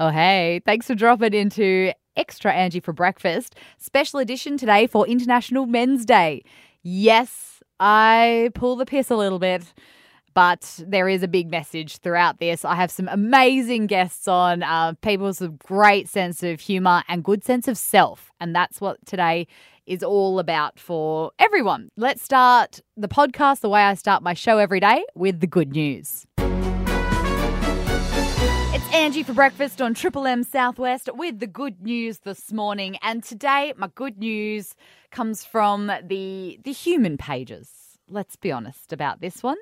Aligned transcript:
Oh, 0.00 0.10
hey, 0.10 0.60
thanks 0.64 0.86
for 0.86 0.94
dropping 0.94 1.34
into 1.34 1.92
Extra 2.16 2.52
Angie 2.52 2.78
for 2.78 2.92
breakfast. 2.92 3.56
Special 3.78 4.20
edition 4.20 4.56
today 4.56 4.86
for 4.86 5.04
International 5.08 5.66
Men's 5.66 6.04
Day. 6.04 6.44
Yes, 6.84 7.64
I 7.80 8.52
pull 8.54 8.76
the 8.76 8.86
piss 8.86 9.10
a 9.10 9.16
little 9.16 9.40
bit, 9.40 9.74
but 10.34 10.78
there 10.86 11.08
is 11.08 11.24
a 11.24 11.28
big 11.28 11.50
message 11.50 11.96
throughout 11.96 12.38
this. 12.38 12.64
I 12.64 12.76
have 12.76 12.92
some 12.92 13.08
amazing 13.08 13.88
guests 13.88 14.28
on, 14.28 14.62
uh, 14.62 14.92
people 15.02 15.26
with 15.26 15.40
a 15.40 15.48
great 15.48 16.08
sense 16.08 16.44
of 16.44 16.60
humour 16.60 17.02
and 17.08 17.24
good 17.24 17.42
sense 17.42 17.66
of 17.66 17.76
self. 17.76 18.30
And 18.40 18.54
that's 18.54 18.80
what 18.80 19.04
today 19.04 19.48
is 19.84 20.04
all 20.04 20.38
about 20.38 20.78
for 20.78 21.32
everyone. 21.40 21.90
Let's 21.96 22.22
start 22.22 22.82
the 22.96 23.08
podcast 23.08 23.62
the 23.62 23.68
way 23.68 23.80
I 23.80 23.94
start 23.94 24.22
my 24.22 24.34
show 24.34 24.58
every 24.58 24.78
day 24.78 25.04
with 25.16 25.40
the 25.40 25.48
good 25.48 25.72
news. 25.72 26.24
It's 28.88 28.96
Angie 28.96 29.22
for 29.22 29.34
breakfast 29.34 29.82
on 29.82 29.92
Triple 29.92 30.26
M 30.26 30.42
Southwest 30.42 31.10
with 31.12 31.40
the 31.40 31.46
good 31.46 31.82
news 31.82 32.20
this 32.20 32.54
morning. 32.54 32.96
And 33.02 33.22
today, 33.22 33.74
my 33.76 33.90
good 33.94 34.16
news 34.16 34.74
comes 35.10 35.44
from 35.44 35.88
the 35.88 36.58
the 36.64 36.72
human 36.72 37.18
pages. 37.18 37.68
Let's 38.08 38.36
be 38.36 38.50
honest 38.50 38.94
about 38.94 39.20
this 39.20 39.42
one. 39.42 39.58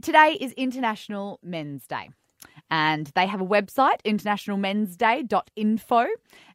Today 0.00 0.38
is 0.40 0.52
International 0.52 1.38
Men's 1.42 1.86
Day. 1.86 2.08
And 2.70 3.08
they 3.14 3.26
have 3.26 3.42
a 3.42 3.46
website, 3.46 4.00
internationalmensday.info, 4.06 6.06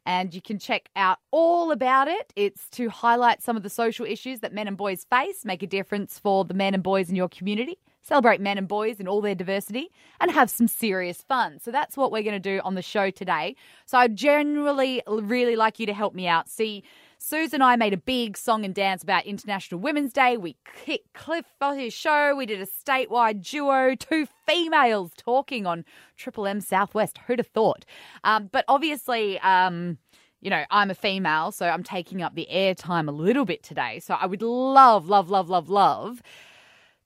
and 0.04 0.34
you 0.34 0.42
can 0.42 0.58
check 0.58 0.88
out 0.96 1.18
all 1.30 1.70
about 1.70 2.08
it. 2.08 2.32
It's 2.34 2.68
to 2.70 2.90
highlight 2.90 3.44
some 3.44 3.56
of 3.56 3.62
the 3.62 3.70
social 3.70 4.04
issues 4.04 4.40
that 4.40 4.52
men 4.52 4.66
and 4.66 4.76
boys 4.76 5.06
face, 5.08 5.44
make 5.44 5.62
a 5.62 5.68
difference 5.68 6.18
for 6.18 6.44
the 6.44 6.54
men 6.54 6.74
and 6.74 6.82
boys 6.82 7.10
in 7.10 7.14
your 7.14 7.28
community 7.28 7.78
celebrate 8.02 8.40
men 8.40 8.58
and 8.58 8.68
boys 8.68 9.00
in 9.00 9.08
all 9.08 9.20
their 9.20 9.34
diversity, 9.34 9.90
and 10.20 10.30
have 10.30 10.50
some 10.50 10.68
serious 10.68 11.22
fun. 11.22 11.58
So 11.60 11.70
that's 11.70 11.96
what 11.96 12.10
we're 12.10 12.22
going 12.22 12.40
to 12.40 12.40
do 12.40 12.60
on 12.64 12.74
the 12.74 12.82
show 12.82 13.10
today. 13.10 13.56
So 13.86 13.98
I 13.98 14.08
generally 14.08 15.02
really 15.06 15.56
like 15.56 15.78
you 15.78 15.86
to 15.86 15.94
help 15.94 16.14
me 16.14 16.26
out. 16.26 16.48
See, 16.48 16.82
Susan 17.20 17.56
and 17.56 17.64
I 17.64 17.74
made 17.76 17.92
a 17.92 17.98
big 17.98 18.36
song 18.36 18.64
and 18.64 18.72
dance 18.72 19.02
about 19.02 19.26
International 19.26 19.80
Women's 19.80 20.12
Day. 20.12 20.36
We 20.36 20.56
kicked 20.84 21.12
Cliff 21.14 21.46
on 21.60 21.76
his 21.76 21.92
show. 21.92 22.36
We 22.36 22.46
did 22.46 22.60
a 22.60 22.66
statewide 22.66 23.42
duo, 23.42 23.96
two 23.96 24.28
females 24.46 25.10
talking 25.16 25.66
on 25.66 25.84
Triple 26.16 26.46
M 26.46 26.60
Southwest. 26.60 27.18
Who'd 27.26 27.40
have 27.40 27.48
thought? 27.48 27.84
Um, 28.22 28.48
but 28.52 28.64
obviously, 28.68 29.38
um, 29.40 29.98
you 30.40 30.48
know, 30.48 30.62
I'm 30.70 30.92
a 30.92 30.94
female, 30.94 31.50
so 31.50 31.68
I'm 31.68 31.82
taking 31.82 32.22
up 32.22 32.36
the 32.36 32.46
airtime 32.52 33.08
a 33.08 33.12
little 33.12 33.44
bit 33.44 33.64
today. 33.64 33.98
So 33.98 34.14
I 34.14 34.26
would 34.26 34.40
love, 34.40 35.08
love, 35.08 35.28
love, 35.28 35.50
love, 35.50 35.68
love 35.68 36.22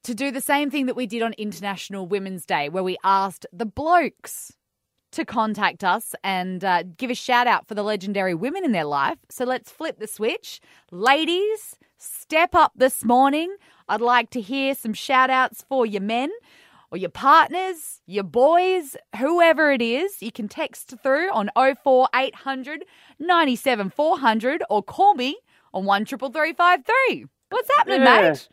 to 0.05 0.15
do 0.15 0.31
the 0.31 0.41
same 0.41 0.71
thing 0.71 0.87
that 0.87 0.97
we 0.97 1.07
did 1.07 1.23
on 1.23 1.33
International 1.35 2.07
Women's 2.07 2.45
Day, 2.47 2.69
where 2.69 2.83
we 2.83 2.97
asked 3.05 3.47
the 3.53 3.67
blokes 3.67 4.53
to 5.13 5.25
contact 5.25 5.85
us 5.85 6.15
and 6.25 6.65
uh, 6.65 6.83
give 6.97 7.11
a 7.11 7.15
shout 7.15 7.47
out 7.47 7.69
for 7.69 7.75
the 7.75 7.83
legendary 7.83 8.35
women 8.35 8.65
in 8.65 8.73
their 8.73 8.85
life. 8.87 9.19
So 9.29 9.45
let's 9.45 9.71
flip 9.71 9.99
the 9.99 10.07
switch. 10.07 10.61
Ladies, 10.91 11.77
step 11.99 12.55
up 12.55 12.73
this 12.75 13.05
morning. 13.05 13.55
I'd 13.89 14.01
like 14.01 14.31
to 14.31 14.41
hear 14.41 14.75
some 14.75 14.95
shout 14.95 15.29
outs 15.29 15.65
for 15.69 15.85
your 15.85 16.01
men 16.01 16.31
or 16.91 16.97
your 16.99 17.11
partners, 17.11 18.01
your 18.07 18.25
boys, 18.25 18.97
whoever 19.19 19.71
it 19.71 19.83
is. 19.83 20.23
You 20.23 20.33
can 20.33 20.49
text 20.49 20.95
through 21.03 21.31
on 21.33 21.51
04800 21.85 22.85
97 23.19 23.91
400 23.91 24.63
or 24.71 24.83
call 24.83 25.15
me 25.15 25.37
on 25.75 25.85
133353. 25.85 27.27
What's 27.51 27.69
happening, 27.77 28.01
Yeah. 28.03 28.21
mate? 28.31 28.49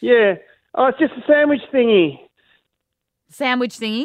Yeah. 0.00 0.34
Oh, 0.74 0.86
it's 0.86 0.98
just 0.98 1.12
a 1.14 1.22
sandwich 1.26 1.60
thingy. 1.72 2.18
Sandwich 3.28 3.78
thingy. 3.78 4.04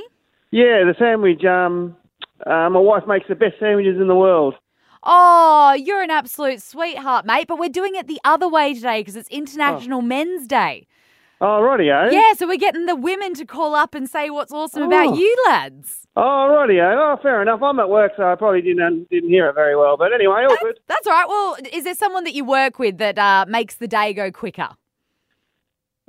Yeah, 0.52 0.84
the 0.86 0.96
sandwich. 0.98 1.44
Um, 1.46 1.96
uh, 2.46 2.70
my 2.70 2.80
wife 2.80 3.04
makes 3.08 3.28
the 3.28 3.36
best 3.36 3.56
sandwiches 3.60 4.00
in 4.00 4.08
the 4.08 4.16
world. 4.16 4.56
Oh, 5.04 5.74
you're 5.78 6.02
an 6.02 6.10
absolute 6.10 6.62
sweetheart, 6.62 7.26
mate. 7.26 7.48
But 7.48 7.60
we're 7.60 7.70
doing 7.70 7.96
it 7.96 8.08
the 8.08 8.20
other 8.24 8.50
way 8.50 8.74
today 8.74 9.02
because 9.02 9.16
it's 9.16 9.30
International 9.30 10.02
Men's 10.02 10.48
Day. 10.48 10.88
Oh, 11.42 11.60
rightio. 11.62 12.12
Yeah, 12.12 12.34
so 12.34 12.48
we're 12.48 12.58
getting 12.58 12.86
the 12.86 12.96
women 12.96 13.34
to 13.36 13.46
call 13.46 13.76
up 13.76 13.94
and 13.94 14.10
say 14.10 14.30
what's 14.30 14.54
awesome 14.54 14.84
about 14.84 15.08
Oh. 15.08 15.16
you 15.16 15.44
lads. 15.48 16.08
Oh, 16.16 16.22
rightio. 16.50 16.96
Oh, 16.98 17.22
fair 17.22 17.42
enough. 17.42 17.62
I'm 17.62 17.80
at 17.80 17.90
work, 17.90 18.14
so 18.18 18.24
I 18.24 18.36
probably 18.36 18.62
didn't 18.62 18.82
um, 18.82 19.06
didn't 19.12 19.30
hear 19.30 19.48
it 19.50 19.54
very 19.54 19.76
well. 19.76 19.98
But 19.98 20.14
anyway, 20.14 20.46
all 20.50 20.58
good. 20.62 20.80
That's 20.88 21.06
all 21.06 21.14
right. 21.14 21.28
Well, 21.28 21.58
is 21.74 21.84
there 21.84 21.94
someone 21.94 22.24
that 22.24 22.34
you 22.34 22.46
work 22.46 22.80
with 22.80 22.98
that 23.00 23.20
uh, 23.20 23.46
makes 23.48 23.76
the 23.76 23.88
day 23.88 24.14
go 24.14 24.32
quicker? 24.32 24.70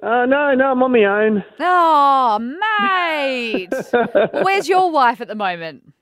Uh, 0.02 0.26
no, 0.26 0.54
no, 0.54 0.72
I'm 0.72 0.82
on 0.82 0.92
my 0.92 1.04
own. 1.04 1.44
Oh, 1.58 2.38
mate. 2.38 3.68
well, 3.92 4.28
where's 4.44 4.68
your 4.68 4.90
wife 4.90 5.20
at 5.20 5.28
the 5.28 5.34
moment? 5.34 5.92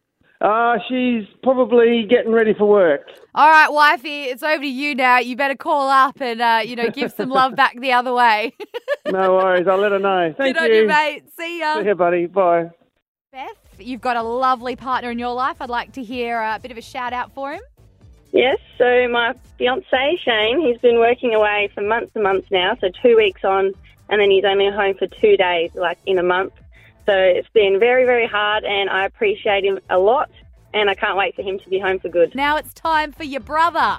Uh, 0.41 0.77
she's 0.89 1.25
probably 1.43 2.05
getting 2.09 2.33
ready 2.33 2.53
for 2.55 2.69
work. 2.69 3.03
All 3.35 3.49
right, 3.49 3.69
wifey, 3.69 4.25
it's 4.25 4.43
over 4.43 4.63
to 4.63 4.69
you 4.69 4.95
now. 4.95 5.19
You 5.19 5.37
better 5.37 5.55
call 5.55 5.89
up 5.89 6.21
and 6.21 6.41
uh, 6.43 6.61
you 6.65 6.77
know 6.77 6.91
give 6.91 7.13
some 7.13 7.31
love 7.31 7.55
back 7.57 7.81
the 7.81 7.93
other 7.93 8.13
way. 8.13 8.53
No 9.07 9.35
worries. 9.35 9.69
I'll 9.69 9.77
let 9.77 9.93
her 9.93 9.99
know. 9.99 10.35
Thank 10.39 10.57
Good 10.57 10.65
on 10.65 10.71
you. 10.71 10.81
you, 10.81 10.87
mate. 10.89 11.25
See 11.37 11.59
ya. 11.61 11.79
See 11.79 11.89
ya, 11.89 11.93
buddy. 11.93 12.25
Bye. 12.25 12.71
Beth, 13.33 13.51
you've 13.79 14.01
got 14.01 14.17
a 14.17 14.23
lovely 14.23 14.77
partner 14.77 15.11
in 15.11 15.19
your 15.19 15.35
life. 15.35 15.59
I'd 15.61 15.69
like 15.69 15.93
to 15.93 16.03
hear 16.03 16.41
a 16.41 16.59
bit 16.59 16.71
of 16.71 16.79
a 16.79 16.81
shout 16.81 17.13
out 17.13 17.31
for 17.35 17.53
him. 17.53 17.61
Yes, 18.33 18.57
so 18.79 19.07
my 19.09 19.35
fiance 19.59 20.19
Shane, 20.25 20.59
he's 20.61 20.79
been 20.79 20.99
working 20.99 21.35
away 21.35 21.69
for 21.75 21.83
months 21.83 22.13
and 22.15 22.25
months 22.25 22.51
now, 22.51 22.79
so 22.81 22.89
two 23.03 23.15
weeks 23.15 23.45
on, 23.45 23.75
and 24.09 24.21
then 24.21 24.31
he's 24.31 24.45
only 24.45 24.71
home 24.71 24.95
for 24.95 25.07
two 25.07 25.37
days, 25.37 25.71
like 25.75 25.99
in 26.07 26.19
a 26.19 26.23
month. 26.23 26.53
So 27.07 27.13
it's 27.13 27.49
been 27.49 27.79
very, 27.79 28.05
very 28.05 28.27
hard, 28.27 28.65
and 28.65 28.89
I 28.89 29.05
appreciate 29.05 29.65
him 29.65 29.79
a 29.91 29.99
lot, 29.99 30.31
and 30.73 30.89
I 30.89 30.95
can't 30.95 31.17
wait 31.17 31.35
for 31.35 31.43
him 31.43 31.59
to 31.59 31.69
be 31.69 31.79
home 31.79 31.99
for 31.99 32.09
good. 32.09 32.35
Now 32.35 32.57
it's 32.57 32.73
time 32.73 33.13
for 33.13 33.25
your 33.25 33.41
brother. 33.41 33.99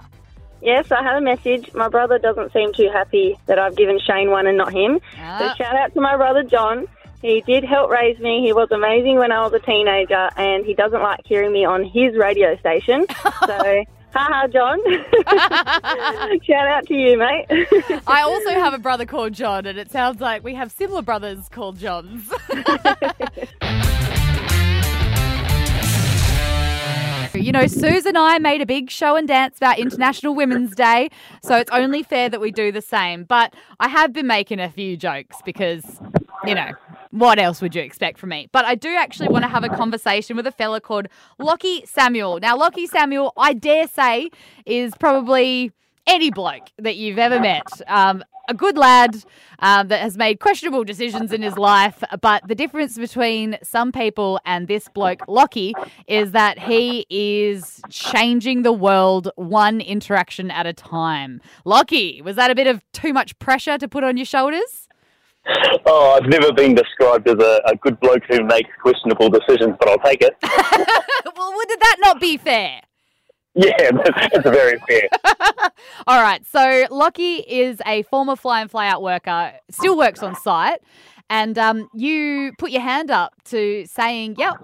Yes, 0.62 0.92
I 0.92 1.04
have 1.04 1.18
a 1.18 1.22
message. 1.22 1.74
My 1.74 1.90
brother 1.90 2.18
doesn't 2.18 2.52
seem 2.54 2.74
too 2.74 2.90
happy 2.92 3.38
that 3.46 3.60
I've 3.60 3.76
given 3.76 4.00
Shane 4.00 4.32
one 4.32 4.48
and 4.48 4.58
not 4.58 4.74
him. 4.74 5.00
Ah. 5.20 5.38
So 5.38 5.64
shout 5.64 5.76
out 5.76 5.94
to 5.94 6.02
my 6.02 6.18
brother 6.18 6.44
John. 6.44 6.88
He 7.22 7.42
did 7.42 7.64
help 7.64 7.90
raise 7.90 8.20
me. 8.20 8.42
He 8.44 8.54
was 8.54 8.70
amazing 8.72 9.18
when 9.18 9.32
I 9.32 9.42
was 9.42 9.54
a 9.54 9.60
teenager, 9.60 10.30
and 10.38 10.66
he 10.66 10.74
doesn't 10.74 11.02
like 11.02 11.22
hearing 11.26 11.52
me 11.52 11.66
on 11.66 11.84
his 11.84 12.16
radio 12.16 12.58
station. 12.58 13.06
So, 13.46 13.84
haha, 14.16 14.48
John. 14.48 14.80
shout 16.44 16.68
out 16.68 16.88
to 16.88 16.94
you, 16.94 17.18
mate. 17.18 17.46
I 18.08 18.22
also 18.22 18.52
have 18.52 18.74
a 18.74 18.78
brother 18.78 19.06
called 19.06 19.34
John, 19.34 19.66
and 19.66 19.78
it 19.78 19.92
sounds 19.92 20.22
like 20.22 20.44
we 20.44 20.56
have 20.56 20.72
similar 20.72 21.02
brothers 21.02 21.50
called 21.50 21.78
Johns. 21.78 22.32
You 27.34 27.52
know, 27.52 27.68
Suze 27.68 28.06
and 28.06 28.18
I 28.18 28.40
made 28.40 28.62
a 28.62 28.66
big 28.66 28.90
show 28.90 29.18
and 29.18 29.28
dance 29.28 29.58
about 29.58 29.78
International 29.78 30.34
Women's 30.34 30.74
Day, 30.74 31.10
so 31.44 31.58
it's 31.58 31.70
only 31.72 32.02
fair 32.02 32.30
that 32.30 32.40
we 32.40 32.50
do 32.50 32.72
the 32.72 32.82
same. 32.82 33.26
But 33.26 33.54
I 33.80 33.90
have 33.90 34.14
been 34.14 34.26
making 34.26 34.62
a 34.62 34.70
few 34.70 34.96
jokes 34.96 35.36
because, 35.44 36.00
you 36.46 36.56
know, 36.56 36.72
what 37.16 37.40
else 37.40 37.62
would 37.62 37.74
you 37.74 37.82
expect 37.82 38.20
from 38.20 38.30
me? 38.30 38.50
But 38.52 38.66
I 38.66 38.76
do 38.76 38.94
actually 38.94 39.30
want 39.30 39.44
to 39.44 39.48
have 39.48 39.64
a 39.64 39.70
conversation 39.70 40.36
with 40.36 40.46
a 40.46 40.52
fella 40.52 40.82
called 40.82 41.08
Lockie 41.40 41.86
Samuel. 41.86 42.40
Now, 42.42 42.58
Lockie 42.58 42.88
Samuel, 42.88 43.32
I 43.38 43.54
dare 43.54 43.88
say, 43.88 44.30
is 44.66 44.94
probably 45.00 45.72
any 46.06 46.30
bloke 46.30 46.70
that 46.78 46.98
you've 46.98 47.18
ever 47.18 47.40
met. 47.40 47.68
Um, 47.88 48.24
a 48.48 48.54
good 48.54 48.78
lad 48.78 49.24
um, 49.60 49.88
that 49.88 50.02
has 50.02 50.18
made 50.18 50.40
questionable 50.40 50.84
decisions 50.84 51.32
in 51.32 51.42
his 51.42 51.58
life, 51.58 52.04
but 52.22 52.48
the 52.48 52.54
difference 52.54 52.98
between 52.98 53.58
some 53.64 53.92
people 53.92 54.40
and 54.46 54.68
this 54.68 54.88
bloke, 54.90 55.22
Lockie, 55.28 55.74
is 56.08 56.32
that 56.32 56.60
he 56.60 57.08
is 57.10 57.82
changing 57.90 58.62
the 58.62 58.74
world 58.74 59.32
one 59.36 59.82
interaction 59.82 60.52
at 60.52 60.68
a 60.68 60.74
time. 60.74 61.42
Lockie, 61.64 62.22
was 62.22 62.36
that 62.36 62.52
a 62.52 62.56
bit 62.56 62.68
of 62.68 62.84
too 62.92 63.14
much 63.14 63.40
pressure 63.40 63.78
to 63.78 63.88
put 63.88 64.04
on 64.04 64.18
your 64.18 64.26
shoulders? 64.26 64.85
Oh, 65.88 66.18
I've 66.20 66.28
never 66.28 66.52
been 66.52 66.74
described 66.74 67.28
as 67.30 67.36
a, 67.36 67.62
a 67.68 67.76
good 67.76 68.00
bloke 68.00 68.24
who 68.28 68.44
makes 68.44 68.70
questionable 68.82 69.30
decisions, 69.30 69.76
but 69.80 69.88
I'll 69.88 70.00
take 70.00 70.22
it. 70.22 70.36
well, 70.44 71.54
would 71.56 71.70
that 71.70 71.98
not 72.00 72.20
be 72.20 72.38
fair? 72.38 72.82
Yeah, 73.54 73.92
that's, 74.32 74.50
very 74.50 74.80
fair. 74.88 75.08
All 76.08 76.22
right. 76.22 76.46
So 76.46 76.88
Lockie 76.90 77.38
is 77.48 77.82
a 77.86 78.04
former 78.04 78.36
fly 78.36 78.62
and 78.62 78.70
fly 78.70 78.88
out 78.88 79.02
worker, 79.02 79.54
still 79.70 79.98
works 79.98 80.24
on 80.24 80.36
site. 80.36 80.80
And 81.30 81.58
um, 81.58 81.88
you 81.94 82.52
put 82.58 82.72
your 82.72 82.82
hand 82.82 83.10
up 83.10 83.34
to 83.46 83.86
saying, 83.86 84.36
yep, 84.38 84.56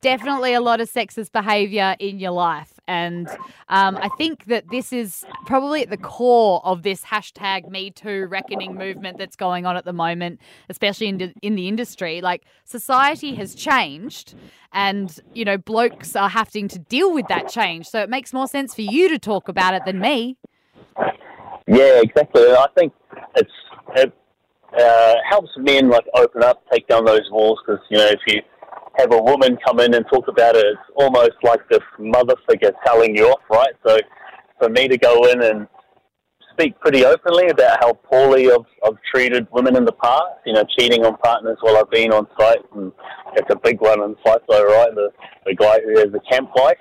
definitely 0.00 0.54
a 0.54 0.60
lot 0.60 0.80
of 0.80 0.90
sexist 0.90 1.32
behavior 1.32 1.94
in 1.98 2.18
your 2.18 2.32
life. 2.32 2.72
And 2.88 3.28
um, 3.68 3.96
I 3.96 4.08
think 4.18 4.46
that 4.46 4.70
this 4.70 4.92
is 4.92 5.24
probably 5.46 5.82
at 5.82 5.90
the 5.90 5.96
core 5.96 6.60
of 6.64 6.82
this 6.82 7.04
hashtag 7.04 7.68
Me 7.68 7.90
Too 7.90 8.26
reckoning 8.26 8.76
movement 8.76 9.18
that's 9.18 9.36
going 9.36 9.66
on 9.66 9.76
at 9.76 9.84
the 9.84 9.92
moment, 9.92 10.40
especially 10.68 11.08
in 11.08 11.18
the, 11.18 11.34
in 11.42 11.54
the 11.54 11.68
industry. 11.68 12.20
Like 12.20 12.44
society 12.64 13.34
has 13.36 13.54
changed, 13.54 14.34
and 14.72 15.18
you 15.32 15.44
know 15.44 15.58
blokes 15.58 16.16
are 16.16 16.28
having 16.28 16.68
to 16.68 16.78
deal 16.78 17.12
with 17.12 17.28
that 17.28 17.48
change. 17.48 17.86
So 17.86 18.00
it 18.00 18.10
makes 18.10 18.32
more 18.32 18.48
sense 18.48 18.74
for 18.74 18.82
you 18.82 19.08
to 19.08 19.18
talk 19.18 19.48
about 19.48 19.74
it 19.74 19.82
than 19.84 20.00
me. 20.00 20.36
Yeah, 21.66 22.00
exactly. 22.02 22.42
I 22.42 22.66
think 22.76 22.92
it's 23.36 23.50
it 23.96 24.12
uh, 24.78 25.14
helps 25.28 25.50
men 25.56 25.88
like 25.88 26.06
open 26.14 26.42
up, 26.42 26.62
take 26.72 26.88
down 26.88 27.04
those 27.04 27.28
walls 27.30 27.60
because 27.64 27.82
you 27.90 27.98
know 27.98 28.06
if 28.06 28.20
you 28.26 28.42
have 28.96 29.12
a 29.12 29.22
woman 29.22 29.58
come 29.64 29.80
in 29.80 29.94
and 29.94 30.04
talk 30.12 30.28
about 30.28 30.56
it, 30.56 30.64
it's 30.66 30.80
almost 30.96 31.32
like 31.42 31.66
this 31.68 31.80
mother 31.98 32.34
figure 32.48 32.72
telling 32.84 33.16
you 33.16 33.28
off, 33.28 33.40
right? 33.50 33.74
So 33.86 33.98
for 34.58 34.68
me 34.68 34.88
to 34.88 34.98
go 34.98 35.24
in 35.26 35.42
and 35.42 35.66
speak 36.52 36.78
pretty 36.80 37.04
openly 37.04 37.48
about 37.48 37.78
how 37.80 37.94
poorly 37.94 38.50
I've, 38.50 38.66
I've 38.84 38.98
treated 39.12 39.46
women 39.50 39.76
in 39.76 39.84
the 39.84 39.92
past, 39.92 40.44
you 40.44 40.52
know, 40.52 40.64
cheating 40.78 41.04
on 41.04 41.16
partners 41.18 41.56
while 41.60 41.76
I've 41.78 41.90
been 41.90 42.12
on 42.12 42.26
site, 42.38 42.58
and 42.74 42.92
it's 43.34 43.50
a 43.50 43.56
big 43.56 43.80
one 43.80 44.02
in 44.02 44.14
FIFO, 44.24 44.64
right? 44.66 44.94
The, 44.94 45.10
the 45.46 45.54
guy 45.54 45.80
who 45.80 45.98
has 45.98 46.12
the 46.12 46.20
camp 46.30 46.50
wife. 46.54 46.76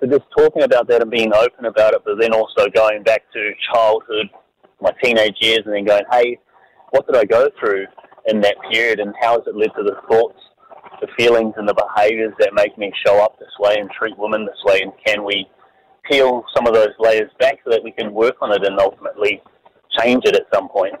So 0.00 0.06
just 0.06 0.24
talking 0.36 0.62
about 0.62 0.88
that 0.88 1.02
and 1.02 1.10
being 1.10 1.32
open 1.34 1.66
about 1.66 1.94
it, 1.94 2.02
but 2.04 2.18
then 2.18 2.32
also 2.32 2.68
going 2.74 3.02
back 3.02 3.22
to 3.32 3.52
childhood, 3.72 4.30
my 4.80 4.92
teenage 5.02 5.36
years, 5.40 5.60
and 5.66 5.74
then 5.74 5.84
going, 5.84 6.04
hey, 6.10 6.38
what 6.90 7.06
did 7.06 7.16
I 7.16 7.24
go 7.24 7.48
through 7.60 7.86
in 8.26 8.40
that 8.40 8.56
period, 8.72 9.00
and 9.00 9.14
how 9.20 9.38
has 9.38 9.46
it 9.46 9.56
led 9.56 9.70
to 9.76 9.82
the 9.82 9.96
thoughts, 10.08 10.40
the 11.00 11.08
feelings, 11.16 11.54
and 11.56 11.68
the 11.68 11.74
behaviours 11.74 12.34
that 12.38 12.54
make 12.54 12.76
me 12.78 12.92
show 13.06 13.22
up 13.22 13.38
this 13.38 13.52
way 13.58 13.76
and 13.78 13.90
treat 13.90 14.16
women 14.18 14.46
this 14.46 14.62
way, 14.64 14.80
and 14.82 14.92
can 15.04 15.24
we 15.24 15.46
peel 16.10 16.44
some 16.54 16.66
of 16.66 16.74
those 16.74 16.92
layers 16.98 17.30
back 17.40 17.58
so 17.64 17.70
that 17.70 17.82
we 17.82 17.90
can 17.92 18.12
work 18.12 18.36
on 18.40 18.52
it 18.52 18.64
and 18.64 18.78
ultimately 18.78 19.40
change 19.98 20.22
it 20.24 20.34
at 20.34 20.42
some 20.52 20.68
point. 20.68 20.94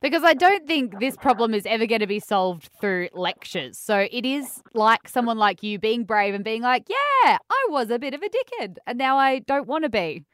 Because 0.00 0.24
I 0.24 0.34
don't 0.34 0.66
think 0.66 0.98
this 0.98 1.16
problem 1.16 1.54
is 1.54 1.64
ever 1.64 1.86
going 1.86 2.00
to 2.00 2.08
be 2.08 2.18
solved 2.18 2.70
through 2.80 3.08
lectures. 3.12 3.78
So 3.78 4.08
it 4.10 4.26
is 4.26 4.60
like 4.74 5.08
someone 5.08 5.38
like 5.38 5.62
you 5.62 5.78
being 5.78 6.04
brave 6.04 6.34
and 6.34 6.42
being 6.42 6.62
like, 6.62 6.88
yeah, 6.88 7.38
I 7.48 7.66
was 7.68 7.90
a 7.90 7.98
bit 8.00 8.12
of 8.12 8.20
a 8.20 8.28
dickhead 8.28 8.78
and 8.86 8.98
now 8.98 9.16
I 9.16 9.38
don't 9.38 9.68
want 9.68 9.84
to 9.84 9.90
be. 9.90 10.24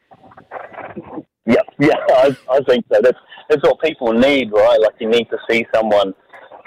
Yeah, 1.45 1.63
yeah, 1.79 1.97
I, 2.09 2.37
I 2.51 2.61
think 2.63 2.87
so. 2.91 3.01
That's, 3.03 3.19
that's 3.51 3.63
what 3.63 3.81
people 3.81 4.13
need, 4.13 4.53
right? 4.53 4.81
Like 4.81 4.95
you 5.01 5.09
need 5.09 5.29
to 5.31 5.39
see 5.51 5.67
someone 5.75 6.15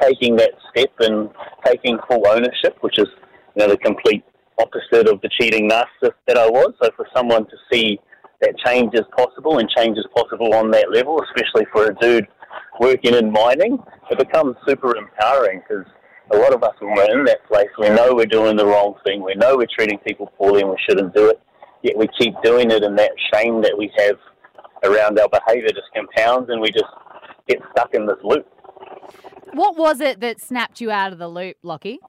taking 0.02 0.36
that 0.38 0.52
step 0.70 0.92
and 1.00 1.30
taking 1.66 1.98
full 2.10 2.28
ownership, 2.28 2.78
which 2.82 2.98
is 2.98 3.08
you 3.56 3.66
know 3.66 3.68
the 3.68 3.78
complete 3.78 4.24
opposite 4.60 5.08
of 5.08 5.22
the 5.22 5.30
cheating 5.40 5.70
narcissist 5.70 6.16
that 6.28 6.38
I 6.38 6.48
was. 6.48 6.74
So 6.82 6.90
for 6.96 7.08
someone 7.16 7.46
to 7.46 7.58
see 7.72 8.00
that 8.42 8.58
change 8.66 8.94
is 8.94 9.06
possible 9.16 9.60
and 9.60 9.70
change 9.70 9.98
is 9.98 10.06
possible 10.16 10.54
on 10.54 10.72
that 10.72 10.92
level, 10.92 11.22
especially 11.24 11.66
for 11.72 11.86
a 11.86 11.96
dude 11.96 12.28
working 12.80 13.14
in 13.14 13.32
mining, 13.32 13.78
it 14.10 14.18
becomes 14.18 14.56
super 14.68 14.96
empowering 14.98 15.62
because 15.68 15.86
a 16.32 16.38
lot 16.38 16.54
of 16.54 16.64
us 16.64 16.74
when 16.80 16.96
we're 16.96 17.20
in 17.20 17.26
that 17.26 17.46
place, 17.48 17.70
we 17.78 17.90
know 17.90 18.14
we're 18.14 18.26
doing 18.26 18.56
the 18.56 18.66
wrong 18.66 18.96
thing. 19.06 19.24
We 19.24 19.36
know 19.36 19.58
we're 19.58 19.68
treating 19.78 20.00
people 20.00 20.32
poorly 20.38 20.62
and 20.62 20.70
we 20.70 20.78
shouldn't 20.88 21.14
do 21.14 21.30
it. 21.30 21.40
Yet 21.84 21.98
we 21.98 22.08
keep 22.20 22.34
doing 22.44 22.72
it 22.72 22.84
and 22.84 22.98
that 22.98 23.12
shame 23.34 23.62
that 23.62 23.76
we 23.78 23.92
have 23.98 24.18
around 24.84 25.20
our 25.20 25.30
behaviour 25.30 25.70
just 25.70 25.90
compounds 25.96 26.50
and 26.50 26.62
we 26.62 26.72
just 26.72 26.86
get 27.48 27.60
stuck 27.72 27.94
in 27.94 28.06
this 28.06 28.18
loop. 28.24 28.48
What 29.54 29.78
was 29.78 30.00
it 30.00 30.20
that 30.22 30.40
snapped 30.40 30.80
you 30.80 30.92
out 30.92 31.12
of 31.12 31.20
the 31.20 31.28
loop, 31.28 31.58
Lockie? 31.62 32.00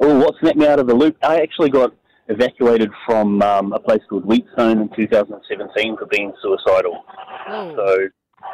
Oh, 0.00 0.18
what 0.18 0.34
snapped 0.40 0.56
me 0.56 0.66
out 0.66 0.78
of 0.78 0.86
the 0.86 0.94
loop? 0.94 1.16
I 1.22 1.40
actually 1.40 1.70
got 1.70 1.92
evacuated 2.28 2.90
from 3.06 3.42
um, 3.42 3.72
a 3.72 3.80
place 3.80 4.00
called 4.08 4.24
Wheatstone 4.24 4.80
in 4.80 4.88
2017 4.94 5.96
for 5.96 6.06
being 6.06 6.32
suicidal. 6.42 7.02
So, 7.48 8.08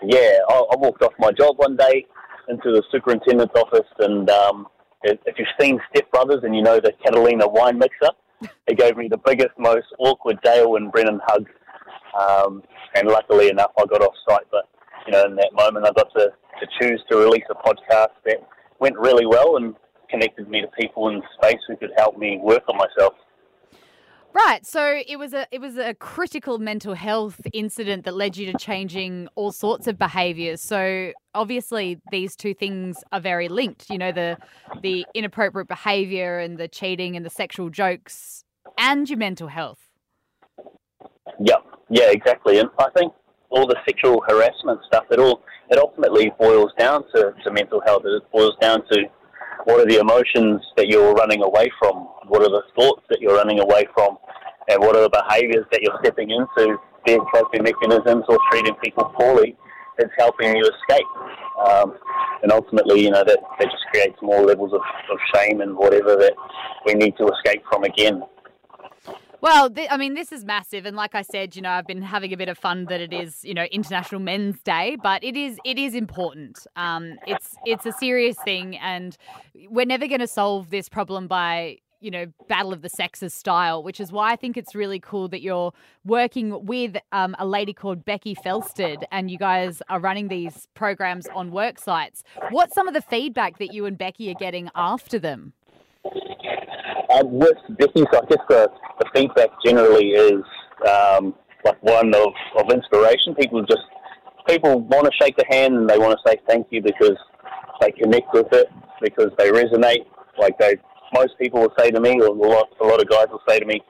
yeah, 0.05 0.39
I, 0.49 0.55
I 0.55 0.77
walked 0.77 1.03
off 1.03 1.13
my 1.19 1.33
job 1.33 1.59
one 1.59 1.77
day 1.77 2.07
into 2.49 2.71
the 2.71 2.83
superintendent's 2.91 3.55
office, 3.59 3.89
and 3.99 4.31
um, 4.31 4.67
if, 5.03 5.19
if 5.27 5.39
you've 5.39 5.49
seen 5.61 5.81
Step 5.91 6.11
Brothers 6.11 6.41
and 6.45 6.55
you 6.55 6.63
know 6.63 6.81
the 6.81 6.93
Catalina 7.05 7.47
wine 7.49 7.79
mixer, 7.79 8.11
it 8.67 8.79
gave 8.79 8.97
me 8.97 9.09
the 9.09 9.19
biggest, 9.19 9.51
most 9.59 9.87
awkward 9.99 10.39
Dale 10.43 10.77
and 10.77 10.91
Brennan 10.91 11.21
hug. 11.27 11.47
Um, 12.19 12.63
and 12.95 13.09
luckily 13.09 13.49
enough, 13.49 13.73
I 13.77 13.85
got 13.87 14.03
off 14.03 14.15
site. 14.29 14.47
But 14.51 14.69
you 15.07 15.13
know, 15.13 15.25
in 15.25 15.37
that 15.37 15.53
moment, 15.53 15.87
I 15.87 15.93
got 15.93 16.09
to, 16.17 16.31
to 16.61 16.67
choose 16.81 17.03
to 17.11 17.19
release 17.19 17.45
a 17.51 17.55
podcast 17.55 18.15
that 18.25 18.39
went 18.81 18.97
really 18.99 19.27
well 19.27 19.57
and 19.57 19.75
connected 20.11 20.49
me 20.49 20.61
to 20.61 20.69
people 20.79 21.09
in 21.09 21.23
space 21.37 21.61
who 21.69 21.77
could 21.77 21.91
help 21.97 22.17
me 22.19 22.39
work 22.43 22.63
on 22.69 22.77
myself. 22.77 23.15
Right. 24.35 24.67
So 24.67 25.01
it 25.07 25.17
was 25.17 25.33
a 25.33 25.47
it 25.53 25.61
was 25.61 25.77
a 25.77 25.95
critical 25.95 26.59
mental 26.59 26.95
health 26.95 27.41
incident 27.53 28.05
that 28.05 28.15
led 28.15 28.37
you 28.37 28.51
to 28.51 28.59
changing 28.59 29.29
all 29.37 29.53
sorts 29.53 29.87
of 29.87 29.97
behaviors. 29.97 30.61
So 30.61 31.13
obviously 31.35 32.01
these 32.11 32.35
two 32.35 32.53
things 32.53 33.05
are 33.13 33.21
very 33.21 33.49
linked. 33.49 33.89
You 33.91 33.99
know, 33.99 34.11
the 34.11 34.37
the 34.83 35.07
inappropriate 35.15 35.69
behavior 35.69 36.41
and 36.41 36.59
the 36.59 36.67
cheating 36.67 37.15
and 37.15 37.25
the 37.25 37.31
sexual 37.31 37.71
jokes 37.71 38.45
and 38.77 39.09
your 39.09 39.19
mental 39.19 39.47
health. 39.47 39.89
Yeah, 41.39 41.59
yeah, 41.89 42.11
exactly. 42.11 42.59
And 42.59 42.71
I 42.81 42.91
think 42.91 43.13
all 43.55 43.67
the 43.67 43.77
sexual 43.87 44.23
harassment 44.29 44.81
stuff, 44.87 45.05
it 45.11 45.19
all 45.19 45.43
it 45.71 45.79
ultimately 45.79 46.31
boils 46.39 46.73
down 46.79 47.05
to, 47.15 47.33
to 47.43 47.51
mental 47.51 47.81
health. 47.87 48.03
It 48.05 48.23
boils 48.31 48.55
down 48.61 48.83
to 48.93 49.05
what 49.65 49.81
are 49.81 49.87
the 49.87 49.99
emotions 49.99 50.61
that 50.77 50.89
you're 50.89 51.15
running 51.15 51.43
away 51.43 51.71
from? 51.79 52.09
What 52.29 52.43
are 52.43 52.51
the 52.51 52.63
thoughts 52.79 53.03
that 53.09 53.21
you're 53.21 53.37
running 53.37 53.61
away 53.61 53.87
from? 53.95 54.19
And 54.69 54.81
what 54.81 54.97
are 54.97 55.03
the 55.03 55.11
behaviors 55.11 55.65
that 55.73 55.83
you're 55.83 55.99
stepping 56.03 56.31
into, 56.31 56.77
be 57.07 57.13
it 57.13 57.23
coping 57.33 57.63
mechanisms 57.63 58.25
or 58.29 58.39
treating 58.51 58.75
people 58.83 59.05
poorly, 59.19 59.57
that's 59.97 60.11
helping 60.19 60.55
you 60.57 60.65
escape? 60.65 61.07
Um, 61.67 61.97
and 62.43 62.53
ultimately, 62.53 63.05
you 63.05 63.11
know, 63.11 63.25
that, 63.25 63.39
that 63.59 63.71
just 63.71 63.85
creates 63.91 64.17
more 64.21 64.43
levels 64.43 64.73
of, 64.75 64.81
of 64.81 65.19
shame 65.35 65.63
and 65.63 65.77
whatever 65.77 66.17
that 66.17 66.35
we 66.85 66.95
need 66.95 67.17
to 67.17 67.29
escape 67.29 67.63
from 67.71 67.85
again. 67.85 68.23
Well, 69.45 69.69
th- 69.69 69.89
I 69.91 69.99
mean, 69.99 70.15
this 70.15 70.33
is 70.33 70.43
massive, 70.43 70.87
and 70.87 70.97
like 70.97 71.15
I 71.15 71.21
said, 71.21 71.55
you 71.55 71.61
know, 71.61 71.69
I've 71.69 71.87
been 71.87 72.01
having 72.01 72.33
a 72.33 72.37
bit 72.39 72.49
of 72.49 72.57
fun 72.57 72.87
that 72.87 73.03
it 73.03 73.13
is, 73.13 73.45
you 73.45 73.53
know, 73.53 73.65
International 73.65 74.19
Men's 74.19 74.59
Day, 74.63 74.97
but 75.03 75.23
it 75.23 75.37
is 75.37 75.59
it 75.67 75.79
is 75.79 75.95
important. 75.95 76.67
Um, 76.77 77.19
it's 77.27 77.55
it's 77.67 77.85
a 77.85 77.93
serious 77.93 78.39
thing, 78.43 78.79
and 78.79 79.19
we're 79.69 79.85
never 79.85 80.07
going 80.09 80.21
to 80.21 80.27
solve 80.27 80.71
this 80.71 80.89
problem 80.89 81.27
by 81.27 81.77
you 82.01 82.11
know 82.11 82.25
battle 82.49 82.73
of 82.73 82.81
the 82.81 82.89
sexes 82.89 83.35
style, 83.35 83.83
which 83.83 84.01
is 84.01 84.11
why 84.11 84.33
I 84.33 84.37
think 84.37 84.57
it's 84.57 84.75
really 84.75 84.99
cool 84.99 85.29
that 85.29 85.43
you're 85.43 85.75
working 86.07 86.65
with 86.65 86.97
um, 87.13 87.37
a 87.39 87.45
lady 87.45 87.75
called 87.75 88.07
Becky 88.07 88.35
Felsted, 88.35 89.05
and 89.13 89.31
you 89.31 89.37
guys 89.37 89.83
are 89.91 90.01
running 90.01 90.29
these 90.29 90.69
programs 90.73 91.27
on 91.35 91.51
work 91.51 91.79
sites. 91.79 92.25
What's 92.49 92.75
some 92.75 92.89
of 92.89 92.95
the 92.95 93.03
feedback 93.03 93.59
that 93.59 93.75
you 93.75 93.85
and 93.85 93.99
Becky 93.99 94.31
are 94.31 94.41
getting 94.41 94.71
after 94.75 95.19
them? 95.19 95.53
Um, 97.15 97.39
with 97.39 97.57
so 97.69 97.75
I 97.79 98.27
guess 98.29 98.45
the, 98.49 98.71
the 98.99 99.07
feedback 99.15 99.51
generally 99.65 100.11
is 100.11 100.43
um, 100.89 101.35
like 101.65 101.81
one 101.83 102.15
of, 102.15 102.33
of 102.57 102.71
inspiration. 102.73 103.35
People 103.35 103.63
just 103.63 103.83
people 104.49 104.81
want 104.81 105.07
to 105.07 105.13
shake 105.21 105.37
the 105.37 105.45
hand 105.49 105.75
and 105.77 105.89
they 105.89 105.99
want 105.99 106.13
to 106.13 106.31
say 106.31 106.37
thank 106.49 106.67
you 106.71 106.83
because 106.83 107.17
they 107.81 107.91
connect 107.93 108.33
with 108.33 108.53
it 108.53 108.69
because 109.01 109.31
they 109.39 109.51
resonate. 109.51 110.07
Like 110.39 110.59
they, 110.59 110.77
most 111.15 111.39
people 111.39 111.61
will 111.61 111.75
say 111.79 111.91
to 111.91 112.01
me, 112.01 112.21
or 112.21 112.27
a 112.27 112.33
lot, 112.33 112.69
a 112.81 112.85
lot 112.85 113.01
of 113.01 113.09
guys 113.09 113.27
will 113.31 113.43
say 113.49 113.59
to 113.61 113.67
me, 113.67 113.81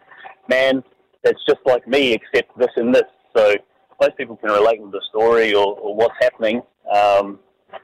"Man, 0.49 0.85
it's 1.23 1.41
just 1.47 1.61
like 1.65 1.87
me 1.89 2.13
except 2.13 2.57
this 2.59 2.71
and 2.77 2.95
this." 2.95 3.05
So 3.35 3.55
most 4.01 4.17
people 4.17 4.37
can 4.37 4.51
relate 4.51 4.81
with 4.83 4.93
the 4.93 5.03
story 5.09 5.55
or, 5.55 5.79
or 5.79 5.95
what's 5.95 6.15
happening. 6.21 6.61
Um, 6.95 7.39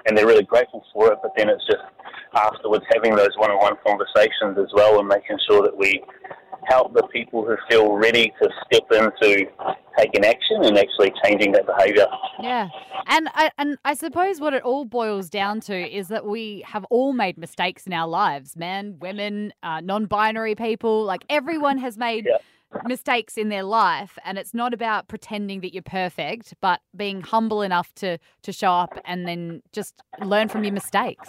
and 0.06 0.16
they're 0.16 0.26
really 0.26 0.44
grateful 0.44 0.84
for 0.92 1.12
it. 1.12 1.18
But 1.22 1.32
then 1.36 1.48
it's 1.48 1.64
just 1.66 1.82
afterwards 2.34 2.84
having 2.94 3.14
those 3.14 3.36
one-on-one 3.36 3.76
conversations 3.86 4.58
as 4.58 4.72
well, 4.72 4.98
and 4.98 5.08
making 5.08 5.38
sure 5.48 5.62
that 5.62 5.76
we 5.76 6.02
help 6.66 6.92
the 6.94 7.02
people 7.12 7.44
who 7.44 7.56
feel 7.70 7.96
ready 7.96 8.32
to 8.40 8.48
step 8.66 8.84
into 8.92 9.46
taking 9.98 10.24
action 10.24 10.62
and 10.62 10.78
actually 10.78 11.12
changing 11.24 11.52
that 11.52 11.66
behaviour. 11.66 12.06
Yeah, 12.40 12.68
and 13.06 13.28
I, 13.34 13.50
and 13.58 13.78
I 13.84 13.94
suppose 13.94 14.40
what 14.40 14.54
it 14.54 14.62
all 14.62 14.84
boils 14.84 15.30
down 15.30 15.60
to 15.62 15.74
is 15.74 16.08
that 16.08 16.26
we 16.26 16.62
have 16.66 16.84
all 16.90 17.12
made 17.12 17.38
mistakes 17.38 17.86
in 17.86 17.92
our 17.92 18.06
lives, 18.06 18.56
men, 18.56 18.98
women, 19.00 19.52
uh, 19.62 19.80
non-binary 19.80 20.54
people, 20.54 21.04
like 21.04 21.24
everyone 21.28 21.78
has 21.78 21.96
made. 21.96 22.26
Yeah 22.26 22.38
mistakes 22.84 23.36
in 23.36 23.48
their 23.48 23.62
life 23.62 24.18
and 24.24 24.38
it's 24.38 24.54
not 24.54 24.72
about 24.72 25.08
pretending 25.08 25.60
that 25.60 25.74
you're 25.74 25.82
perfect 25.82 26.54
but 26.60 26.80
being 26.96 27.20
humble 27.20 27.62
enough 27.62 27.92
to 27.94 28.18
to 28.42 28.52
show 28.52 28.70
up 28.70 28.98
and 29.04 29.26
then 29.26 29.62
just 29.72 29.94
learn 30.22 30.48
from 30.48 30.64
your 30.64 30.72
mistakes. 30.72 31.28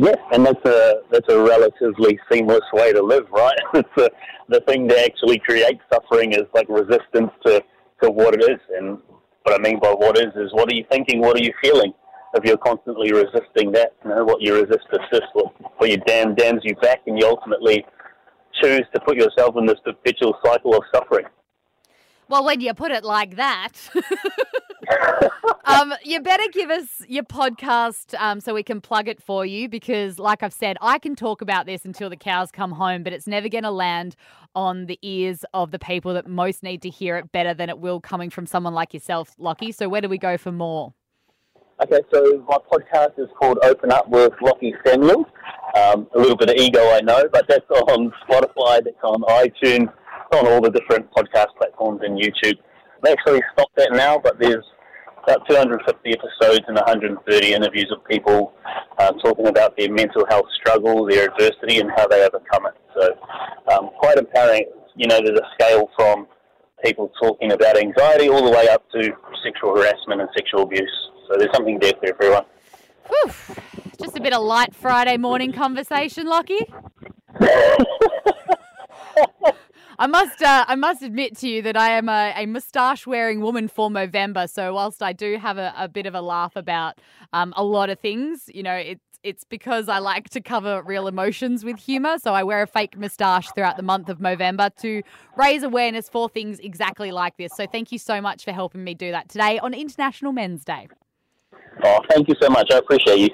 Yeah 0.00 0.14
and 0.32 0.46
that's 0.46 0.64
a 0.64 1.00
that's 1.10 1.32
a 1.32 1.40
relatively 1.40 2.18
seamless 2.30 2.64
way 2.72 2.92
to 2.92 3.02
live 3.02 3.26
right? 3.30 3.58
It's 3.74 3.88
a, 3.98 4.10
the 4.48 4.60
thing 4.60 4.86
that 4.88 4.98
actually 4.98 5.38
creates 5.38 5.80
suffering 5.92 6.32
is 6.32 6.42
like 6.54 6.68
resistance 6.68 7.30
to 7.46 7.62
to 8.02 8.10
what 8.10 8.34
it 8.34 8.42
is. 8.42 8.60
And 8.76 8.98
what 9.42 9.58
i 9.58 9.62
mean 9.62 9.80
by 9.80 9.90
what 9.90 10.18
is 10.18 10.32
is 10.36 10.52
what 10.52 10.70
are 10.70 10.74
you 10.74 10.84
thinking? 10.90 11.20
What 11.20 11.38
are 11.38 11.42
you 11.42 11.52
feeling? 11.62 11.92
If 12.34 12.44
you're 12.44 12.56
constantly 12.56 13.12
resisting 13.12 13.72
that 13.72 13.92
you 14.04 14.10
know 14.10 14.24
what 14.24 14.40
you 14.40 14.54
resist 14.54 14.86
persists 14.90 15.28
what, 15.32 15.52
what 15.78 15.90
you 15.90 15.98
damn 15.98 16.34
dams 16.34 16.60
you 16.64 16.74
back 16.76 17.00
and 17.06 17.18
you 17.18 17.26
ultimately 17.26 17.84
choose 18.60 18.82
to 18.94 19.00
put 19.00 19.16
yourself 19.16 19.56
in 19.56 19.66
this 19.66 19.78
perpetual 19.84 20.36
cycle 20.44 20.74
of 20.74 20.82
suffering. 20.94 21.26
Well, 22.28 22.44
when 22.44 22.60
you 22.60 22.72
put 22.72 22.92
it 22.92 23.04
like 23.04 23.36
that, 23.36 23.72
um, 25.66 25.92
you 26.02 26.20
better 26.20 26.44
give 26.52 26.70
us 26.70 27.02
your 27.06 27.24
podcast 27.24 28.18
um, 28.18 28.40
so 28.40 28.54
we 28.54 28.62
can 28.62 28.80
plug 28.80 29.06
it 29.06 29.22
for 29.22 29.44
you 29.44 29.68
because, 29.68 30.18
like 30.18 30.42
I've 30.42 30.52
said, 30.52 30.78
I 30.80 30.98
can 30.98 31.14
talk 31.14 31.42
about 31.42 31.66
this 31.66 31.84
until 31.84 32.08
the 32.08 32.16
cows 32.16 32.50
come 32.50 32.72
home, 32.72 33.02
but 33.02 33.12
it's 33.12 33.26
never 33.26 33.48
going 33.48 33.64
to 33.64 33.70
land 33.70 34.16
on 34.54 34.86
the 34.86 34.98
ears 35.02 35.44
of 35.52 35.72
the 35.72 35.78
people 35.78 36.14
that 36.14 36.26
most 36.26 36.62
need 36.62 36.80
to 36.82 36.88
hear 36.88 37.16
it 37.16 37.32
better 37.32 37.52
than 37.52 37.68
it 37.68 37.78
will 37.78 38.00
coming 38.00 38.30
from 38.30 38.46
someone 38.46 38.72
like 38.72 38.94
yourself, 38.94 39.34
Lockie. 39.36 39.72
So, 39.72 39.88
where 39.88 40.00
do 40.00 40.08
we 40.08 40.18
go 40.18 40.38
for 40.38 40.52
more? 40.52 40.94
Okay, 41.80 42.00
so 42.12 42.44
my 42.48 42.58
podcast 42.70 43.18
is 43.18 43.28
called 43.38 43.58
Open 43.64 43.90
Up 43.90 44.08
with 44.08 44.32
Lockie 44.40 44.74
Samuel. 44.84 45.24
Um, 45.74 46.06
a 46.14 46.18
little 46.18 46.36
bit 46.36 46.50
of 46.50 46.56
ego, 46.56 46.80
I 46.92 47.00
know, 47.00 47.24
but 47.32 47.48
that's 47.48 47.68
on 47.70 48.12
Spotify, 48.28 48.84
that's 48.84 49.02
on 49.02 49.22
iTunes, 49.22 49.90
on 50.34 50.46
all 50.46 50.60
the 50.60 50.70
different 50.70 51.10
podcast 51.10 51.48
platforms 51.56 52.02
and 52.04 52.18
YouTube. 52.18 52.58
I've 53.02 53.12
actually 53.12 53.40
stopped 53.54 53.74
that 53.76 53.90
now, 53.92 54.18
but 54.18 54.38
there's 54.38 54.64
about 55.24 55.48
250 55.48 56.12
episodes 56.12 56.60
and 56.68 56.76
130 56.76 57.52
interviews 57.52 57.90
of 57.90 58.04
people 58.04 58.52
uh, 58.98 59.12
talking 59.24 59.46
about 59.46 59.76
their 59.76 59.90
mental 59.90 60.24
health 60.28 60.46
struggle, 60.54 61.06
their 61.06 61.30
adversity, 61.30 61.80
and 61.80 61.90
how 61.96 62.06
they 62.06 62.22
overcome 62.22 62.66
it. 62.66 62.74
So, 62.94 63.74
um, 63.74 63.90
quite 63.98 64.18
empowering. 64.18 64.66
You 64.94 65.08
know, 65.08 65.20
there's 65.24 65.40
a 65.40 65.48
scale 65.54 65.88
from 65.96 66.26
people 66.84 67.10
talking 67.20 67.52
about 67.52 67.78
anxiety 67.78 68.28
all 68.28 68.44
the 68.44 68.50
way 68.50 68.68
up 68.68 68.84
to 68.90 69.10
sexual 69.42 69.74
harassment 69.74 70.20
and 70.20 70.28
sexual 70.36 70.62
abuse. 70.62 71.08
So 71.32 71.38
there's 71.38 71.52
something 71.54 71.78
there 71.78 71.94
for 71.98 72.08
everyone. 72.08 72.44
Whew. 73.08 73.32
Just 73.98 74.18
a 74.18 74.20
bit 74.20 74.34
of 74.34 74.42
light 74.42 74.74
Friday 74.74 75.16
morning 75.16 75.50
conversation, 75.50 76.26
Lockie. 76.26 76.66
I 79.98 80.06
must, 80.06 80.42
uh, 80.42 80.66
I 80.68 80.74
must 80.74 81.00
admit 81.02 81.38
to 81.38 81.48
you 81.48 81.62
that 81.62 81.76
I 81.76 81.90
am 81.90 82.10
a, 82.10 82.34
a 82.36 82.44
moustache-wearing 82.44 83.40
woman 83.40 83.68
for 83.68 83.88
Movember. 83.88 84.50
So 84.50 84.74
whilst 84.74 85.02
I 85.02 85.14
do 85.14 85.38
have 85.38 85.56
a, 85.56 85.72
a 85.78 85.88
bit 85.88 86.04
of 86.04 86.14
a 86.14 86.20
laugh 86.20 86.54
about 86.54 86.98
um, 87.32 87.54
a 87.56 87.64
lot 87.64 87.88
of 87.88 87.98
things, 87.98 88.50
you 88.52 88.62
know, 88.62 88.74
it's 88.74 89.00
it's 89.22 89.44
because 89.44 89.88
I 89.88 90.00
like 90.00 90.30
to 90.30 90.40
cover 90.40 90.82
real 90.82 91.06
emotions 91.06 91.64
with 91.64 91.78
humour. 91.78 92.18
So 92.18 92.34
I 92.34 92.42
wear 92.42 92.60
a 92.60 92.66
fake 92.66 92.98
moustache 92.98 93.52
throughout 93.52 93.76
the 93.76 93.82
month 93.84 94.08
of 94.08 94.18
Movember 94.18 94.74
to 94.80 95.02
raise 95.36 95.62
awareness 95.62 96.08
for 96.08 96.28
things 96.28 96.58
exactly 96.58 97.12
like 97.12 97.36
this. 97.36 97.54
So 97.54 97.66
thank 97.66 97.92
you 97.92 97.98
so 97.98 98.20
much 98.20 98.44
for 98.44 98.50
helping 98.50 98.82
me 98.82 98.94
do 98.94 99.12
that 99.12 99.28
today 99.28 99.60
on 99.60 99.72
International 99.72 100.32
Men's 100.32 100.64
Day. 100.64 100.88
Oh, 101.84 102.00
thank 102.10 102.28
you 102.28 102.34
so 102.40 102.48
much. 102.48 102.70
I 102.72 102.78
appreciate 102.78 103.18
you. 103.18 103.28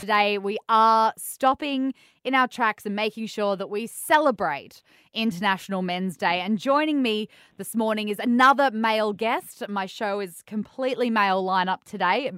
Today, 0.00 0.38
we 0.38 0.58
are 0.68 1.12
stopping 1.16 1.94
in 2.24 2.34
our 2.34 2.48
tracks 2.48 2.86
and 2.86 2.96
making 2.96 3.26
sure 3.26 3.56
that 3.56 3.68
we 3.68 3.86
celebrate 3.86 4.82
International 5.14 5.82
Men's 5.82 6.16
Day. 6.16 6.40
And 6.40 6.58
joining 6.58 7.00
me 7.00 7.28
this 7.56 7.74
morning 7.74 8.08
is 8.08 8.18
another 8.18 8.70
male 8.72 9.12
guest. 9.12 9.62
My 9.68 9.86
show 9.86 10.20
is 10.20 10.42
completely 10.42 11.08
male 11.08 11.44
lineup 11.44 11.84
today, 11.84 12.32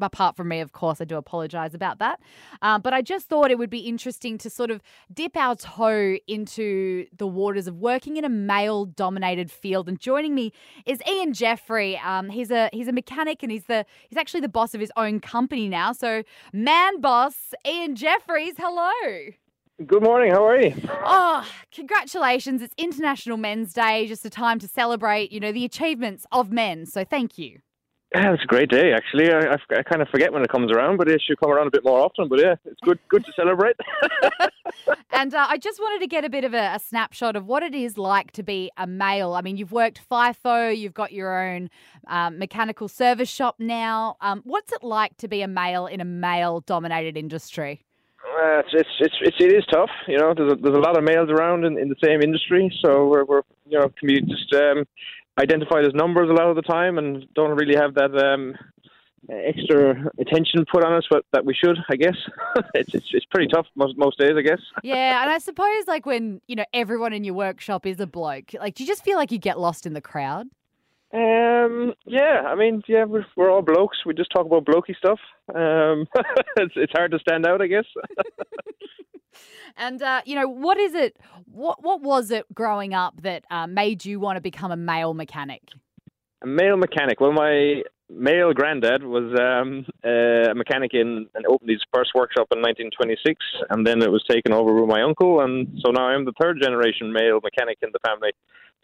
apart 0.00 0.36
from 0.36 0.48
me, 0.48 0.60
of 0.60 0.72
course. 0.72 1.00
I 1.00 1.04
do 1.04 1.16
apologize 1.16 1.74
about 1.74 1.98
that. 2.00 2.20
Um, 2.62 2.80
but 2.80 2.92
I 2.92 3.02
just 3.02 3.28
thought 3.28 3.50
it 3.50 3.58
would 3.58 3.70
be 3.70 3.80
interesting 3.80 4.38
to 4.38 4.50
sort 4.50 4.70
of 4.70 4.82
dip 5.12 5.36
our 5.36 5.54
toe 5.54 6.16
into 6.26 7.06
the 7.16 7.26
waters 7.26 7.66
of 7.66 7.76
working 7.76 8.16
in 8.16 8.24
a 8.24 8.28
male 8.28 8.84
dominated 8.84 9.50
field. 9.50 9.88
And 9.88 10.00
joining 10.00 10.34
me 10.34 10.52
is 10.84 11.00
Ian 11.08 11.32
Jeffrey. 11.32 11.96
Um, 11.98 12.30
he's 12.30 12.50
a 12.50 12.68
he's 12.72 12.88
a 12.88 12.92
mechanic 12.92 13.42
and 13.42 13.52
he's 13.52 13.64
the 13.64 13.86
he's 14.08 14.16
actually 14.18 14.40
the 14.40 14.48
boss 14.48 14.74
of 14.74 14.80
his 14.80 14.90
own 14.96 15.20
company 15.20 15.68
now. 15.68 15.92
So 15.92 16.22
man 16.52 17.00
boss 17.00 17.54
Ian 17.64 17.94
Jeffries, 17.94 18.54
hello. 18.58 19.25
Good 19.84 20.02
morning. 20.02 20.32
How 20.32 20.46
are 20.46 20.58
you? 20.58 20.74
Oh, 21.04 21.46
congratulations. 21.70 22.62
It's 22.62 22.72
International 22.78 23.36
Men's 23.36 23.74
Day, 23.74 24.06
just 24.06 24.24
a 24.24 24.30
time 24.30 24.58
to 24.60 24.66
celebrate, 24.66 25.30
you 25.30 25.38
know, 25.38 25.52
the 25.52 25.66
achievements 25.66 26.24
of 26.32 26.50
men. 26.50 26.86
So 26.86 27.04
thank 27.04 27.36
you. 27.36 27.58
Yeah, 28.14 28.32
it's 28.32 28.42
a 28.42 28.46
great 28.46 28.70
day, 28.70 28.94
actually. 28.94 29.30
I, 29.30 29.40
I, 29.40 29.56
I, 29.76 29.82
kind 29.82 30.00
of 30.00 30.08
forget 30.08 30.32
when 30.32 30.42
it 30.42 30.48
comes 30.48 30.72
around, 30.72 30.96
but 30.96 31.10
it 31.10 31.20
should 31.20 31.38
come 31.38 31.50
around 31.50 31.66
a 31.66 31.70
bit 31.70 31.84
more 31.84 32.00
often. 32.00 32.26
But 32.26 32.40
yeah, 32.40 32.54
it's 32.64 32.80
good 32.84 32.98
good 33.10 33.22
to 33.26 33.32
celebrate. 33.32 33.76
and 35.10 35.34
uh, 35.34 35.46
I 35.46 35.58
just 35.58 35.78
wanted 35.78 36.00
to 36.00 36.06
get 36.06 36.24
a 36.24 36.30
bit 36.30 36.44
of 36.44 36.54
a, 36.54 36.76
a, 36.76 36.78
snapshot 36.78 37.36
of 37.36 37.44
what 37.44 37.62
it 37.62 37.74
is 37.74 37.98
like 37.98 38.30
to 38.32 38.42
be 38.42 38.70
a 38.78 38.86
male. 38.86 39.34
I 39.34 39.42
mean, 39.42 39.58
you've 39.58 39.72
worked 39.72 40.00
FIFO, 40.10 40.74
you've 40.74 40.94
got 40.94 41.12
your 41.12 41.38
own 41.38 41.68
um, 42.06 42.38
mechanical 42.38 42.88
service 42.88 43.28
shop 43.28 43.56
now. 43.58 44.16
Um, 44.22 44.40
what's 44.44 44.72
it 44.72 44.82
like 44.82 45.18
to 45.18 45.28
be 45.28 45.42
a 45.42 45.48
male 45.48 45.86
in 45.86 46.00
a 46.00 46.06
male 46.06 46.60
dominated 46.60 47.18
industry? 47.18 47.85
Uh, 48.26 48.58
it's, 48.60 48.70
it's 48.72 48.88
it's 49.00 49.14
it's 49.20 49.36
it 49.40 49.52
is 49.52 49.64
tough. 49.70 49.90
You 50.08 50.18
know, 50.18 50.34
there's 50.34 50.52
a, 50.52 50.56
there's 50.56 50.76
a 50.76 50.80
lot 50.80 50.98
of 50.98 51.04
males 51.04 51.30
around 51.30 51.64
in, 51.64 51.78
in 51.78 51.88
the 51.88 51.96
same 52.02 52.20
industry, 52.20 52.72
so 52.84 53.06
we're, 53.06 53.24
we're 53.24 53.42
you 53.66 53.78
know 53.78 53.88
can 53.88 54.08
be 54.08 54.20
just 54.20 54.52
um, 54.54 54.84
identified 55.38 55.84
as 55.84 55.94
numbers 55.94 56.28
a 56.28 56.32
lot 56.32 56.48
of 56.50 56.56
the 56.56 56.62
time, 56.62 56.98
and 56.98 57.26
don't 57.34 57.56
really 57.56 57.76
have 57.76 57.94
that 57.94 58.16
um, 58.18 58.54
extra 59.30 60.10
attention 60.18 60.64
put 60.70 60.84
on 60.84 60.92
us 60.92 61.04
but 61.10 61.24
that 61.32 61.44
we 61.44 61.54
should. 61.54 61.78
I 61.88 61.96
guess 61.96 62.16
it's, 62.74 62.94
it's 62.94 63.06
it's 63.12 63.26
pretty 63.26 63.48
tough 63.48 63.66
most 63.74 63.96
most 63.96 64.18
days. 64.18 64.32
I 64.36 64.42
guess. 64.42 64.60
Yeah, 64.82 65.22
and 65.22 65.30
I 65.30 65.38
suppose 65.38 65.86
like 65.86 66.04
when 66.04 66.40
you 66.46 66.56
know 66.56 66.66
everyone 66.74 67.12
in 67.12 67.24
your 67.24 67.34
workshop 67.34 67.86
is 67.86 68.00
a 68.00 68.06
bloke, 68.06 68.54
like 68.58 68.74
do 68.74 68.84
you 68.84 68.88
just 68.88 69.04
feel 69.04 69.16
like 69.16 69.30
you 69.30 69.38
get 69.38 69.58
lost 69.58 69.86
in 69.86 69.94
the 69.94 70.02
crowd? 70.02 70.48
Um, 71.16 71.94
yeah, 72.04 72.42
I 72.46 72.54
mean, 72.56 72.82
yeah, 72.86 73.04
we're, 73.04 73.24
we're 73.36 73.50
all 73.50 73.62
blokes. 73.62 74.04
We 74.04 74.12
just 74.12 74.30
talk 74.30 74.44
about 74.44 74.66
blokey 74.66 74.94
stuff. 74.96 75.18
Um, 75.48 76.06
it's, 76.58 76.74
it's 76.76 76.92
hard 76.92 77.12
to 77.12 77.18
stand 77.20 77.46
out, 77.46 77.62
I 77.62 77.68
guess. 77.68 77.86
and 79.78 80.02
uh, 80.02 80.20
you 80.26 80.34
know, 80.34 80.46
what 80.46 80.76
is 80.76 80.94
it? 80.94 81.16
What 81.50 81.82
what 81.82 82.02
was 82.02 82.30
it 82.30 82.44
growing 82.52 82.92
up 82.92 83.22
that 83.22 83.44
uh, 83.50 83.66
made 83.66 84.04
you 84.04 84.20
want 84.20 84.36
to 84.36 84.42
become 84.42 84.72
a 84.72 84.76
male 84.76 85.14
mechanic? 85.14 85.62
A 86.42 86.46
male 86.46 86.76
mechanic. 86.76 87.18
Well, 87.18 87.32
my 87.32 87.82
male 88.10 88.52
granddad 88.52 89.02
was 89.02 89.34
um, 89.40 89.86
a 90.04 90.54
mechanic 90.54 90.92
in 90.92 91.26
and 91.34 91.46
opened 91.46 91.70
his 91.70 91.82
first 91.94 92.10
workshop 92.14 92.48
in 92.52 92.60
1926, 92.60 93.40
and 93.70 93.86
then 93.86 94.02
it 94.02 94.10
was 94.10 94.22
taken 94.28 94.52
over 94.52 94.78
by 94.82 94.98
my 94.98 95.02
uncle, 95.02 95.40
and 95.40 95.66
so 95.82 95.92
now 95.92 96.08
I'm 96.08 96.26
the 96.26 96.34
third 96.38 96.60
generation 96.62 97.10
male 97.10 97.40
mechanic 97.42 97.78
in 97.80 97.88
the 97.92 98.00
family. 98.06 98.32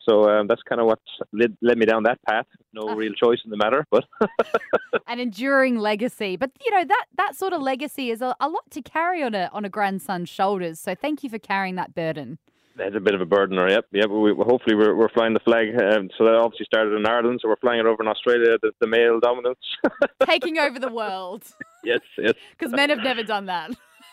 So 0.08 0.28
um, 0.28 0.46
that's 0.48 0.62
kind 0.62 0.80
of 0.80 0.86
what 0.86 0.98
led, 1.32 1.56
led 1.62 1.78
me 1.78 1.86
down 1.86 2.02
that 2.04 2.18
path. 2.28 2.46
No 2.72 2.88
uh, 2.88 2.94
real 2.94 3.12
choice 3.12 3.38
in 3.44 3.50
the 3.50 3.56
matter, 3.56 3.86
but 3.90 4.04
an 5.06 5.20
enduring 5.20 5.76
legacy. 5.78 6.36
But 6.36 6.50
you 6.64 6.70
know 6.72 6.84
that 6.84 7.06
that 7.16 7.36
sort 7.36 7.52
of 7.52 7.62
legacy 7.62 8.10
is 8.10 8.20
a, 8.20 8.34
a 8.40 8.48
lot 8.48 8.70
to 8.70 8.82
carry 8.82 9.22
on 9.22 9.34
a 9.34 9.48
on 9.52 9.64
a 9.64 9.68
grandson's 9.68 10.28
shoulders. 10.28 10.80
So 10.80 10.94
thank 10.94 11.22
you 11.22 11.30
for 11.30 11.38
carrying 11.38 11.76
that 11.76 11.94
burden. 11.94 12.38
That's 12.76 12.96
a 12.96 13.00
bit 13.00 13.14
of 13.14 13.20
a 13.20 13.26
burden, 13.26 13.58
or 13.58 13.68
yep, 13.68 13.84
yep. 13.92 14.08
We, 14.08 14.32
hopefully, 14.34 14.74
we're, 14.74 14.96
we're 14.96 15.10
flying 15.10 15.34
the 15.34 15.40
flag. 15.40 15.68
Um, 15.78 16.08
so 16.16 16.24
that 16.24 16.34
obviously 16.34 16.64
started 16.64 16.94
in 16.94 17.06
Ireland, 17.06 17.40
so 17.42 17.48
we're 17.48 17.56
flying 17.56 17.80
it 17.80 17.86
over 17.86 18.02
in 18.02 18.08
Australia. 18.08 18.56
The, 18.62 18.72
the 18.80 18.86
male 18.86 19.20
dominance, 19.20 19.58
taking 20.26 20.58
over 20.58 20.78
the 20.78 20.90
world. 20.90 21.44
yes, 21.84 22.00
yes. 22.16 22.32
Because 22.58 22.72
men 22.72 22.88
have 22.88 23.00
never 23.00 23.22
done 23.22 23.46
that. 23.46 23.72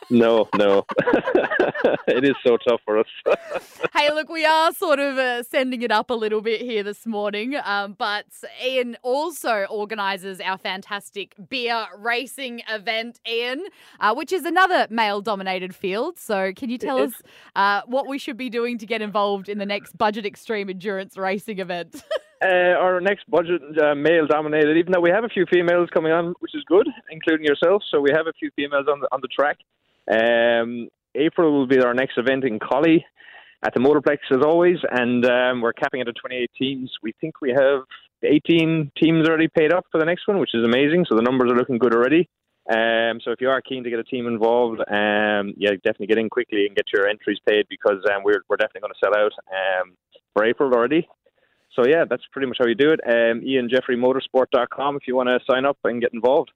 No, 0.09 0.47
no. 0.57 0.85
it 2.07 2.23
is 2.23 2.35
so 2.45 2.57
tough 2.57 2.81
for 2.83 2.97
us. 2.97 3.07
hey, 3.93 4.11
look, 4.11 4.29
we 4.29 4.45
are 4.45 4.73
sort 4.73 4.99
of 4.99 5.17
uh, 5.17 5.43
sending 5.43 5.81
it 5.81 5.91
up 5.91 6.09
a 6.09 6.13
little 6.13 6.41
bit 6.41 6.61
here 6.61 6.83
this 6.83 7.05
morning, 7.05 7.55
um, 7.63 7.93
but 7.97 8.25
Ian 8.65 8.97
also 9.03 9.65
organises 9.69 10.39
our 10.41 10.57
fantastic 10.57 11.35
beer 11.49 11.85
racing 11.97 12.61
event, 12.69 13.19
Ian, 13.27 13.65
uh, 13.99 14.13
which 14.15 14.31
is 14.31 14.45
another 14.45 14.87
male 14.89 15.21
dominated 15.21 15.75
field. 15.75 16.17
So, 16.17 16.53
can 16.55 16.69
you 16.69 16.77
tell 16.77 16.99
us 16.99 17.13
uh, 17.55 17.81
what 17.85 18.07
we 18.07 18.17
should 18.17 18.37
be 18.37 18.49
doing 18.49 18.77
to 18.79 18.85
get 18.85 19.01
involved 19.01 19.47
in 19.47 19.59
the 19.59 19.65
next 19.65 19.97
Budget 19.97 20.25
Extreme 20.25 20.69
Endurance 20.69 21.17
Racing 21.17 21.59
event? 21.59 22.03
Uh, 22.41 22.71
our 22.79 23.01
next 23.01 23.29
budget 23.29 23.61
uh, 23.83 23.93
male 23.93 24.25
dominated, 24.25 24.77
even 24.77 24.93
though 24.93 25.01
we 25.01 25.09
have 25.09 25.25
a 25.25 25.27
few 25.27 25.45
females 25.51 25.89
coming 25.93 26.13
on, 26.13 26.33
which 26.39 26.55
is 26.55 26.63
good, 26.69 26.87
including 27.11 27.45
yourself. 27.45 27.83
So 27.91 27.99
we 27.99 28.11
have 28.15 28.27
a 28.27 28.33
few 28.39 28.49
females 28.55 28.85
on 28.89 29.01
the 29.01 29.09
on 29.11 29.19
the 29.21 29.27
track. 29.27 29.57
Um, 30.09 30.89
April 31.15 31.51
will 31.51 31.67
be 31.67 31.79
our 31.79 31.93
next 31.93 32.17
event 32.17 32.43
in 32.43 32.59
Collie 32.59 33.05
at 33.65 33.73
the 33.73 33.79
Motorplex 33.79 34.19
as 34.31 34.43
always, 34.43 34.77
and 34.89 35.25
um, 35.25 35.61
we're 35.61 35.73
capping 35.73 36.01
it 36.01 36.07
at 36.07 36.15
28 36.15 36.49
teams. 36.57 36.91
We 37.03 37.13
think 37.19 37.41
we 37.41 37.49
have 37.51 37.81
18 38.23 38.91
teams 39.01 39.27
already 39.27 39.47
paid 39.47 39.73
up 39.73 39.85
for 39.91 39.99
the 39.99 40.05
next 40.05 40.27
one, 40.27 40.39
which 40.39 40.53
is 40.53 40.63
amazing. 40.63 41.05
So 41.09 41.15
the 41.15 41.21
numbers 41.21 41.51
are 41.51 41.57
looking 41.57 41.77
good 41.77 41.93
already. 41.93 42.29
Um, 42.69 43.19
so 43.23 43.31
if 43.31 43.41
you 43.41 43.49
are 43.49 43.61
keen 43.61 43.83
to 43.83 43.89
get 43.89 43.99
a 43.99 44.03
team 44.03 44.27
involved, 44.27 44.79
um, 44.79 45.53
yeah, 45.57 45.71
definitely 45.83 46.07
get 46.07 46.19
in 46.19 46.29
quickly 46.29 46.67
and 46.67 46.75
get 46.75 46.85
your 46.93 47.07
entries 47.07 47.39
paid 47.47 47.65
because 47.69 47.97
um, 48.13 48.23
we're 48.23 48.43
we're 48.47 48.57
definitely 48.57 48.81
going 48.81 48.93
to 48.93 48.99
sell 49.03 49.17
out 49.17 49.31
um, 49.49 49.95
for 50.33 50.45
April 50.45 50.71
already. 50.71 51.07
So 51.75 51.85
yeah, 51.85 52.05
that's 52.09 52.23
pretty 52.31 52.47
much 52.47 52.57
how 52.59 52.67
you 52.67 52.75
do 52.75 52.91
it. 52.91 52.99
Um, 53.05 53.41
IanJeffreyMotorsport.com 53.41 54.95
if 54.95 55.07
you 55.07 55.15
want 55.15 55.27
to 55.27 55.39
sign 55.49 55.65
up 55.65 55.77
and 55.83 56.01
get 56.01 56.13
involved. 56.13 56.51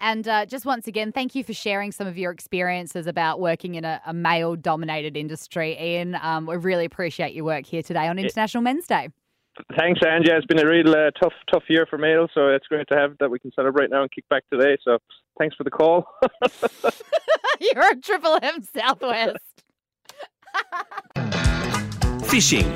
And 0.00 0.26
uh, 0.28 0.46
just 0.46 0.64
once 0.64 0.86
again, 0.86 1.12
thank 1.12 1.34
you 1.34 1.42
for 1.42 1.52
sharing 1.52 1.92
some 1.92 2.06
of 2.06 2.16
your 2.16 2.30
experiences 2.30 3.06
about 3.06 3.40
working 3.40 3.74
in 3.74 3.84
a, 3.84 4.00
a 4.06 4.14
male 4.14 4.56
dominated 4.56 5.16
industry. 5.16 5.76
Ian, 5.80 6.16
um, 6.22 6.46
we 6.46 6.56
really 6.56 6.84
appreciate 6.84 7.34
your 7.34 7.44
work 7.44 7.66
here 7.66 7.82
today 7.82 8.06
on 8.06 8.18
International 8.18 8.62
Men's 8.62 8.86
Day. 8.86 9.08
Thanks, 9.76 10.00
Angie. 10.06 10.30
It's 10.30 10.46
been 10.46 10.60
a 10.60 10.68
real 10.68 10.90
uh, 10.90 11.10
tough, 11.20 11.32
tough 11.52 11.64
year 11.68 11.86
for 11.88 11.98
males, 11.98 12.30
so 12.32 12.48
it's 12.48 12.66
great 12.68 12.86
to 12.88 12.96
have 12.96 13.16
that 13.18 13.30
we 13.30 13.38
can 13.38 13.50
celebrate 13.52 13.90
now 13.90 14.02
and 14.02 14.10
kick 14.10 14.28
back 14.28 14.44
today. 14.52 14.76
So 14.84 14.98
thanks 15.38 15.56
for 15.56 15.64
the 15.64 15.70
call. 15.70 16.06
You're 17.60 17.90
a 17.90 17.96
Triple 17.96 18.38
M 18.40 18.62
Southwest. 18.62 19.64
Fishing. 22.28 22.72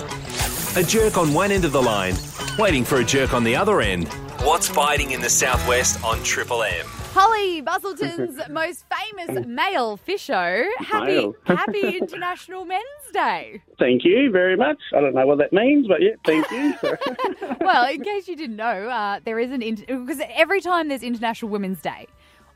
A 0.74 0.82
jerk 0.82 1.18
on 1.18 1.34
one 1.34 1.52
end 1.52 1.66
of 1.66 1.72
the 1.72 1.82
line, 1.82 2.14
waiting 2.58 2.82
for 2.82 2.96
a 2.96 3.04
jerk 3.04 3.34
on 3.34 3.44
the 3.44 3.54
other 3.54 3.82
end. 3.82 4.08
What's 4.40 4.70
biting 4.70 5.10
in 5.10 5.20
the 5.20 5.28
southwest 5.28 6.02
on 6.02 6.22
Triple 6.22 6.62
M? 6.62 6.86
Holly 7.12 7.60
Bustleton's 7.60 8.40
most 8.48 8.86
famous 8.88 9.46
male 9.46 9.98
fisho. 9.98 10.64
Happy 10.78 11.06
Male. 11.06 11.34
Happy 11.44 11.98
International 11.98 12.64
Men's 12.64 12.82
Day. 13.12 13.60
Thank 13.78 14.02
you 14.06 14.30
very 14.30 14.56
much. 14.56 14.78
I 14.96 15.02
don't 15.02 15.14
know 15.14 15.26
what 15.26 15.36
that 15.40 15.52
means, 15.52 15.88
but 15.88 16.00
yeah, 16.00 16.12
thank 16.24 16.50
you. 16.50 16.74
Well, 17.60 17.86
in 17.92 18.02
case 18.02 18.26
you 18.26 18.34
didn't 18.34 18.56
know, 18.56 18.88
uh, 18.88 19.20
there 19.24 19.38
is 19.38 19.50
an 19.50 19.60
because 19.60 20.22
every 20.30 20.62
time 20.62 20.88
there's 20.88 21.02
International 21.02 21.50
Women's 21.50 21.82
Day, 21.82 22.06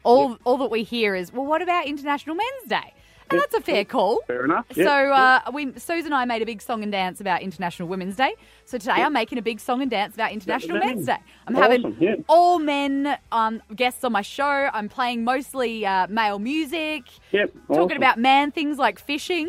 all 0.04 0.38
all 0.44 0.56
that 0.56 0.70
we 0.70 0.84
hear 0.84 1.14
is, 1.14 1.34
well, 1.34 1.44
what 1.44 1.60
about 1.60 1.84
International 1.86 2.34
Men's 2.34 2.68
Day? 2.68 2.94
And 3.30 3.40
that's 3.40 3.54
a 3.54 3.60
fair 3.60 3.84
call. 3.84 4.20
Fair 4.26 4.44
enough. 4.44 4.66
So 4.74 4.84
uh, 4.86 5.40
we, 5.52 5.72
Susan 5.78 6.06
and 6.06 6.14
I 6.14 6.24
made 6.24 6.42
a 6.42 6.46
big 6.46 6.62
song 6.62 6.82
and 6.82 6.92
dance 6.92 7.20
about 7.20 7.42
International 7.42 7.88
Women's 7.88 8.16
Day. 8.16 8.34
So 8.64 8.78
today 8.78 8.92
I'm 8.92 9.12
making 9.12 9.38
a 9.38 9.42
big 9.42 9.58
song 9.60 9.82
and 9.82 9.90
dance 9.90 10.14
about 10.14 10.32
International 10.32 10.78
Men's 10.78 11.06
Day. 11.06 11.16
I'm 11.46 11.56
Awesome, 11.56 11.92
having 11.94 12.24
all 12.28 12.58
men 12.58 13.16
um, 13.32 13.62
guests 13.74 14.04
on 14.04 14.12
my 14.12 14.22
show. 14.22 14.68
I'm 14.72 14.88
playing 14.88 15.24
mostly 15.24 15.84
uh, 15.86 16.06
male 16.08 16.38
music, 16.38 17.04
Yep. 17.32 17.52
talking 17.68 17.76
awesome. 17.84 17.96
about 17.96 18.18
man 18.18 18.52
things 18.52 18.78
like 18.78 18.98
fishing. 18.98 19.48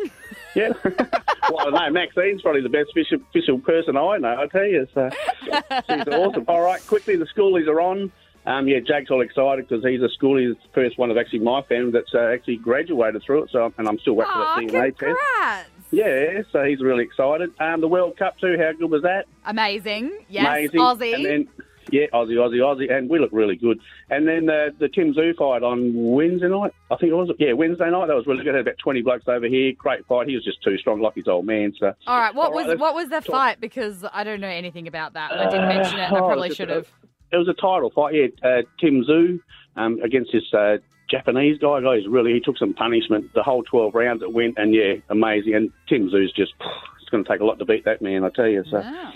Yeah. 0.56 0.70
well, 0.84 1.60
I 1.60 1.64
don't 1.64 1.74
know. 1.74 1.90
Maxine's 1.92 2.42
probably 2.42 2.62
the 2.62 2.70
best 2.70 2.90
official, 2.92 3.20
official 3.30 3.60
person 3.60 3.96
I 3.96 4.18
know, 4.18 4.42
I 4.42 4.48
tell 4.48 4.66
you. 4.66 4.88
So 4.94 5.10
she's 5.44 6.08
awesome. 6.08 6.46
All 6.48 6.62
right, 6.62 6.86
quickly, 6.88 7.16
the 7.16 7.26
schoolies 7.26 7.68
are 7.68 7.80
on. 7.82 8.12
Um, 8.48 8.66
yeah, 8.66 8.80
Jake's 8.80 9.12
all 9.12 9.22
excited 9.22 9.68
because 9.68 9.84
he's 9.84 10.00
a 10.02 10.08
schoolie, 10.18 10.48
the 10.48 10.56
first 10.74 10.98
one 10.98 11.12
of 11.12 11.18
actually 11.18 11.40
my 11.40 11.62
family 11.64 11.92
that's 11.92 12.16
uh, 12.16 12.32
actually 12.34 12.56
graduated 12.56 13.22
through 13.24 13.44
it. 13.44 13.50
So, 13.52 13.74
and 13.78 13.88
I'm 13.90 14.00
still 14.00 14.14
waiting 14.14 14.34
for 14.34 14.62
the 14.62 14.68
DNA 14.68 14.98
test. 14.98 15.00
congrats! 15.00 15.70
Yeah, 15.92 16.42
so 16.54 16.64
he's 16.64 16.80
really 16.82 17.04
excited. 17.04 17.52
Um, 17.60 17.82
the 17.82 17.90
World 17.90 18.18
Cup 18.18 18.40
too. 18.40 18.56
How 18.58 18.72
good 18.72 18.90
was 18.90 19.02
that? 19.02 19.26
Amazing. 19.46 20.18
Yes, 20.30 20.46
Amazing. 20.48 20.80
Aussie. 20.80 21.14
And 21.14 21.26
then, 21.26 21.48
yeah, 21.92 22.06
Aussie, 22.14 22.36
Aussie, 22.36 22.60
Aussie, 22.60 22.92
and 22.92 23.10
we 23.10 23.20
look 23.20 23.32
really 23.34 23.58
good. 23.58 23.80
And 24.10 24.26
then 24.26 24.50
uh, 24.50 24.70
the 24.80 24.88
Tim 24.88 25.14
Tszyu 25.14 25.36
fight 25.36 25.64
on 25.64 25.94
Wednesday 25.94 26.48
night, 26.48 26.74
I 26.90 26.96
think 26.96 27.12
it 27.12 27.16
was. 27.16 27.30
Yeah, 27.40 27.52
Wednesday 27.52 27.90
night. 27.90 28.08
That 28.08 28.16
was 28.16 28.28
really 28.28 28.46
good. 28.46 28.56
Had 28.56 28.62
about 28.62 28.78
twenty 28.78 29.02
blokes 29.02 29.28
over 29.28 29.48
here. 29.48 29.74
Great 29.78 30.06
fight. 30.08 30.28
He 30.30 30.36
was 30.36 30.46
just 30.46 30.64
too 30.64 30.78
strong, 30.78 31.02
like 31.02 31.16
his 31.16 31.28
old 31.28 31.46
man. 31.46 31.74
So 31.78 31.94
All 32.08 32.18
right, 32.18 32.34
what 32.34 32.48
All 32.48 32.52
right, 32.52 32.56
was 32.56 32.68
let's 32.68 32.80
what 32.80 32.96
was 32.96 33.10
the 33.10 33.22
fight? 33.22 33.60
Because 33.60 34.06
I 34.14 34.24
don't 34.24 34.40
know 34.40 34.48
anything 34.48 34.88
about 34.88 35.14
that. 35.14 35.34
I 35.34 35.50
didn't 35.50 35.68
mention 35.68 36.00
it. 36.00 36.04
and 36.04 36.16
I 36.16 36.20
oh, 36.20 36.28
probably 36.28 36.54
should 36.54 36.70
have. 36.70 36.88
It 37.32 37.38
was 37.38 37.48
a 37.48 37.54
title 37.54 37.92
fight. 37.94 38.14
Yeah, 38.16 38.28
uh, 38.48 38.62
Tim 38.80 39.04
Tszyu 39.04 39.40
um, 39.76 40.00
against 40.04 40.32
this 40.32 40.44
uh, 40.54 40.78
Japanese 41.10 41.58
guy. 41.60 41.82
Guys, 41.82 42.08
really, 42.08 42.34
he 42.34 42.40
took 42.40 42.58
some 42.58 42.74
punishment. 42.74 43.34
The 43.34 43.44
whole 43.44 43.64
twelve 43.64 43.94
rounds 43.96 44.22
it 44.24 44.32
went, 44.34 44.58
and 44.58 44.74
yeah, 44.74 44.94
amazing. 45.10 45.56
And 45.56 45.72
Tim 45.90 46.10
Tszyu's 46.10 46.32
just. 46.34 46.54
It's 47.00 47.12
going 47.12 47.24
to 47.24 47.30
take 47.32 47.40
a 47.40 47.46
lot 47.46 47.58
to 47.60 47.64
beat 47.64 47.86
that 47.86 48.02
man, 48.02 48.26
I 48.26 48.30
tell 48.36 48.50
you. 48.50 48.66
So, 48.70 48.80
Wow. 48.82 49.14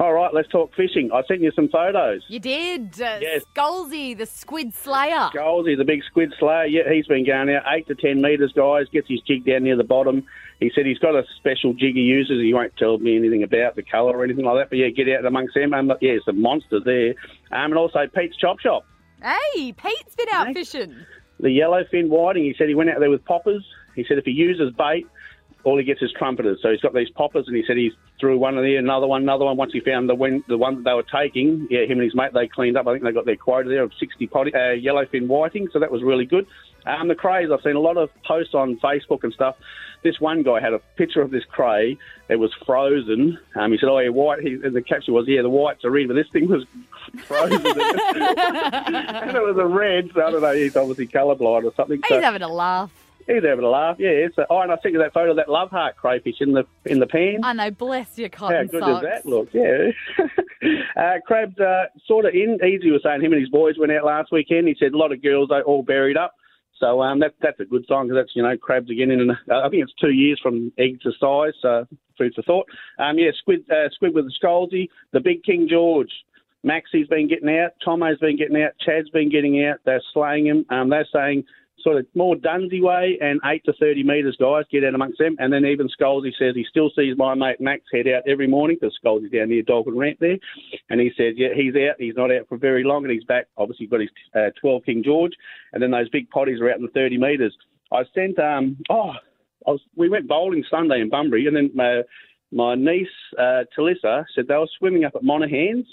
all 0.00 0.14
right, 0.14 0.32
let's 0.32 0.48
talk 0.48 0.74
fishing. 0.74 1.10
I 1.12 1.22
sent 1.28 1.42
you 1.42 1.52
some 1.54 1.68
photos. 1.68 2.22
You 2.28 2.40
did. 2.40 2.94
Uh, 2.98 3.18
Yes. 3.20 3.42
Skolzy, 3.54 4.16
the 4.16 4.24
squid 4.24 4.72
slayer. 4.72 5.28
Golsey, 5.36 5.76
the 5.76 5.84
big 5.84 6.02
squid 6.04 6.32
slayer, 6.40 6.64
yeah, 6.64 6.90
he's 6.90 7.06
been 7.06 7.26
going 7.26 7.50
out 7.54 7.64
eight 7.68 7.86
to 7.88 7.94
ten 7.96 8.22
metres, 8.22 8.50
guys. 8.56 8.86
Gets 8.90 9.08
his 9.10 9.20
jig 9.26 9.44
down 9.44 9.64
near 9.64 9.76
the 9.76 9.84
bottom. 9.84 10.24
He 10.60 10.70
said 10.74 10.86
he's 10.86 10.98
got 10.98 11.14
a 11.14 11.24
special 11.36 11.74
jig 11.74 11.94
he 11.94 12.02
uses. 12.02 12.40
He 12.40 12.54
won't 12.54 12.76
tell 12.76 12.98
me 12.98 13.16
anything 13.16 13.42
about 13.42 13.76
the 13.76 13.82
colour 13.82 14.16
or 14.16 14.24
anything 14.24 14.44
like 14.44 14.56
that. 14.56 14.70
But 14.70 14.78
yeah, 14.78 14.88
get 14.88 15.08
out 15.08 15.24
amongst 15.26 15.54
them. 15.54 15.74
Um, 15.74 15.92
yeah, 16.00 16.16
some 16.24 16.40
monster 16.40 16.80
there. 16.80 17.10
Um, 17.52 17.72
and 17.72 17.74
also 17.76 18.06
Pete's 18.14 18.36
Chop 18.36 18.60
Shop, 18.60 18.84
Hey, 19.22 19.72
Pete's 19.72 20.14
been 20.14 20.28
out 20.32 20.52
fishing. 20.54 20.94
the 21.40 21.48
yellowfin 21.48 22.08
whiting. 22.08 22.44
He 22.44 22.54
said 22.56 22.68
he 22.68 22.74
went 22.74 22.90
out 22.90 23.00
there 23.00 23.10
with 23.10 23.24
poppers. 23.24 23.64
He 23.96 24.04
said 24.06 24.18
if 24.18 24.24
he 24.24 24.30
uses 24.32 24.72
bait, 24.72 25.06
all 25.64 25.78
he 25.78 25.84
gets 25.84 26.02
is 26.02 26.12
trumpeters. 26.16 26.58
So 26.62 26.70
he's 26.70 26.80
got 26.80 26.94
these 26.94 27.10
poppers, 27.10 27.46
and 27.48 27.56
he 27.56 27.64
said 27.66 27.76
he 27.76 27.90
threw 28.20 28.38
one 28.38 28.56
in 28.58 28.64
there, 28.64 28.78
another 28.78 29.06
one, 29.06 29.22
another 29.22 29.44
one. 29.46 29.56
Once 29.56 29.72
he 29.72 29.80
found 29.80 30.08
the 30.08 30.14
one, 30.14 30.44
the 30.46 30.58
one 30.58 30.76
that 30.76 30.84
they 30.84 30.92
were 30.94 31.02
taking, 31.04 31.66
yeah, 31.70 31.82
him 31.84 31.92
and 31.98 32.02
his 32.02 32.14
mate, 32.14 32.32
they 32.32 32.46
cleaned 32.46 32.76
up. 32.76 32.86
I 32.86 32.92
think 32.92 33.04
they 33.04 33.12
got 33.12 33.24
their 33.24 33.36
quota 33.36 33.68
there 33.68 33.82
of 33.82 33.92
60 33.98 34.26
potty, 34.28 34.54
uh, 34.54 34.58
yellowfin 34.58 35.26
whiting, 35.26 35.68
so 35.72 35.78
that 35.80 35.90
was 35.90 36.02
really 36.02 36.26
good. 36.26 36.46
Um, 36.86 37.08
the 37.08 37.14
crays, 37.14 37.48
I've 37.50 37.62
seen 37.62 37.76
a 37.76 37.80
lot 37.80 37.96
of 37.96 38.10
posts 38.24 38.54
on 38.54 38.76
Facebook 38.76 39.24
and 39.24 39.32
stuff. 39.32 39.56
This 40.02 40.20
one 40.20 40.42
guy 40.42 40.60
had 40.60 40.74
a 40.74 40.80
picture 40.96 41.22
of 41.22 41.30
this 41.30 41.44
cray. 41.46 41.96
It 42.28 42.36
was 42.36 42.52
frozen. 42.66 43.38
Um, 43.54 43.72
he 43.72 43.78
said, 43.78 43.88
"Oh, 43.88 43.98
yeah, 43.98 44.10
white." 44.10 44.40
He, 44.40 44.52
and 44.52 44.76
the 44.76 44.82
caption 44.82 45.14
was, 45.14 45.26
"Yeah, 45.26 45.40
the 45.40 45.48
whites 45.48 45.82
are 45.82 45.96
in, 45.96 46.08
but 46.08 46.14
this 46.14 46.28
thing 46.30 46.46
was 46.46 46.66
frozen." 47.24 47.56
and 47.66 49.36
it 49.36 49.42
was 49.42 49.56
a 49.56 49.64
red. 49.64 50.10
So 50.14 50.22
I 50.26 50.30
don't 50.30 50.42
know. 50.42 50.52
He's 50.52 50.76
obviously 50.76 51.06
colourblind 51.06 51.64
or 51.64 51.72
something. 51.74 52.02
He's 52.02 52.08
so- 52.08 52.20
having 52.20 52.42
a 52.42 52.52
laugh. 52.52 52.90
He's 53.26 53.42
having 53.42 53.64
a 53.64 53.68
laugh, 53.68 53.96
yeah. 53.98 54.26
So, 54.34 54.44
oh, 54.50 54.60
and 54.60 54.70
I 54.70 54.76
sent 54.82 54.92
you 54.92 55.00
that 55.00 55.14
photo 55.14 55.30
of 55.30 55.36
that 55.36 55.48
love 55.48 55.70
heart 55.70 55.96
crayfish 55.96 56.36
in 56.40 56.52
the 56.52 56.64
in 56.84 56.98
the 56.98 57.06
pan. 57.06 57.40
I 57.42 57.52
know, 57.52 57.70
bless 57.70 58.18
your 58.18 58.28
How 58.32 58.48
good 58.48 58.70
socks. 58.70 58.84
does 58.84 59.02
that 59.02 59.26
look? 59.26 59.48
Yeah. 59.52 59.90
uh, 61.02 61.20
Crab's 61.26 61.58
uh, 61.58 61.86
sort 62.06 62.26
of 62.26 62.34
in. 62.34 62.58
Easy 62.64 62.90
was 62.90 63.02
saying 63.02 63.22
him 63.22 63.32
and 63.32 63.40
his 63.40 63.50
boys 63.50 63.76
went 63.78 63.92
out 63.92 64.04
last 64.04 64.30
weekend. 64.32 64.68
He 64.68 64.76
said 64.78 64.92
a 64.92 64.98
lot 64.98 65.12
of 65.12 65.22
girls 65.22 65.48
they 65.48 65.60
all 65.60 65.82
buried 65.82 66.16
up. 66.16 66.34
So 66.80 67.02
um, 67.02 67.20
that, 67.20 67.34
that's 67.40 67.60
a 67.60 67.64
good 67.64 67.84
sign 67.88 68.08
because 68.08 68.22
that's 68.22 68.36
you 68.36 68.42
know 68.42 68.56
crabs 68.56 68.90
again 68.90 69.10
in. 69.10 69.20
An, 69.20 69.30
I 69.50 69.68
think 69.68 69.84
it's 69.84 69.94
two 70.00 70.10
years 70.10 70.40
from 70.42 70.72
egg 70.78 71.00
to 71.02 71.12
size. 71.18 71.54
So 71.62 71.86
food 72.18 72.32
for 72.34 72.42
thought. 72.42 72.66
Um, 72.98 73.18
yeah, 73.18 73.30
squid 73.38 73.64
uh, 73.70 73.88
squid 73.90 74.14
with 74.14 74.26
the 74.26 74.34
Scalzi, 74.42 74.88
the 75.12 75.20
big 75.20 75.42
King 75.44 75.68
George. 75.70 76.10
Maxie's 76.64 77.06
been 77.08 77.28
getting 77.28 77.48
out. 77.48 77.72
Tomo's 77.86 78.18
been 78.18 78.38
getting 78.38 78.60
out. 78.62 78.72
Chad's 78.80 79.10
been 79.10 79.30
getting 79.30 79.64
out. 79.64 79.80
They're 79.84 80.02
slaying 80.12 80.46
him. 80.46 80.64
Um, 80.70 80.88
they're 80.88 81.06
saying 81.12 81.44
sort 81.80 81.98
of 81.98 82.06
more 82.14 82.36
Dunsey 82.36 82.80
way 82.80 83.18
and 83.20 83.40
8 83.44 83.64
to 83.66 83.72
30 83.78 84.02
metres, 84.02 84.36
guys, 84.40 84.64
get 84.70 84.84
out 84.84 84.94
amongst 84.94 85.18
them. 85.18 85.36
And 85.38 85.52
then 85.52 85.64
even 85.64 85.88
Scalzi 85.88 86.32
says 86.38 86.54
he 86.54 86.64
still 86.68 86.90
sees 86.96 87.16
my 87.16 87.34
mate 87.34 87.60
Max 87.60 87.82
head 87.92 88.06
out 88.08 88.22
every 88.26 88.46
morning 88.46 88.78
because 88.80 88.96
Scalzi's 89.04 89.30
down 89.30 89.50
near 89.50 89.62
Dolphin 89.62 89.96
Ramp 89.96 90.18
there. 90.20 90.38
And 90.90 91.00
he 91.00 91.10
says, 91.16 91.34
yeah, 91.36 91.54
he's 91.54 91.74
out. 91.74 91.96
He's 91.98 92.16
not 92.16 92.32
out 92.32 92.48
for 92.48 92.58
very 92.58 92.84
long 92.84 93.04
and 93.04 93.12
he's 93.12 93.24
back. 93.24 93.46
Obviously, 93.56 93.86
got 93.86 94.00
his 94.00 94.10
uh, 94.34 94.50
12 94.60 94.84
King 94.84 95.02
George. 95.04 95.32
And 95.72 95.82
then 95.82 95.90
those 95.90 96.08
big 96.08 96.30
potties 96.30 96.60
are 96.60 96.70
out 96.70 96.78
in 96.78 96.82
the 96.82 96.90
30 96.92 97.18
metres. 97.18 97.56
I 97.92 98.02
sent, 98.14 98.38
um, 98.38 98.78
oh, 98.90 99.12
I 99.66 99.70
was, 99.70 99.80
we 99.96 100.08
went 100.08 100.28
bowling 100.28 100.64
Sunday 100.70 101.00
in 101.00 101.10
Bunbury 101.10 101.46
and 101.46 101.56
then 101.56 101.70
my, 101.74 102.02
my 102.52 102.74
niece, 102.74 103.08
uh, 103.38 103.64
Talissa, 103.76 104.24
said 104.34 104.46
they 104.48 104.56
were 104.56 104.68
swimming 104.78 105.04
up 105.04 105.14
at 105.16 105.22
Monaghan's 105.22 105.86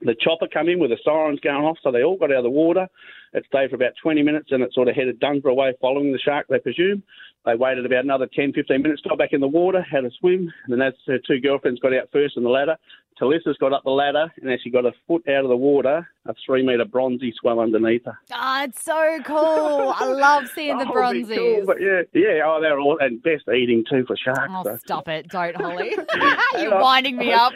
the 0.00 0.14
chopper 0.20 0.46
come 0.52 0.68
in 0.68 0.78
with 0.78 0.90
the 0.90 0.98
sirens 1.04 1.40
going 1.40 1.64
off, 1.64 1.78
so 1.82 1.90
they 1.90 2.02
all 2.02 2.16
got 2.16 2.30
out 2.32 2.38
of 2.38 2.44
the 2.44 2.50
water. 2.50 2.86
It 3.32 3.44
stayed 3.46 3.70
for 3.70 3.76
about 3.76 3.92
20 4.02 4.22
minutes 4.22 4.48
and 4.50 4.62
it 4.62 4.72
sort 4.72 4.88
of 4.88 4.94
headed 4.94 5.20
Dunsborough 5.20 5.52
away 5.52 5.74
following 5.80 6.12
the 6.12 6.18
shark, 6.18 6.46
they 6.48 6.58
presume. 6.58 7.02
They 7.44 7.54
waited 7.54 7.84
about 7.84 8.04
another 8.04 8.28
10, 8.34 8.52
15 8.52 8.82
minutes, 8.82 9.02
got 9.06 9.18
back 9.18 9.32
in 9.32 9.40
the 9.40 9.48
water, 9.48 9.82
had 9.82 10.04
a 10.04 10.10
swim, 10.18 10.52
and 10.64 10.72
then 10.72 10.82
as 10.82 10.94
her 11.06 11.18
two 11.18 11.40
girlfriends 11.40 11.80
got 11.80 11.94
out 11.94 12.08
first 12.12 12.36
on 12.36 12.42
the 12.42 12.48
ladder, 12.48 12.76
Talissa's 13.18 13.56
got 13.60 13.72
up 13.72 13.84
the 13.84 13.90
ladder, 13.90 14.32
and 14.42 14.50
as 14.52 14.60
she 14.62 14.70
got 14.70 14.84
a 14.84 14.92
foot 15.06 15.22
out 15.28 15.44
of 15.44 15.48
the 15.48 15.56
water, 15.56 16.08
a 16.26 16.34
three 16.44 16.64
metre 16.64 16.84
bronzy 16.84 17.32
swam 17.40 17.60
underneath 17.60 18.04
her. 18.06 18.18
Oh, 18.32 18.64
it's 18.64 18.82
so 18.82 19.20
cool. 19.24 19.94
I 19.96 20.04
love 20.06 20.48
seeing 20.54 20.78
the 20.78 20.84
Oh, 20.88 20.92
bronzies. 20.92 21.36
cool, 21.36 21.62
but 21.66 21.80
yeah, 21.80 22.02
yeah, 22.12 22.42
oh, 22.44 22.58
they're 22.60 22.78
all, 22.80 22.98
and 23.00 23.22
best 23.22 23.44
eating 23.48 23.84
too 23.88 24.04
for 24.06 24.16
sharks. 24.16 24.50
Oh, 24.50 24.64
so. 24.64 24.76
stop 24.78 25.08
it. 25.08 25.28
Don't, 25.28 25.54
Holly. 25.54 25.94
You're 26.58 26.80
winding 26.80 27.16
me 27.16 27.32
up. 27.32 27.52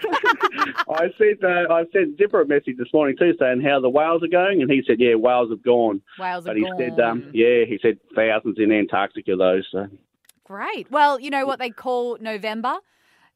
I 0.88 1.08
sent 1.18 1.42
uh, 1.42 1.72
I 1.72 1.84
sent 1.92 2.18
Zipper 2.18 2.42
a 2.42 2.46
message 2.46 2.76
this 2.78 2.92
morning 2.92 3.16
too, 3.18 3.34
saying 3.40 3.60
how 3.60 3.80
the 3.80 3.90
whales 3.90 4.22
are 4.22 4.28
going, 4.28 4.62
and 4.62 4.70
he 4.70 4.82
said, 4.86 4.96
"Yeah, 5.00 5.14
whales 5.16 5.50
have 5.50 5.62
gone." 5.62 6.00
Whales 6.20 6.44
But 6.44 6.56
he 6.56 6.62
gone. 6.62 6.76
said, 6.78 7.00
um, 7.00 7.30
"Yeah, 7.34 7.64
he 7.66 7.78
said 7.82 7.98
thousands 8.14 8.56
in 8.58 8.70
Antarctica 8.70 9.34
though." 9.36 9.60
So 9.72 9.88
Great. 10.44 10.90
Well, 10.90 11.20
you 11.20 11.30
know 11.30 11.44
what 11.46 11.58
they 11.58 11.70
call 11.70 12.16
November? 12.20 12.76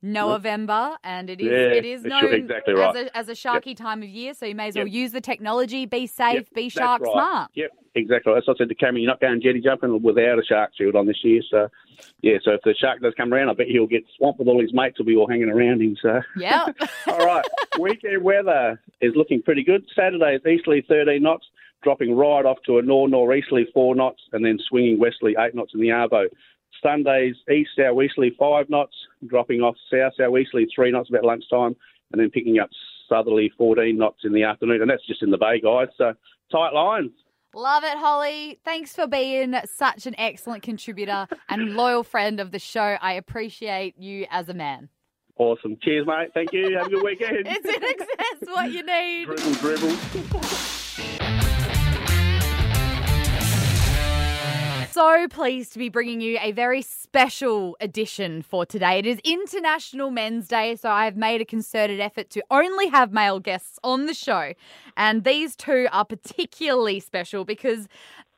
November, 0.02 0.96
and 1.04 1.30
it 1.30 1.40
is 1.40 1.46
Yeah, 1.46 1.78
it 1.78 1.84
is 1.84 2.02
known 2.04 2.32
exactly 2.34 2.74
as, 2.74 2.96
a, 2.96 3.16
as 3.16 3.28
a 3.28 3.32
sharky 3.32 3.76
time 3.76 4.02
of 4.02 4.08
year. 4.08 4.34
So 4.34 4.46
you 4.46 4.54
may 4.54 4.68
as 4.68 4.74
well 4.74 4.86
Yep. 4.86 4.94
use 4.94 5.12
the 5.12 5.20
technology, 5.20 5.86
be 5.86 6.06
safe, 6.06 6.34
Yep, 6.34 6.46
be 6.54 6.68
shark 6.68 7.02
right. 7.02 7.12
smart. 7.12 7.50
Yep, 7.54 7.70
exactly. 7.94 8.32
As 8.34 8.42
I 8.48 8.52
said 8.58 8.68
to 8.68 8.74
Cameron, 8.74 9.02
you're 9.02 9.10
not 9.10 9.20
going 9.20 9.40
jetty 9.40 9.60
jumping 9.60 10.02
without 10.02 10.38
a 10.38 10.44
shark 10.44 10.72
shield 10.76 10.96
on 10.96 11.06
this 11.06 11.22
year. 11.22 11.40
So 11.50 11.68
yeah, 12.22 12.38
so 12.42 12.52
if 12.52 12.60
the 12.64 12.74
shark 12.74 13.00
does 13.00 13.14
come 13.16 13.32
around, 13.32 13.48
I 13.50 13.54
bet 13.54 13.68
he'll 13.68 13.86
get 13.86 14.04
swamped 14.16 14.38
with 14.40 14.48
all 14.48 14.60
his 14.60 14.72
mates. 14.74 14.98
will 14.98 15.06
be 15.06 15.16
all 15.16 15.28
hanging 15.28 15.48
around 15.50 15.80
him. 15.82 15.96
So. 16.02 16.20
Yeah. 16.36 16.66
All 17.06 17.24
right. 17.24 17.44
Weekend 17.78 18.22
weather 18.22 18.80
is 19.00 19.12
looking 19.16 19.42
pretty 19.42 19.62
good. 19.64 19.84
Saturday 19.94 20.36
is 20.36 20.46
easterly 20.46 20.84
13 20.88 21.22
knots, 21.22 21.46
dropping 21.82 22.14
right 22.16 22.44
off 22.44 22.58
to 22.66 22.78
a 22.78 22.82
nor 22.82 23.08
northeasterly 23.08 23.66
4 23.74 23.94
knots, 23.94 24.20
and 24.32 24.44
then 24.44 24.58
swinging 24.68 24.98
westerly 24.98 25.34
8 25.38 25.54
knots 25.54 25.72
in 25.74 25.80
the 25.80 25.88
Arvo. 25.88 26.26
Sunday's 26.82 27.36
east 27.50 27.70
southeasterly 27.76 28.34
5 28.38 28.68
knots, 28.68 28.94
dropping 29.26 29.60
off 29.60 29.76
south 29.90 30.14
southeasterly 30.16 30.66
3 30.74 30.90
knots 30.90 31.08
about 31.08 31.24
lunchtime, 31.24 31.76
and 32.12 32.20
then 32.20 32.30
picking 32.30 32.58
up 32.58 32.70
southerly 33.08 33.52
14 33.56 33.96
knots 33.96 34.20
in 34.24 34.32
the 34.32 34.42
afternoon. 34.42 34.80
And 34.80 34.90
that's 34.90 35.06
just 35.06 35.22
in 35.22 35.30
the 35.30 35.38
bay, 35.38 35.60
guys. 35.60 35.88
So 35.96 36.14
tight 36.50 36.72
lines. 36.72 37.12
Love 37.54 37.84
it, 37.84 37.98
Holly. 37.98 38.58
Thanks 38.64 38.94
for 38.94 39.06
being 39.06 39.54
such 39.66 40.06
an 40.06 40.14
excellent 40.18 40.62
contributor 40.62 41.26
and 41.48 41.70
loyal 41.76 42.02
friend 42.02 42.40
of 42.40 42.50
the 42.50 42.58
show. 42.58 42.96
I 43.00 43.12
appreciate 43.14 43.98
you 43.98 44.26
as 44.30 44.48
a 44.48 44.54
man. 44.54 44.88
Awesome. 45.36 45.76
Cheers, 45.82 46.06
mate. 46.06 46.30
Thank 46.34 46.52
you. 46.52 46.76
Have 46.78 46.86
a 46.86 46.90
good 46.90 47.02
weekend. 47.02 47.46
It's 47.46 47.66
in 47.66 47.82
excess 47.82 48.48
what 48.48 48.70
you 48.70 48.84
need. 48.84 49.26
dribble, 49.26 49.52
dribble. 49.54 50.42
So 54.92 55.26
pleased 55.26 55.72
to 55.72 55.78
be 55.78 55.88
bringing 55.88 56.20
you 56.20 56.36
a 56.38 56.52
very 56.52 56.82
special 56.82 57.78
edition 57.80 58.42
for 58.42 58.66
today. 58.66 58.98
It 58.98 59.06
is 59.06 59.20
International 59.24 60.10
Men's 60.10 60.48
Day, 60.48 60.76
so 60.76 60.90
I 60.90 61.06
have 61.06 61.16
made 61.16 61.40
a 61.40 61.46
concerted 61.46 61.98
effort 61.98 62.28
to 62.28 62.44
only 62.50 62.88
have 62.88 63.10
male 63.10 63.40
guests 63.40 63.78
on 63.82 64.04
the 64.04 64.12
show. 64.12 64.52
And 64.94 65.24
these 65.24 65.56
two 65.56 65.88
are 65.92 66.04
particularly 66.04 67.00
special 67.00 67.46
because 67.46 67.88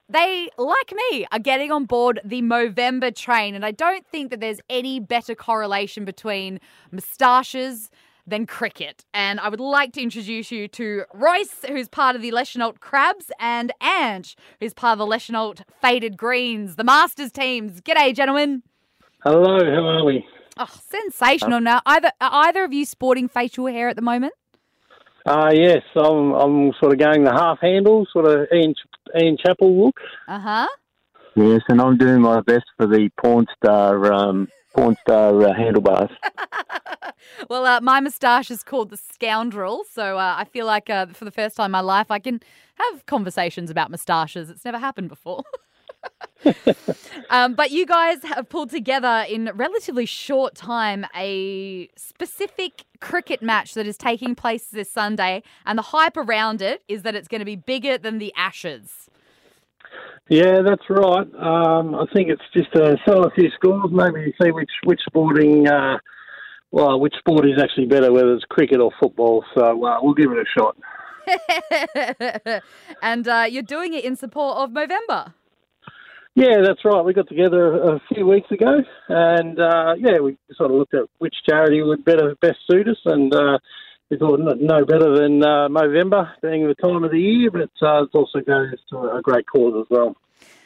they, 0.09 0.49
like 0.57 0.93
me, 1.11 1.27
are 1.33 1.41
getting 1.41 1.73
on 1.73 1.87
board 1.87 2.21
the 2.25 2.41
Movember 2.41 3.13
train. 3.13 3.57
And 3.57 3.67
I 3.67 3.73
don't 3.73 4.07
think 4.07 4.31
that 4.31 4.39
there's 4.39 4.61
any 4.71 5.01
better 5.01 5.35
correlation 5.35 6.05
between 6.05 6.61
moustaches 6.93 7.91
than 8.27 8.47
cricket. 8.47 9.05
And 9.13 9.41
I 9.41 9.49
would 9.49 9.61
like 9.61 9.93
to 9.95 10.03
introduce 10.03 10.51
you 10.51 10.69
to 10.69 11.05
Royce, 11.13 11.65
who's 11.69 11.89
part 11.89 12.17
of 12.17 12.23
the 12.23 12.31
Leschenault 12.31 12.81
Crabs, 12.81 13.31
and 13.39 13.73
Ange, 13.83 14.37
who's 14.61 14.75
part 14.75 14.99
of 14.99 14.99
the 14.99 15.07
Leschenault 15.07 15.63
Faded 15.81 16.17
Greens, 16.17 16.77
the 16.77 16.85
Masters 16.85 17.33
teams. 17.33 17.81
G'day, 17.81 18.15
gentlemen. 18.15 18.63
Hello, 19.23 19.59
how 19.59 19.87
are 19.87 20.05
we? 20.05 20.27
Oh, 20.57 20.69
sensational! 20.89 21.61
Now, 21.61 21.81
either 21.85 22.13
are 22.21 22.47
either 22.47 22.65
of 22.65 22.73
you 22.73 22.85
sporting 22.85 23.29
facial 23.29 23.67
hair 23.67 23.89
at 23.89 23.97
the 23.97 24.03
moment? 24.03 24.35
Uh, 25.27 25.51
yes, 25.53 25.83
I'm, 25.97 26.33
I'm 26.33 26.73
sort 26.79 26.93
of 26.93 26.99
going 26.99 27.25
the 27.25 27.33
half 27.33 27.59
handle, 27.61 28.07
sort 28.13 28.27
of 28.27 28.47
Ian, 28.53 28.75
Ian 29.19 29.37
Chappell 29.45 29.87
look. 29.87 29.99
Uh 30.29 30.39
huh. 30.39 30.69
Yes, 31.35 31.63
and 31.69 31.81
I'm 31.81 31.97
doing 31.97 32.21
my 32.21 32.41
best 32.43 32.67
for 32.77 32.87
the 32.87 33.11
porn 33.21 33.47
star, 33.57 34.13
um, 34.13 34.49
porn 34.77 34.97
star 35.01 35.43
uh, 35.43 35.55
handlebars. 35.55 36.11
well, 37.49 37.67
uh, 37.67 37.81
my 37.81 38.01
moustache 38.01 38.51
is 38.51 38.63
called 38.63 38.91
the 38.91 38.97
Scoundrel, 38.97 39.85
so 39.91 40.19
uh, 40.19 40.35
I 40.37 40.45
feel 40.45 40.67
like 40.67 40.91
uh, 40.91 41.07
for 41.07 41.25
the 41.25 41.31
first 41.31 41.57
time 41.57 41.67
in 41.67 41.73
my 41.73 41.81
life 41.81 42.11
I 42.11 42.19
can 42.19 42.41
have 42.77 43.07
conversations 43.07 43.71
about 43.71 43.91
moustaches. 43.91 44.51
It's 44.51 44.65
never 44.65 44.79
happened 44.79 45.09
before. 45.09 45.45
um, 47.31 47.55
but 47.55 47.71
you 47.71 47.87
guys 47.87 48.23
have 48.25 48.49
pulled 48.49 48.71
together 48.71 49.25
in 49.29 49.51
relatively 49.55 50.07
short 50.07 50.55
time 50.55 51.07
a 51.17 51.89
specific 51.97 52.85
cricket 53.01 53.43
match 53.43 53.75
that 53.75 53.87
is 53.87 53.97
taking 53.97 54.35
place 54.35 54.67
this 54.67 54.91
Sunday, 54.91 55.43
and 55.67 55.79
the 55.79 55.83
hype 55.83 56.17
around 56.17 56.61
it 56.63 56.83
is 56.89 57.03
that 57.03 57.15
it's 57.15 57.29
going 57.29 57.41
to 57.41 57.47
be 57.47 57.57
bigger 57.57 57.97
than 57.97 58.19
the 58.19 58.33
Ashes. 58.37 59.09
Yeah, 60.29 60.63
that's 60.63 60.89
right. 60.89 61.27
Um, 61.35 61.95
I 61.95 62.07
think 62.15 62.31
it's 62.31 62.43
just 62.55 62.73
to 62.73 62.97
sell 63.07 63.25
a 63.25 63.31
few 63.31 63.51
scores, 63.57 63.91
maybe 63.91 64.35
see 64.41 64.51
which 64.51 64.71
which 64.85 65.01
sporting, 65.07 65.69
uh, 65.69 65.99
well, 66.75 66.99
which 66.99 67.15
sport 67.21 67.47
is 67.47 67.63
actually 67.63 67.87
better, 67.87 68.13
whether 68.13 68.35
it's 68.35 68.45
cricket 68.47 68.81
or 68.81 68.91
football. 68.99 69.45
So 69.55 69.87
uh, 69.87 69.99
we'll 70.03 70.15
give 70.15 70.33
it 70.33 70.39
a 70.39 70.59
shot. 70.59 70.77
and 73.03 73.29
uh, 73.29 73.47
you're 73.49 73.63
doing 73.63 73.95
it 73.95 74.05
in 74.05 74.17
support 74.17 74.59
of 74.59 74.71
Movember. 74.71 75.33
Yeah, 76.35 76.63
that's 76.67 76.85
right. 76.85 77.05
We 77.05 77.15
got 77.15 77.29
together 77.29 77.95
a 77.95 78.01
few 78.13 78.27
weeks 78.27 78.51
ago, 78.51 78.79
and 79.09 79.61
uh, 79.61 79.95
yeah, 79.97 80.19
we 80.19 80.37
sort 80.57 80.73
of 80.73 80.79
looked 80.79 80.95
at 80.95 81.05
which 81.19 81.37
charity 81.49 81.81
would 81.81 82.05
better 82.05 82.35
best 82.41 82.59
suit 82.69 82.89
us, 82.89 82.99
and 83.05 83.33
uh, 83.33 83.59
we 84.11 84.19
thought 84.19 84.41
no 84.41 84.85
better 84.85 85.17
than 85.17 85.45
uh, 85.45 85.69
Movember, 85.69 86.29
being 86.43 86.67
the 86.67 86.75
time 86.75 87.05
of 87.05 87.13
the 87.13 87.21
year, 87.21 87.53
but 87.53 87.71
uh, 87.87 88.03
it 88.03 88.11
also 88.13 88.41
goes 88.41 88.75
to 88.91 88.99
a 89.13 89.23
great 89.23 89.47
cause 89.47 89.75
as 89.81 89.87
well. 89.91 90.17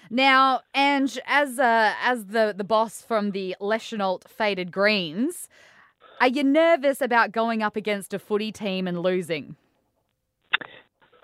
Now, 0.09 0.62
Ange, 0.75 1.18
as 1.27 1.59
uh, 1.59 1.92
as 2.03 2.25
the 2.29 2.55
the 2.57 2.64
boss 2.64 3.03
from 3.03 3.33
the 3.33 3.55
Leschenault 3.61 4.27
Faded 4.27 4.73
Greens, 4.73 5.51
are 6.20 6.28
you 6.28 6.44
nervous 6.44 7.00
about 7.00 7.33
going 7.33 7.62
up 7.62 7.76
against 7.76 8.14
a 8.14 8.18
footy 8.18 8.52
team 8.52 8.87
and 8.87 9.00
losing? 9.00 9.57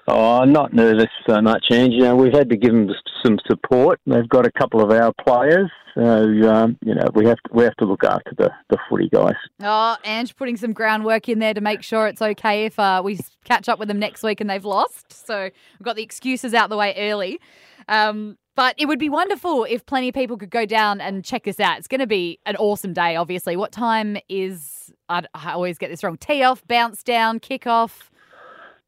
Oh, 0.07 0.41
I'm 0.41 0.53
not 0.53 0.75
nervous 0.75 1.09
so 1.27 1.41
much, 1.41 1.65
Ange. 1.71 1.95
You 1.95 2.03
know, 2.03 2.17
we've 2.17 2.33
had 2.33 2.51
to 2.51 2.57
give 2.57 2.73
them 2.73 2.91
some 3.25 3.39
support. 3.47 4.01
They've 4.07 4.29
got 4.29 4.47
a 4.47 4.53
couple 4.53 4.83
of 4.83 4.91
our 4.91 5.15
players, 5.27 5.71
so 5.95 6.03
um, 6.03 6.77
you 6.85 6.95
know 6.95 7.07
we 7.15 7.25
have 7.27 7.39
to 7.39 7.55
we 7.55 7.65
have 7.65 7.75
to 7.77 7.87
look 7.87 8.05
after 8.05 8.33
the, 8.37 8.51
the 8.69 8.77
footy 8.89 9.09
guys. 9.09 9.35
Oh, 9.63 9.97
Ange 10.05 10.37
putting 10.37 10.59
some 10.59 10.75
groundwork 10.75 11.31
in 11.31 11.39
there 11.39 11.55
to 11.55 11.63
make 11.63 11.83
sure 11.83 12.07
it's 12.07 12.21
okay 12.21 12.67
if 12.67 12.79
uh, 12.79 13.01
we 13.03 13.19
catch 13.45 13.67
up 13.67 13.79
with 13.79 13.89
them 13.89 13.99
next 13.99 14.23
week 14.23 14.43
and 14.43 14.51
they've 14.51 14.65
lost. 14.65 15.27
So 15.27 15.45
we've 15.79 15.85
got 15.85 15.97
the 15.97 16.03
excuses 16.03 16.53
out 16.53 16.69
the 16.69 16.77
way 16.77 16.95
early. 16.99 17.41
Um, 17.89 18.37
but 18.55 18.75
it 18.79 18.87
would 18.87 18.99
be 18.99 19.09
wonderful 19.09 19.65
if 19.65 19.85
plenty 19.87 20.09
of 20.09 20.15
people 20.15 20.37
could 20.37 20.51
go 20.51 20.67
down 20.67 21.01
and 21.01 21.25
check 21.25 21.45
this 21.45 21.59
out. 21.59 21.79
It's 21.79 21.89
going 21.89 22.01
to 22.01 22.07
be 22.07 22.39
an 22.47 22.57
awesome 22.57 22.93
day, 22.93 23.17
obviously. 23.17 23.57
What 23.57 23.73
time 23.73 24.17
is, 24.29 24.93
I, 25.09 25.23
I 25.35 25.53
always 25.53 25.79
get 25.79 25.91
this 25.91 26.05
wrong, 26.05 26.17
tee 26.17 26.43
off, 26.43 26.67
bounce 26.67 27.03
down, 27.03 27.41
kick 27.41 27.67
off? 27.67 28.11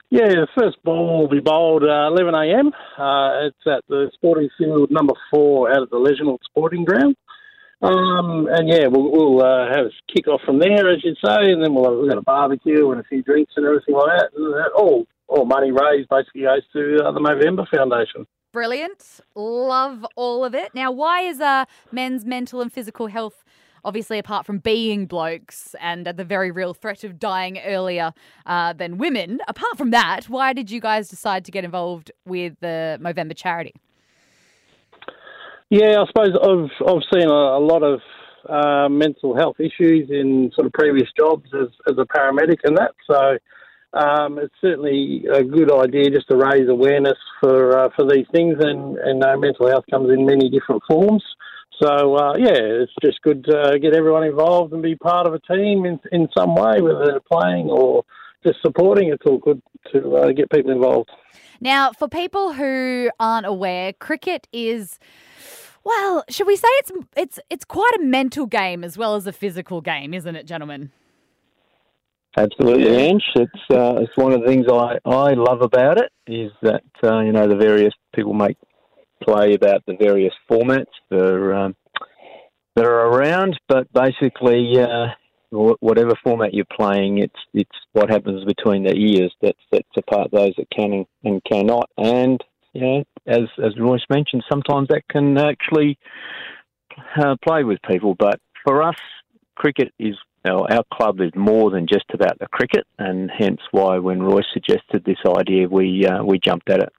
Yeah, 0.09 0.29
the 0.29 0.47
first 0.57 0.77
ball 0.85 1.23
will 1.23 1.29
be 1.29 1.41
bowled 1.41 1.83
uh, 1.83 2.07
11 2.13 2.33
a.m. 2.35 2.69
Uh, 2.97 3.49
it's 3.49 3.67
at 3.67 3.83
the 3.89 4.09
Sporting 4.15 4.49
Field 4.57 4.91
number 4.91 5.15
four 5.33 5.71
out 5.71 5.83
at 5.83 5.91
the 5.91 5.97
Leschenault 5.97 6.39
Sporting 6.49 6.85
Ground. 6.85 7.17
Um, 7.83 8.49
and 8.51 8.69
yeah, 8.69 8.87
we'll, 8.87 9.11
we'll 9.11 9.45
uh, 9.45 9.67
have 9.69 9.87
a 9.87 10.15
kick 10.15 10.29
off 10.29 10.41
from 10.47 10.61
there, 10.61 10.89
as 10.89 11.03
you 11.03 11.15
say, 11.25 11.51
and 11.51 11.63
then 11.63 11.75
we'll 11.75 11.91
have, 11.91 11.99
we've 11.99 12.09
got 12.09 12.19
a 12.19 12.23
barbecue 12.23 12.91
and 12.93 13.01
a 13.01 13.05
few 13.05 13.23
drinks 13.23 13.53
and 13.57 13.67
everything 13.67 13.95
like 13.95 14.17
that. 14.17 14.31
And 14.37 14.55
all, 14.77 15.07
all 15.27 15.45
money 15.45 15.73
raised 15.73 16.09
basically 16.09 16.43
goes 16.43 16.63
to 16.73 17.05
uh, 17.05 17.13
the 17.13 17.21
Movember 17.21 17.67
Foundation. 17.69 18.27
Brilliant. 18.57 19.21
Love 19.35 20.07
all 20.17 20.43
of 20.43 20.55
it. 20.55 20.75
Now, 20.75 20.91
why 20.91 21.21
is 21.21 21.43
uh, 21.43 21.67
men's 21.93 22.25
mental 22.25 22.63
and 22.63 22.73
physical 22.73 23.09
health 23.09 23.45
obviously, 23.85 24.19
apart 24.19 24.47
from 24.47 24.61
being 24.61 25.05
blokes 25.05 25.77
and 25.79 26.07
the 26.07 26.25
very 26.25 26.51
real 26.51 26.73
threat 26.73 27.05
of 27.05 27.19
dying 27.19 27.59
earlier 27.59 28.15
uh, 28.47 28.73
than 28.73 28.97
women, 28.97 29.41
apart 29.47 29.77
from 29.77 29.91
that, 29.91 30.25
why 30.31 30.55
did 30.55 30.71
you 30.71 30.81
guys 30.81 31.11
decide 31.11 31.45
to 31.45 31.53
get 31.53 31.65
involved 31.65 32.11
with 32.25 32.55
the 32.61 32.99
Movember 32.99 33.37
charity? 33.37 33.75
Yeah, 35.69 36.01
I 36.01 36.07
suppose 36.07 36.31
I've 36.43 36.89
I've 36.89 37.03
seen 37.13 37.29
a, 37.29 37.59
a 37.59 37.61
lot 37.61 37.83
of 37.83 38.01
uh, 38.49 38.89
mental 38.89 39.37
health 39.37 39.61
issues 39.61 40.09
in 40.09 40.51
sort 40.55 40.67
of 40.67 40.73
previous 40.73 41.11
jobs 41.15 41.51
as 41.53 41.69
as 41.87 41.99
a 41.99 42.07
paramedic 42.07 42.61
and 42.65 42.75
that. 42.79 42.95
So 43.07 43.37
um, 43.93 44.39
it's 44.39 44.55
certainly 44.61 45.25
a 45.33 45.43
good 45.43 45.73
idea 45.73 46.11
just 46.11 46.29
to 46.29 46.37
raise 46.37 46.69
awareness 46.69 47.19
for 47.41 47.79
uh, 47.79 47.89
for 47.97 48.07
these 48.07 48.27
things, 48.33 48.57
and 48.61 48.99
and 48.99 49.23
uh, 49.23 49.37
mental 49.37 49.69
health 49.69 49.85
comes 49.91 50.11
in 50.11 50.27
many 50.27 50.51
different 50.51 50.83
forms. 50.89 51.23
So 51.83 52.17
uh, 52.17 52.37
yeah, 52.37 52.55
it's 52.55 52.93
just 53.03 53.21
good 53.23 53.45
to 53.45 53.79
get 53.81 53.95
everyone 53.95 54.25
involved 54.25 54.73
and 54.73 54.83
be 54.83 54.97
part 54.97 55.27
of 55.27 55.35
a 55.35 55.41
team 55.41 55.85
in 55.85 56.01
in 56.13 56.29
some 56.37 56.55
way, 56.55 56.81
whether 56.81 57.07
they're 57.07 57.21
playing 57.21 57.69
or 57.69 58.05
just 58.45 58.61
supporting. 58.63 59.09
It's 59.09 59.23
all 59.27 59.39
good 59.39 59.63
to 59.93 60.17
uh, 60.17 60.33
get 60.33 60.51
people 60.51 60.73
involved. 60.73 61.11
Now, 61.61 61.93
for 61.93 62.09
people 62.09 62.53
who 62.53 63.11
aren't 63.19 63.47
aware, 63.47 63.93
cricket 63.93 64.47
is. 64.53 64.99
Well, 65.85 66.25
should 66.29 66.49
we 66.49 66.57
say 66.57 66.69
it's 66.79 66.93
it's 67.17 67.39
it's 67.49 67.65
quite 67.65 67.93
a 67.97 68.03
mental 68.03 68.47
game 68.47 68.83
as 68.83 68.99
well 68.99 69.15
as 69.15 69.27
a 69.27 69.33
physical 69.33 69.81
game, 69.81 70.15
isn't 70.15 70.35
it, 70.35 70.45
gentlemen? 70.45 70.91
Absolutely, 72.39 72.95
Ange. 72.95 73.25
It's 73.35 73.63
uh, 73.71 73.95
it's 74.01 74.17
one 74.17 74.33
of 74.33 74.43
the 74.43 74.47
things 74.47 74.67
I, 74.71 74.99
I 75.07 75.33
love 75.33 75.63
about 75.63 75.99
it 75.99 76.13
is 76.27 76.53
that 76.63 76.85
uh, 77.03 77.21
you 77.21 77.33
know 77.33 77.49
the 77.49 77.57
various 77.57 77.95
people 78.15 78.35
make 78.35 78.59
play 79.23 79.55
about 79.55 79.83
the 79.87 79.97
various 79.99 80.35
formats 80.51 80.85
that 81.11 81.19
are, 81.19 81.55
um, 81.55 81.77
that 82.75 82.85
are 82.85 83.09
around, 83.09 83.59
but 83.69 83.91
basically, 83.95 84.79
uh, 84.79 85.07
whatever 85.51 86.13
format 86.23 86.53
you're 86.53 86.67
playing, 86.71 87.19
it's 87.19 87.41
it's 87.55 87.71
what 87.93 88.11
happens 88.11 88.45
between 88.45 88.85
the 88.85 88.95
ears 88.95 89.33
that 89.41 89.57
sets 89.73 89.89
apart 89.97 90.31
those 90.31 90.53
that 90.59 90.69
can 90.71 91.07
and 91.25 91.43
cannot. 91.45 91.89
And 91.97 92.43
you 92.75 92.81
know, 92.83 93.05
as 93.27 93.45
as 93.65 93.79
Royce 93.79 94.05
mentioned, 94.11 94.45
sometimes 94.51 94.89
that 94.89 95.09
can 95.09 95.39
actually 95.39 95.99
uh, 97.19 97.37
play 97.47 97.65
with 97.65 97.79
people. 97.89 98.15
But 98.15 98.41
for 98.63 98.83
us, 98.83 98.97
cricket 99.55 99.93
is 99.99 100.17
our 100.47 100.85
club 100.93 101.21
is 101.21 101.31
more 101.35 101.71
than 101.71 101.87
just 101.87 102.07
about 102.13 102.39
the 102.39 102.47
cricket, 102.49 102.87
and 102.99 103.31
hence 103.31 103.61
why 103.71 103.99
when 103.99 104.23
Royce 104.23 104.47
suggested 104.53 105.05
this 105.05 105.19
idea, 105.27 105.69
we 105.69 106.07
uh, 106.07 106.23
we 106.25 106.39
jumped 106.39 106.71
at 106.71 106.81
it. 106.81 106.93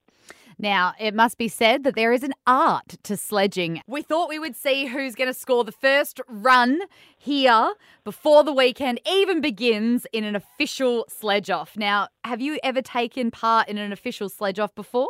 Now, 0.59 0.93
it 0.99 1.13
must 1.13 1.37
be 1.37 1.47
said 1.47 1.83
that 1.83 1.95
there 1.95 2.11
is 2.11 2.23
an 2.23 2.33
art 2.47 2.97
to 3.03 3.15
sledging. 3.15 3.81
We 3.85 4.01
thought 4.01 4.27
we 4.27 4.39
would 4.39 4.55
see 4.55 4.87
who's 4.87 5.13
going 5.13 5.27
to 5.27 5.33
score 5.33 5.63
the 5.63 5.71
first 5.71 6.19
run 6.27 6.81
here 7.15 7.73
before 8.03 8.43
the 8.43 8.53
weekend 8.53 8.99
even 9.07 9.39
begins 9.39 10.07
in 10.11 10.23
an 10.23 10.35
official 10.35 11.05
sledge 11.09 11.51
off. 11.51 11.77
Now, 11.77 12.07
have 12.23 12.41
you 12.41 12.57
ever 12.63 12.81
taken 12.81 13.29
part 13.29 13.67
in 13.67 13.77
an 13.77 13.91
official 13.91 14.29
sledge 14.29 14.57
off 14.57 14.73
before? 14.73 15.09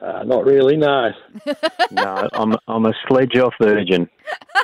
Uh, 0.00 0.22
not 0.24 0.46
really, 0.46 0.76
no. 0.76 1.10
no, 1.90 2.28
I'm 2.32 2.56
I'm 2.66 2.86
a 2.86 2.94
sledge 3.08 3.36
off 3.36 3.54
virgin. 3.60 4.08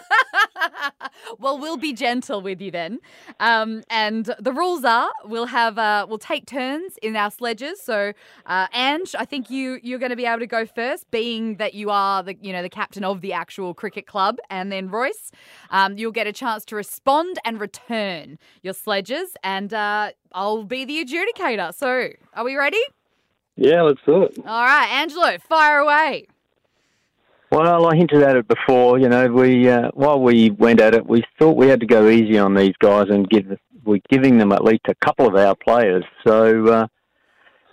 well, 1.39 1.59
we'll 1.59 1.77
be 1.77 1.93
gentle 1.93 2.41
with 2.41 2.61
you 2.61 2.71
then. 2.71 3.01
Um, 3.41 3.83
and 3.91 4.35
the 4.39 4.53
rules 4.53 4.85
are 4.85 5.11
we'll 5.25 5.47
have 5.47 5.79
uh, 5.79 6.07
we'll 6.09 6.19
take 6.19 6.47
turns 6.47 6.97
in 7.03 7.17
our 7.17 7.31
sledges. 7.31 7.81
So, 7.81 8.13
uh, 8.47 8.67
Ange, 8.73 9.15
I 9.19 9.25
think 9.25 9.51
you 9.51 9.79
you're 9.83 9.99
going 9.99 10.11
to 10.11 10.17
be 10.17 10.27
able 10.27 10.41
to 10.41 10.47
go 10.47 10.67
first, 10.67 11.11
being 11.11 11.57
that 11.57 11.75
you 11.75 11.91
are 11.91 12.23
the 12.23 12.37
you 12.41 12.53
know 12.53 12.63
the 12.63 12.69
captain 12.69 13.05
of 13.05 13.21
the 13.21 13.33
actual 13.33 13.75
cricket 13.75 14.07
club, 14.07 14.39
and 14.51 14.71
then 14.71 14.89
Royce, 14.89 15.31
um, 15.71 15.99
you'll 15.99 16.13
get 16.13 16.27
a 16.27 16.33
chance 16.33 16.65
to 16.67 16.77
respond 16.77 17.39
and 17.45 17.61
return 17.61 18.39
your 18.63 18.75
sledges, 18.75 19.37
and 19.43 19.73
uh, 19.73 20.11
I'll 20.33 20.65
be 20.65 20.85
the 20.85 21.05
adjudicator. 21.05 21.75
So, 21.75 22.11
are 22.35 22.45
we 22.45 22.57
ready? 22.57 22.83
Yeah, 23.57 23.83
let's 23.83 24.01
do 24.05 24.23
it. 24.23 24.37
All 24.39 24.65
right, 24.65 24.89
Angelo, 24.91 25.39
fire 25.39 25.79
away. 25.79 26.27
Well, 27.55 27.87
I 27.87 27.95
hinted 27.95 28.21
at 28.25 28.35
it 28.35 28.49
before. 28.49 28.99
You 28.99 29.09
know, 29.09 29.29
we 29.29 29.71
uh, 29.71 29.91
while 29.95 30.21
we 30.21 30.51
went 30.51 30.81
at 30.81 30.93
it, 30.93 31.07
we 31.07 31.23
thought 31.39 31.57
we 31.57 31.69
had 31.69 31.79
to 31.79 31.87
go 31.87 32.09
easy 32.09 32.37
on 32.37 32.53
these 32.53 32.75
guys 32.81 33.07
and 33.11 33.31
give 33.31 33.47
we're 33.85 34.01
giving 34.11 34.39
them 34.39 34.51
at 34.51 34.65
least 34.65 34.83
a 34.89 34.95
couple 34.97 35.29
of 35.29 35.37
our 35.37 35.55
players. 35.55 36.03
So 36.27 36.67
uh, 36.67 36.87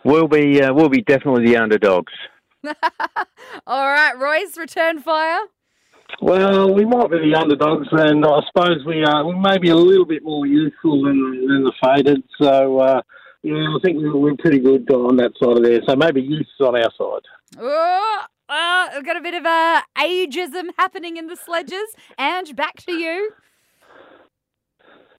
we'll 0.05 0.27
be 0.27 0.61
uh, 0.61 0.71
we'll 0.71 0.89
be 0.89 1.01
definitely 1.01 1.47
the 1.47 1.57
underdogs. 1.57 2.13
All 3.65 3.87
right, 3.87 4.13
Royce, 4.19 4.55
return 4.55 4.99
fire. 4.99 5.39
Well, 6.21 6.75
we 6.75 6.85
might 6.85 7.09
be 7.09 7.17
the 7.17 7.33
underdogs, 7.35 7.87
and 7.91 8.23
I 8.23 8.41
suppose 8.53 8.85
we 8.85 9.03
are. 9.03 9.25
We 9.25 9.33
may 9.33 9.57
be 9.57 9.69
a 9.69 9.75
little 9.75 10.05
bit 10.05 10.23
more 10.23 10.45
youthful 10.45 11.01
than, 11.01 11.47
than 11.47 11.63
the 11.63 11.73
faded. 11.83 12.21
So, 12.39 12.77
uh, 12.77 13.01
yeah, 13.41 13.53
I 13.55 13.79
think 13.81 13.97
we're, 13.97 14.15
we're 14.15 14.35
pretty 14.37 14.59
good 14.59 14.91
on 14.91 15.15
that 15.15 15.31
side 15.41 15.57
of 15.57 15.63
there. 15.63 15.79
So 15.87 15.95
maybe 15.95 16.21
youth's 16.21 16.49
on 16.59 16.75
our 16.75 16.91
side. 16.95 17.23
Oh, 17.57 18.25
uh, 18.51 18.89
I've 18.93 19.05
got 19.05 19.15
a 19.15 19.21
bit 19.21 19.33
of 19.33 19.45
uh, 19.45 19.81
ageism 19.97 20.69
happening 20.77 21.17
in 21.17 21.27
the 21.27 21.37
sledges. 21.37 21.95
Ange, 22.19 22.55
back 22.55 22.75
to 22.85 22.91
you. 22.91 23.31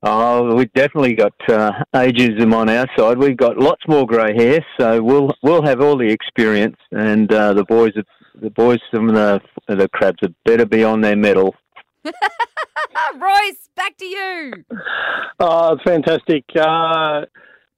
Oh, 0.03 0.55
we've 0.55 0.73
definitely 0.73 1.15
got 1.15 1.33
uh, 1.49 1.73
ageism 1.95 2.53
on 2.53 2.69
our 2.69 2.87
side. 2.97 3.19
We've 3.19 3.37
got 3.37 3.57
lots 3.57 3.83
more 3.87 4.05
grey 4.05 4.35
hair, 4.37 4.65
so 4.79 5.01
we'll 5.01 5.33
we'll 5.43 5.63
have 5.63 5.81
all 5.81 5.97
the 5.97 6.11
experience, 6.11 6.77
and 6.91 7.33
uh, 7.33 7.55
the 7.55 7.65
boys 7.65 7.93
the 8.35 8.51
boys 8.51 8.81
from 8.91 9.09
the 9.09 9.41
the 9.69 9.89
crabs 9.93 10.19
had 10.21 10.35
better 10.45 10.67
be 10.67 10.83
on 10.83 11.01
their 11.01 11.17
medal. 11.17 11.55
Royce, 12.05 13.69
back 13.77 13.97
to 13.99 14.05
you. 14.05 14.65
Oh, 15.39 15.75
it's 15.75 15.83
fantastic. 15.85 16.45
Uh, 16.55 17.23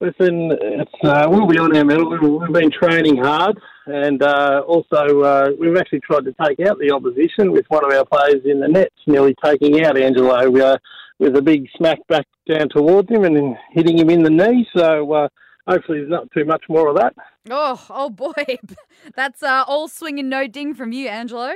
listen, 0.01 0.51
it's, 0.61 0.91
uh, 1.03 1.27
we'll 1.29 1.47
be 1.47 1.57
on 1.57 1.75
our 1.75 1.85
medal. 1.85 2.09
We've, 2.09 2.21
we've 2.21 2.53
been 2.53 2.71
training 2.71 3.17
hard, 3.17 3.59
and 3.85 4.21
uh, 4.21 4.63
also 4.67 5.21
uh, 5.21 5.49
we've 5.59 5.77
actually 5.77 6.01
tried 6.01 6.25
to 6.25 6.35
take 6.43 6.59
out 6.67 6.77
the 6.79 6.91
opposition 6.91 7.51
with 7.51 7.65
one 7.69 7.85
of 7.85 7.91
our 7.91 8.05
players 8.05 8.41
in 8.45 8.59
the 8.59 8.67
nets, 8.67 8.95
nearly 9.07 9.35
taking 9.43 9.83
out 9.85 9.97
Angelo 9.97 10.55
uh, 10.57 10.77
with 11.19 11.35
a 11.35 11.41
big 11.41 11.67
smack 11.77 11.99
back 12.07 12.25
down 12.47 12.69
towards 12.69 13.09
him 13.09 13.23
and 13.23 13.35
then 13.35 13.57
hitting 13.71 13.97
him 13.97 14.09
in 14.09 14.23
the 14.23 14.29
knee. 14.29 14.67
So 14.75 15.11
uh, 15.13 15.27
hopefully 15.67 15.99
there's 15.99 16.09
not 16.09 16.31
too 16.31 16.45
much 16.45 16.63
more 16.69 16.89
of 16.89 16.97
that. 16.97 17.15
Oh, 17.49 17.83
oh 17.89 18.09
boy. 18.09 18.57
That's 19.15 19.41
uh, 19.43 19.63
all 19.67 19.87
swing 19.87 20.19
and 20.19 20.29
no 20.29 20.47
ding 20.47 20.73
from 20.73 20.91
you, 20.91 21.07
Angelo. 21.07 21.53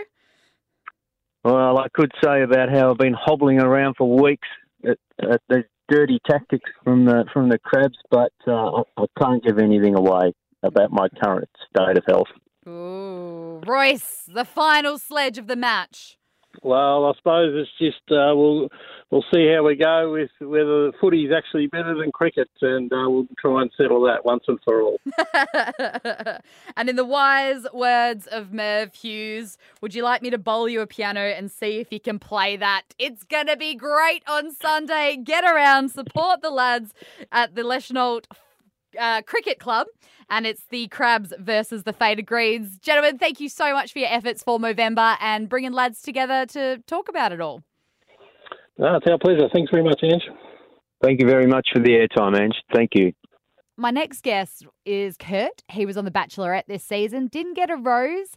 Well, 1.43 1.77
I 1.77 1.87
could 1.93 2.11
say 2.23 2.41
about 2.41 2.69
how 2.69 2.91
I've 2.91 2.97
been 2.97 3.13
hobbling 3.13 3.61
around 3.61 3.95
for 3.97 4.21
weeks 4.21 4.47
at, 4.83 4.97
at 5.21 5.41
the 5.47 5.63
dirty 5.89 6.19
tactics 6.29 6.69
from 6.83 7.05
the 7.05 7.25
from 7.33 7.49
the 7.49 7.57
crabs, 7.59 7.97
but 8.09 8.33
uh, 8.47 8.83
I 8.97 9.05
can't 9.19 9.43
give 9.43 9.57
anything 9.57 9.95
away 9.95 10.33
about 10.63 10.91
my 10.91 11.07
current 11.23 11.49
state 11.69 11.97
of 11.97 12.03
health. 12.07 12.27
Ooh, 12.67 13.61
Royce, 13.65 14.23
the 14.27 14.45
final 14.45 14.97
sledge 14.97 15.37
of 15.37 15.47
the 15.47 15.55
match. 15.55 16.18
Well, 16.61 17.05
I 17.05 17.13
suppose 17.17 17.53
it's 17.55 17.69
just 17.79 18.11
uh, 18.11 18.35
we'll 18.35 18.69
we'll 19.11 19.23
see 19.33 19.51
how 19.53 19.63
we 19.63 19.75
go 19.75 20.11
with 20.11 20.29
whether 20.39 20.87
the 20.87 20.93
footy 20.99 21.25
is 21.25 21.31
actually 21.35 21.67
better 21.67 21.95
than 21.95 22.11
cricket, 22.11 22.49
and 22.61 22.91
uh, 22.91 23.09
we'll 23.09 23.27
try 23.39 23.61
and 23.61 23.71
settle 23.77 24.01
that 24.03 24.25
once 24.25 24.43
and 24.47 24.59
for 24.65 24.81
all. 24.81 24.99
and 26.75 26.89
in 26.89 26.95
the 26.95 27.05
wise 27.05 27.65
words 27.73 28.27
of 28.27 28.51
Merv 28.51 28.93
Hughes, 28.93 29.57
would 29.81 29.95
you 29.95 30.03
like 30.03 30.21
me 30.21 30.29
to 30.29 30.37
bowl 30.37 30.67
you 30.67 30.81
a 30.81 30.87
piano 30.87 31.21
and 31.21 31.49
see 31.49 31.79
if 31.79 31.91
you 31.91 31.99
can 31.99 32.19
play 32.19 32.57
that? 32.57 32.83
It's 32.97 33.23
gonna 33.23 33.55
be 33.57 33.75
great 33.75 34.23
on 34.27 34.53
Sunday. 34.53 35.17
Get 35.23 35.45
around, 35.45 35.89
support 35.89 36.41
the 36.41 36.51
lads 36.51 36.93
at 37.31 37.55
the 37.55 37.61
Leschenault 37.61 38.25
uh, 38.97 39.21
Cricket 39.23 39.59
Club, 39.59 39.87
and 40.29 40.45
it's 40.45 40.63
the 40.69 40.87
Crabs 40.87 41.33
versus 41.39 41.83
the 41.83 41.93
Faded 41.93 42.25
Greens. 42.25 42.77
Gentlemen, 42.79 43.17
thank 43.17 43.39
you 43.39 43.49
so 43.49 43.73
much 43.73 43.93
for 43.93 43.99
your 43.99 44.09
efforts 44.09 44.43
for 44.43 44.59
Movember 44.59 45.17
and 45.19 45.49
bringing 45.49 45.73
lads 45.73 46.01
together 46.01 46.45
to 46.47 46.81
talk 46.87 47.09
about 47.09 47.31
it 47.31 47.41
all. 47.41 47.63
No, 48.77 48.95
it's 48.95 49.07
our 49.07 49.17
pleasure. 49.17 49.49
Thanks 49.53 49.71
very 49.71 49.83
much, 49.83 49.99
Ange. 50.03 50.23
Thank 51.03 51.19
you 51.19 51.27
very 51.27 51.47
much 51.47 51.67
for 51.73 51.79
the 51.79 51.91
airtime, 51.91 52.39
Ange. 52.39 52.55
Thank 52.73 52.91
you. 52.93 53.13
My 53.77 53.91
next 53.91 54.23
guest 54.23 54.65
is 54.85 55.15
Kurt. 55.17 55.63
He 55.69 55.85
was 55.85 55.95
on 55.97 56.05
The 56.05 56.11
Bachelorette 56.11 56.65
this 56.67 56.83
season, 56.83 57.27
didn't 57.27 57.53
get 57.53 57.69
a 57.69 57.77
rose. 57.77 58.35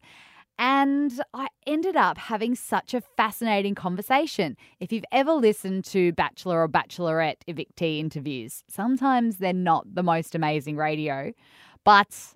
And 0.59 1.21
I 1.35 1.49
ended 1.67 1.97
up 1.97 2.19
having 2.19 2.55
such 2.55 2.95
a 2.95 3.01
fascinating 3.17 3.75
conversation. 3.75 4.57
If 4.81 4.93
you've 4.93 5.05
ever 5.11 5.33
listened 5.33 5.85
to 5.87 6.13
Bachelor 6.13 6.63
or 6.63 6.69
Bachelorette 6.69 7.43
evictee 7.49 7.99
interviews, 7.99 8.63
sometimes 8.69 9.39
they're 9.39 9.53
not 9.53 9.95
the 9.95 10.03
most 10.03 10.35
amazing 10.35 10.77
radio, 10.77 11.33
but 11.85 12.35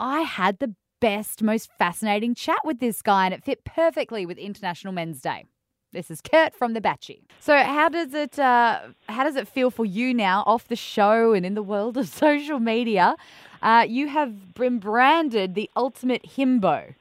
I 0.00 0.22
had 0.22 0.58
the 0.58 0.74
best, 1.00 1.42
most 1.42 1.70
fascinating 1.78 2.34
chat 2.34 2.60
with 2.64 2.80
this 2.80 3.02
guy, 3.02 3.26
and 3.26 3.34
it 3.34 3.44
fit 3.44 3.64
perfectly 3.64 4.26
with 4.26 4.38
International 4.38 4.92
Men's 4.92 5.20
Day. 5.20 5.44
This 5.92 6.10
is 6.10 6.20
Kurt 6.20 6.54
from 6.54 6.74
the 6.74 6.82
Batchy. 6.82 7.22
So, 7.40 7.56
how 7.56 7.88
does 7.88 8.12
it 8.12 8.38
uh, 8.38 8.80
how 9.08 9.24
does 9.24 9.36
it 9.36 9.48
feel 9.48 9.70
for 9.70 9.86
you 9.86 10.12
now 10.12 10.42
off 10.46 10.68
the 10.68 10.76
show 10.76 11.32
and 11.32 11.46
in 11.46 11.54
the 11.54 11.62
world 11.62 11.96
of 11.96 12.08
social 12.24 12.60
media? 12.60 13.16
Uh, 13.62 13.86
you 13.88 14.08
have 14.08 14.54
been 14.54 14.78
branded 14.78 15.54
the 15.54 15.70
ultimate 15.76 16.22
himbo. 16.24 16.94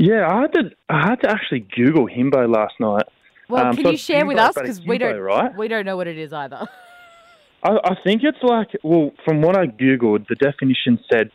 Yeah, 0.00 0.26
I 0.26 0.40
had 0.40 0.52
to 0.54 0.70
I 0.88 1.08
had 1.10 1.16
to 1.16 1.30
actually 1.30 1.60
Google 1.76 2.08
himbo 2.08 2.48
last 2.48 2.72
night. 2.80 3.04
Well, 3.50 3.66
Um, 3.66 3.76
can 3.76 3.84
so 3.84 3.90
you 3.90 3.96
share 3.98 4.24
with 4.24 4.38
us 4.38 4.54
because 4.54 4.80
we 4.80 4.96
don't 4.96 5.20
right? 5.20 5.54
we 5.54 5.68
don't 5.68 5.84
know 5.84 5.98
what 5.98 6.06
it 6.06 6.16
is 6.16 6.32
either. 6.32 6.66
I, 7.62 7.72
I 7.84 7.94
think 8.02 8.22
it's 8.24 8.42
like 8.42 8.68
well, 8.82 9.10
from 9.26 9.42
what 9.42 9.58
I 9.58 9.66
googled, 9.66 10.26
the 10.28 10.36
definition 10.36 10.98
said 11.12 11.30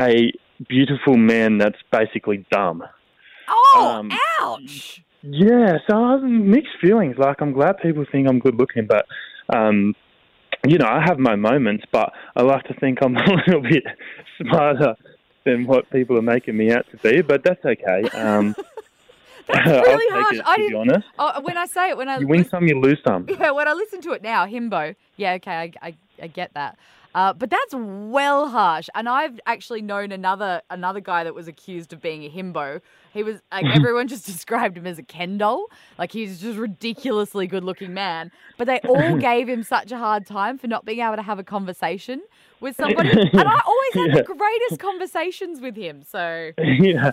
a 0.00 0.32
beautiful 0.66 1.18
man 1.18 1.58
that's 1.58 1.76
basically 1.92 2.46
dumb. 2.50 2.82
Oh, 3.48 3.96
Um, 3.98 4.10
ouch! 4.40 5.04
Yeah, 5.20 5.76
so 5.86 6.02
I 6.02 6.12
have 6.12 6.22
mixed 6.22 6.76
feelings. 6.80 7.16
Like 7.18 7.42
I'm 7.42 7.52
glad 7.52 7.76
people 7.82 8.06
think 8.10 8.26
I'm 8.30 8.38
good 8.38 8.54
looking, 8.54 8.86
but 8.86 9.04
um, 9.54 9.94
you 10.66 10.78
know, 10.78 10.86
I 10.88 11.02
have 11.04 11.18
my 11.18 11.36
moments, 11.36 11.84
but 11.92 12.10
I 12.34 12.40
like 12.44 12.64
to 12.64 12.74
think 12.80 13.00
I'm 13.02 13.14
a 13.18 13.34
little 13.46 13.60
bit 13.60 13.84
smarter 14.40 14.94
than 15.46 15.66
what 15.66 15.88
people 15.90 16.18
are 16.18 16.22
making 16.22 16.56
me 16.58 16.70
out 16.70 16.84
to 16.90 16.98
be. 16.98 17.22
But 17.22 17.42
that's 17.42 17.64
okay. 17.64 18.02
Um, 18.14 18.54
That's 19.48 19.66
I'll 19.68 19.82
really 19.82 20.06
take 20.10 20.22
harsh. 20.24 20.36
it, 20.38 20.42
I 20.44 20.56
to 20.56 20.60
be 20.60 20.68
didn't. 20.68 20.90
honest. 20.90 21.08
Oh, 21.18 21.40
when 21.42 21.56
I 21.56 21.66
say 21.66 21.90
it, 21.90 21.96
when 21.96 22.08
I 22.08 22.18
You 22.18 22.26
win 22.26 22.48
some, 22.48 22.66
you 22.66 22.80
lose 22.80 23.00
some. 23.06 23.26
Yeah, 23.28 23.52
when 23.52 23.68
I 23.68 23.74
listen 23.74 24.00
to 24.02 24.12
it 24.12 24.22
now, 24.22 24.44
himbo. 24.44 24.96
Yeah, 25.16 25.34
okay, 25.34 25.52
I, 25.52 25.72
I, 25.86 25.96
I 26.20 26.26
get 26.26 26.52
that. 26.54 26.76
Uh, 27.14 27.32
but 27.32 27.48
that's 27.48 27.72
well 27.74 28.48
harsh. 28.48 28.88
And 28.94 29.08
I've 29.08 29.40
actually 29.46 29.80
known 29.80 30.12
another 30.12 30.60
another 30.68 31.00
guy 31.00 31.24
that 31.24 31.34
was 31.34 31.48
accused 31.48 31.92
of 31.94 32.02
being 32.02 32.24
a 32.24 32.28
himbo. 32.30 32.80
He 33.14 33.22
was 33.22 33.40
like 33.50 33.64
everyone 33.74 34.08
just 34.08 34.26
described 34.32 34.76
him 34.76 34.86
as 34.86 34.98
a 34.98 35.02
Ken 35.02 35.38
doll. 35.38 35.66
Like 35.96 36.12
he's 36.12 36.40
just 36.40 36.58
ridiculously 36.58 37.46
good 37.46 37.64
looking 37.64 37.94
man. 37.94 38.32
But 38.58 38.66
they 38.66 38.80
all 38.80 39.16
gave 39.16 39.48
him 39.48 39.62
such 39.62 39.92
a 39.92 39.96
hard 39.96 40.26
time 40.26 40.58
for 40.58 40.66
not 40.66 40.84
being 40.84 41.00
able 41.00 41.16
to 41.16 41.22
have 41.22 41.38
a 41.38 41.44
conversation 41.44 42.20
with 42.60 42.76
somebody. 42.82 43.10
And 43.10 43.48
I 43.48 43.60
always 43.66 43.94
had 43.94 44.08
Yeah. 44.08 44.22
the 44.22 44.34
greatest 44.34 44.80
conversations 44.80 45.60
with 45.60 45.76
him. 45.76 46.02
So 46.02 46.52
yeah, 46.58 47.12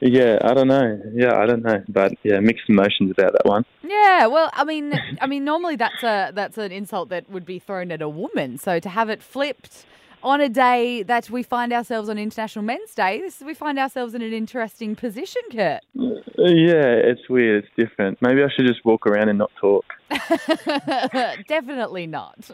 yeah. 0.00 0.38
I 0.42 0.54
don't 0.54 0.68
know. 0.68 1.00
Yeah, 1.14 1.38
I 1.38 1.46
don't 1.46 1.62
know. 1.62 1.82
But 1.88 2.12
yeah, 2.22 2.40
mixed 2.40 2.68
emotions 2.68 3.10
about 3.10 3.32
that 3.32 3.46
one. 3.46 3.64
Yeah, 3.82 4.26
well, 4.26 4.50
I 4.52 4.64
mean, 4.64 4.92
I 5.20 5.26
mean, 5.26 5.44
normally 5.44 5.76
that's 5.76 6.02
a 6.02 6.30
that's 6.34 6.58
an 6.58 6.72
insult 6.72 7.08
that 7.10 7.30
would 7.30 7.46
be 7.46 7.58
thrown 7.58 7.90
at 7.92 8.02
a 8.02 8.08
woman. 8.08 8.58
So 8.58 8.78
to 8.80 8.88
have 8.88 9.08
it 9.08 9.22
flipped 9.22 9.86
on 10.22 10.40
a 10.40 10.48
day 10.48 11.02
that 11.04 11.30
we 11.30 11.42
find 11.42 11.72
ourselves 11.72 12.08
on 12.08 12.18
International 12.18 12.64
Men's 12.64 12.94
Day, 12.94 13.20
this 13.20 13.40
we 13.40 13.54
find 13.54 13.78
ourselves 13.78 14.14
in 14.14 14.22
an 14.22 14.32
interesting 14.32 14.96
position, 14.96 15.42
Kurt. 15.52 15.82
Yeah, 15.94 16.94
it's 16.94 17.28
weird. 17.28 17.64
It's 17.64 17.72
different. 17.76 18.20
Maybe 18.20 18.42
I 18.42 18.48
should 18.54 18.66
just 18.66 18.84
walk 18.84 19.06
around 19.06 19.28
and 19.28 19.38
not 19.38 19.50
talk. 19.60 19.84
Definitely 21.48 22.06
not. 22.06 22.38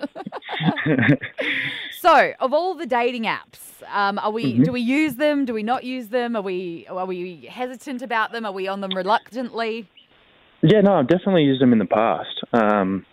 so, 2.01 2.33
of 2.40 2.53
all 2.53 2.75
the 2.75 2.87
dating 2.87 3.25
apps, 3.25 3.83
um, 3.92 4.18
are 4.18 4.31
we? 4.31 4.55
Mhm. 4.59 4.64
Do 4.64 4.72
we 4.72 4.81
use 4.81 5.16
them? 5.16 5.44
Do 5.44 5.53
we 5.55 5.62
not 5.62 5.85
use 5.85 6.09
them? 6.09 6.37
Are 6.37 6.42
we? 6.42 6.87
Are 6.88 7.07
we 7.07 7.46
hesitant 7.51 8.03
about 8.03 8.33
them? 8.33 8.44
Are 8.46 8.53
we 8.53 8.68
on 8.68 8.81
them 8.81 8.92
reluctantly? 8.94 9.87
Yeah, 10.62 10.81
no, 10.81 10.94
I've 10.94 11.09
definitely 11.09 11.42
used 11.42 11.61
them 11.61 11.72
in 11.72 11.81
the 11.81 11.87
past. 11.87 12.40
Um, 12.53 13.05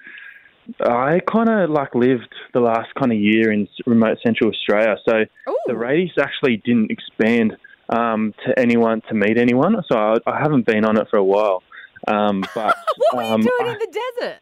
I 0.80 1.20
kind 1.32 1.50
of 1.50 1.70
like 1.70 1.96
lived 1.96 2.34
the 2.54 2.60
last 2.60 2.94
kind 2.96 3.12
of 3.12 3.18
year 3.18 3.52
in 3.52 3.68
remote 3.86 4.18
central 4.26 4.50
Australia, 4.50 4.96
so 5.08 5.26
the 5.68 5.76
radius 5.76 6.14
actually 6.20 6.58
didn't 6.58 6.92
expand 6.92 7.58
um, 7.90 8.34
to 8.46 8.58
anyone 8.58 9.02
to 9.10 9.16
meet 9.16 9.38
anyone. 9.38 9.76
So 9.92 9.98
I, 9.98 10.18
I 10.26 10.40
haven't 10.40 10.66
been 10.66 10.86
on 10.86 10.98
it 10.98 11.08
for 11.10 11.18
a 11.18 11.24
while. 11.24 11.64
Um, 12.08 12.42
but 12.56 12.78
What 12.98 13.18
were 13.18 13.34
um, 13.34 13.42
you 13.42 13.58
doing 13.60 13.74
in 13.74 13.80
the 13.80 14.00
desert? 14.18 14.40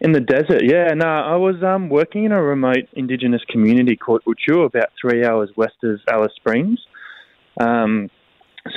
in 0.00 0.12
the 0.12 0.20
desert, 0.20 0.62
yeah, 0.64 0.94
no, 0.94 1.06
I 1.06 1.36
was 1.36 1.62
um, 1.62 1.88
working 1.88 2.24
in 2.24 2.32
a 2.32 2.40
remote 2.40 2.88
Indigenous 2.92 3.42
community 3.48 3.96
called 3.96 4.22
Utju, 4.26 4.64
about 4.64 4.90
three 5.00 5.24
hours 5.24 5.50
west 5.56 5.74
of 5.82 5.98
Alice 6.08 6.32
Springs. 6.36 6.78
Um, 7.60 8.08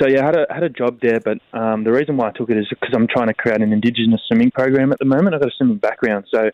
so 0.00 0.06
yeah, 0.08 0.22
I 0.22 0.26
had 0.26 0.36
a 0.36 0.46
had 0.54 0.62
a 0.62 0.68
job 0.68 0.98
there, 1.00 1.20
but 1.20 1.38
um, 1.52 1.84
the 1.84 1.92
reason 1.92 2.16
why 2.16 2.28
I 2.28 2.32
took 2.32 2.50
it 2.50 2.56
is 2.56 2.66
because 2.68 2.94
I'm 2.94 3.06
trying 3.08 3.28
to 3.28 3.34
create 3.34 3.60
an 3.60 3.72
Indigenous 3.72 4.20
swimming 4.28 4.50
program 4.50 4.92
at 4.92 4.98
the 4.98 5.04
moment. 5.04 5.34
I've 5.34 5.40
got 5.40 5.48
a 5.50 5.54
swimming 5.56 5.78
background, 5.78 6.26
so 6.32 6.50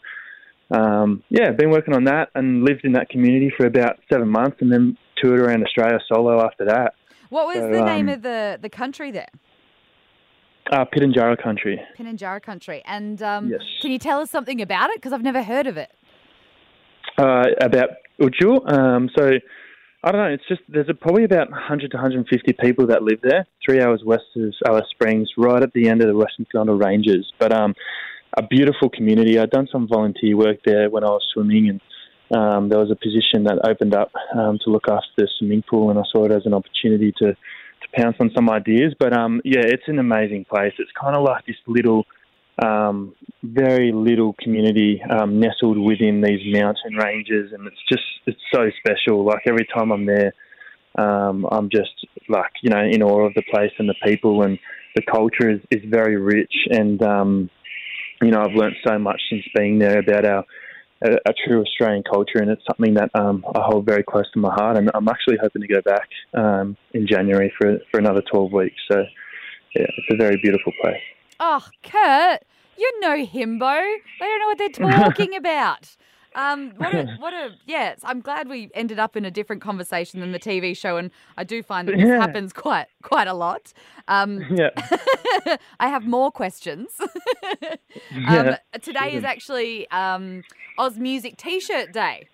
um, 0.70 1.22
yeah, 1.28 1.50
been 1.52 1.70
working 1.70 1.94
on 1.94 2.04
that 2.04 2.30
and 2.34 2.64
lived 2.64 2.84
in 2.84 2.92
that 2.92 3.08
community 3.08 3.52
for 3.56 3.66
about 3.66 3.98
seven 4.12 4.28
months, 4.28 4.58
and 4.60 4.72
then 4.72 4.96
toured 5.22 5.40
around 5.40 5.64
Australia 5.64 5.98
solo 6.12 6.44
after 6.44 6.64
that. 6.66 6.94
What 7.30 7.46
was 7.46 7.56
So, 7.56 7.70
the 7.70 7.84
name 7.84 8.08
um, 8.08 8.14
of 8.14 8.22
the 8.22 8.58
the 8.60 8.70
country 8.70 9.10
there? 9.10 9.28
Uh, 10.70 10.84
Pitjantjatjara 10.84 11.42
country. 11.42 11.80
Pinanjara 11.98 12.42
country. 12.42 12.82
And 12.84 13.22
um, 13.22 13.48
Yes. 13.48 13.62
can 13.80 13.90
you 13.90 13.98
tell 13.98 14.20
us 14.20 14.30
something 14.30 14.60
about 14.60 14.90
it? 14.90 14.96
Because 14.96 15.14
I've 15.14 15.22
never 15.22 15.42
heard 15.42 15.66
of 15.66 15.78
it. 15.78 15.90
Uh, 17.16 17.44
about 17.62 17.90
Utju. 18.20 18.70
Um, 18.70 19.08
so 19.16 19.30
I 20.02 20.12
don't 20.12 20.20
know. 20.20 20.28
It's 20.28 20.46
just 20.48 20.60
there's 20.68 20.88
a, 20.88 20.94
probably 20.94 21.24
about 21.24 21.50
100 21.50 21.90
to 21.90 21.96
150 21.96 22.52
people 22.60 22.86
that 22.86 23.02
live 23.02 23.20
there, 23.22 23.46
three 23.64 23.80
hours 23.80 24.02
west 24.04 24.24
of 24.36 24.54
Alice 24.66 24.86
Springs, 24.90 25.28
right 25.36 25.62
at 25.62 25.72
the 25.72 25.88
end 25.88 26.02
of 26.02 26.08
the 26.08 26.16
Western 26.16 26.46
Florida 26.50 26.72
Ranges. 26.72 27.26
But 27.38 27.52
um, 27.52 27.74
a 28.36 28.42
beautiful 28.42 28.88
community. 28.88 29.38
I'd 29.38 29.50
done 29.50 29.68
some 29.70 29.88
volunteer 29.88 30.36
work 30.36 30.58
there 30.64 30.88
when 30.88 31.02
I 31.02 31.08
was 31.08 31.26
swimming, 31.32 31.68
and 31.68 31.80
um, 32.38 32.68
there 32.68 32.78
was 32.78 32.92
a 32.92 32.96
position 32.96 33.44
that 33.44 33.68
opened 33.68 33.94
up 33.94 34.12
um, 34.36 34.58
to 34.64 34.70
look 34.70 34.84
after 34.88 35.08
the 35.16 35.28
swimming 35.38 35.64
pool, 35.68 35.90
and 35.90 35.98
I 35.98 36.02
saw 36.12 36.24
it 36.26 36.32
as 36.32 36.46
an 36.46 36.54
opportunity 36.54 37.12
to 37.18 37.32
to 37.34 37.88
pounce 38.00 38.16
on 38.20 38.30
some 38.34 38.50
ideas. 38.50 38.94
But 38.98 39.16
um, 39.16 39.40
yeah, 39.44 39.62
it's 39.64 39.88
an 39.88 39.98
amazing 39.98 40.44
place. 40.44 40.74
It's 40.78 40.90
kind 41.00 41.16
of 41.16 41.24
like 41.24 41.46
this 41.46 41.56
little 41.66 42.06
um, 42.62 43.14
very 43.42 43.92
little 43.92 44.34
community 44.42 45.00
um, 45.10 45.40
nestled 45.40 45.78
within 45.78 46.20
these 46.20 46.40
mountain 46.52 46.96
ranges, 46.96 47.52
and 47.52 47.66
it's 47.66 47.82
just 47.88 48.04
it's 48.26 48.40
so 48.52 48.68
special. 48.80 49.24
Like 49.24 49.42
every 49.46 49.66
time 49.72 49.92
I'm 49.92 50.06
there, 50.06 50.32
um, 50.96 51.46
I'm 51.50 51.70
just 51.70 52.06
like 52.28 52.50
you 52.62 52.70
know 52.70 52.80
in 52.80 53.02
awe 53.02 53.26
of 53.26 53.34
the 53.34 53.42
place 53.50 53.72
and 53.78 53.88
the 53.88 53.94
people, 54.04 54.42
and 54.42 54.58
the 54.96 55.02
culture 55.02 55.50
is, 55.50 55.60
is 55.70 55.82
very 55.88 56.16
rich. 56.16 56.54
And 56.70 57.00
um, 57.02 57.50
you 58.22 58.30
know 58.30 58.40
I've 58.40 58.54
learnt 58.54 58.74
so 58.86 58.98
much 58.98 59.20
since 59.30 59.44
being 59.54 59.78
there 59.78 60.00
about 60.00 60.24
our 60.24 60.44
a, 61.02 61.12
a 61.28 61.32
true 61.46 61.62
Australian 61.62 62.02
culture, 62.02 62.38
and 62.38 62.50
it's 62.50 62.62
something 62.66 62.94
that 62.94 63.10
um, 63.14 63.44
I 63.54 63.60
hold 63.62 63.86
very 63.86 64.02
close 64.02 64.28
to 64.32 64.40
my 64.40 64.52
heart. 64.52 64.76
And 64.76 64.90
I'm 64.94 65.08
actually 65.08 65.36
hoping 65.40 65.62
to 65.62 65.68
go 65.68 65.80
back 65.82 66.08
um, 66.34 66.76
in 66.92 67.06
January 67.06 67.52
for 67.56 67.78
for 67.90 67.98
another 68.00 68.22
12 68.30 68.52
weeks. 68.52 68.76
So 68.90 68.98
yeah, 69.76 69.86
it's 69.86 70.08
a 70.12 70.16
very 70.16 70.40
beautiful 70.42 70.72
place. 70.82 71.00
Oh, 71.40 71.64
Kurt, 71.82 72.42
you're 72.76 73.00
no 73.00 73.24
himbo. 73.24 73.96
They 74.20 74.26
don't 74.26 74.40
know 74.40 74.46
what 74.46 74.58
they're 74.58 74.68
talking 75.02 75.34
about. 75.36 75.96
Um, 76.34 76.72
what 76.76 76.94
a, 76.94 77.16
what 77.18 77.32
a, 77.32 77.50
yeah, 77.66 77.94
I'm 78.04 78.20
glad 78.20 78.48
we 78.48 78.70
ended 78.74 78.98
up 78.98 79.16
in 79.16 79.24
a 79.24 79.30
different 79.30 79.62
conversation 79.62 80.20
than 80.20 80.30
the 80.32 80.38
TV 80.38 80.76
show, 80.76 80.96
and 80.96 81.10
I 81.36 81.42
do 81.44 81.62
find 81.62 81.88
that 81.88 81.96
this 81.96 82.06
Yeah. 82.06 82.18
happens 82.20 82.52
quite 82.52 82.86
quite 83.02 83.26
a 83.26 83.34
lot. 83.34 83.72
Um, 84.08 84.44
Yeah. 84.50 84.70
I 85.80 85.88
have 85.88 86.06
more 86.06 86.30
questions. 86.30 86.90
um, 87.00 87.08
Yeah. 88.12 88.56
today 88.80 89.14
is 89.14 89.24
actually 89.24 89.88
um, 89.90 90.44
Oz 90.76 90.98
Music 90.98 91.36
T-shirt 91.36 91.92
Day. 91.92 92.28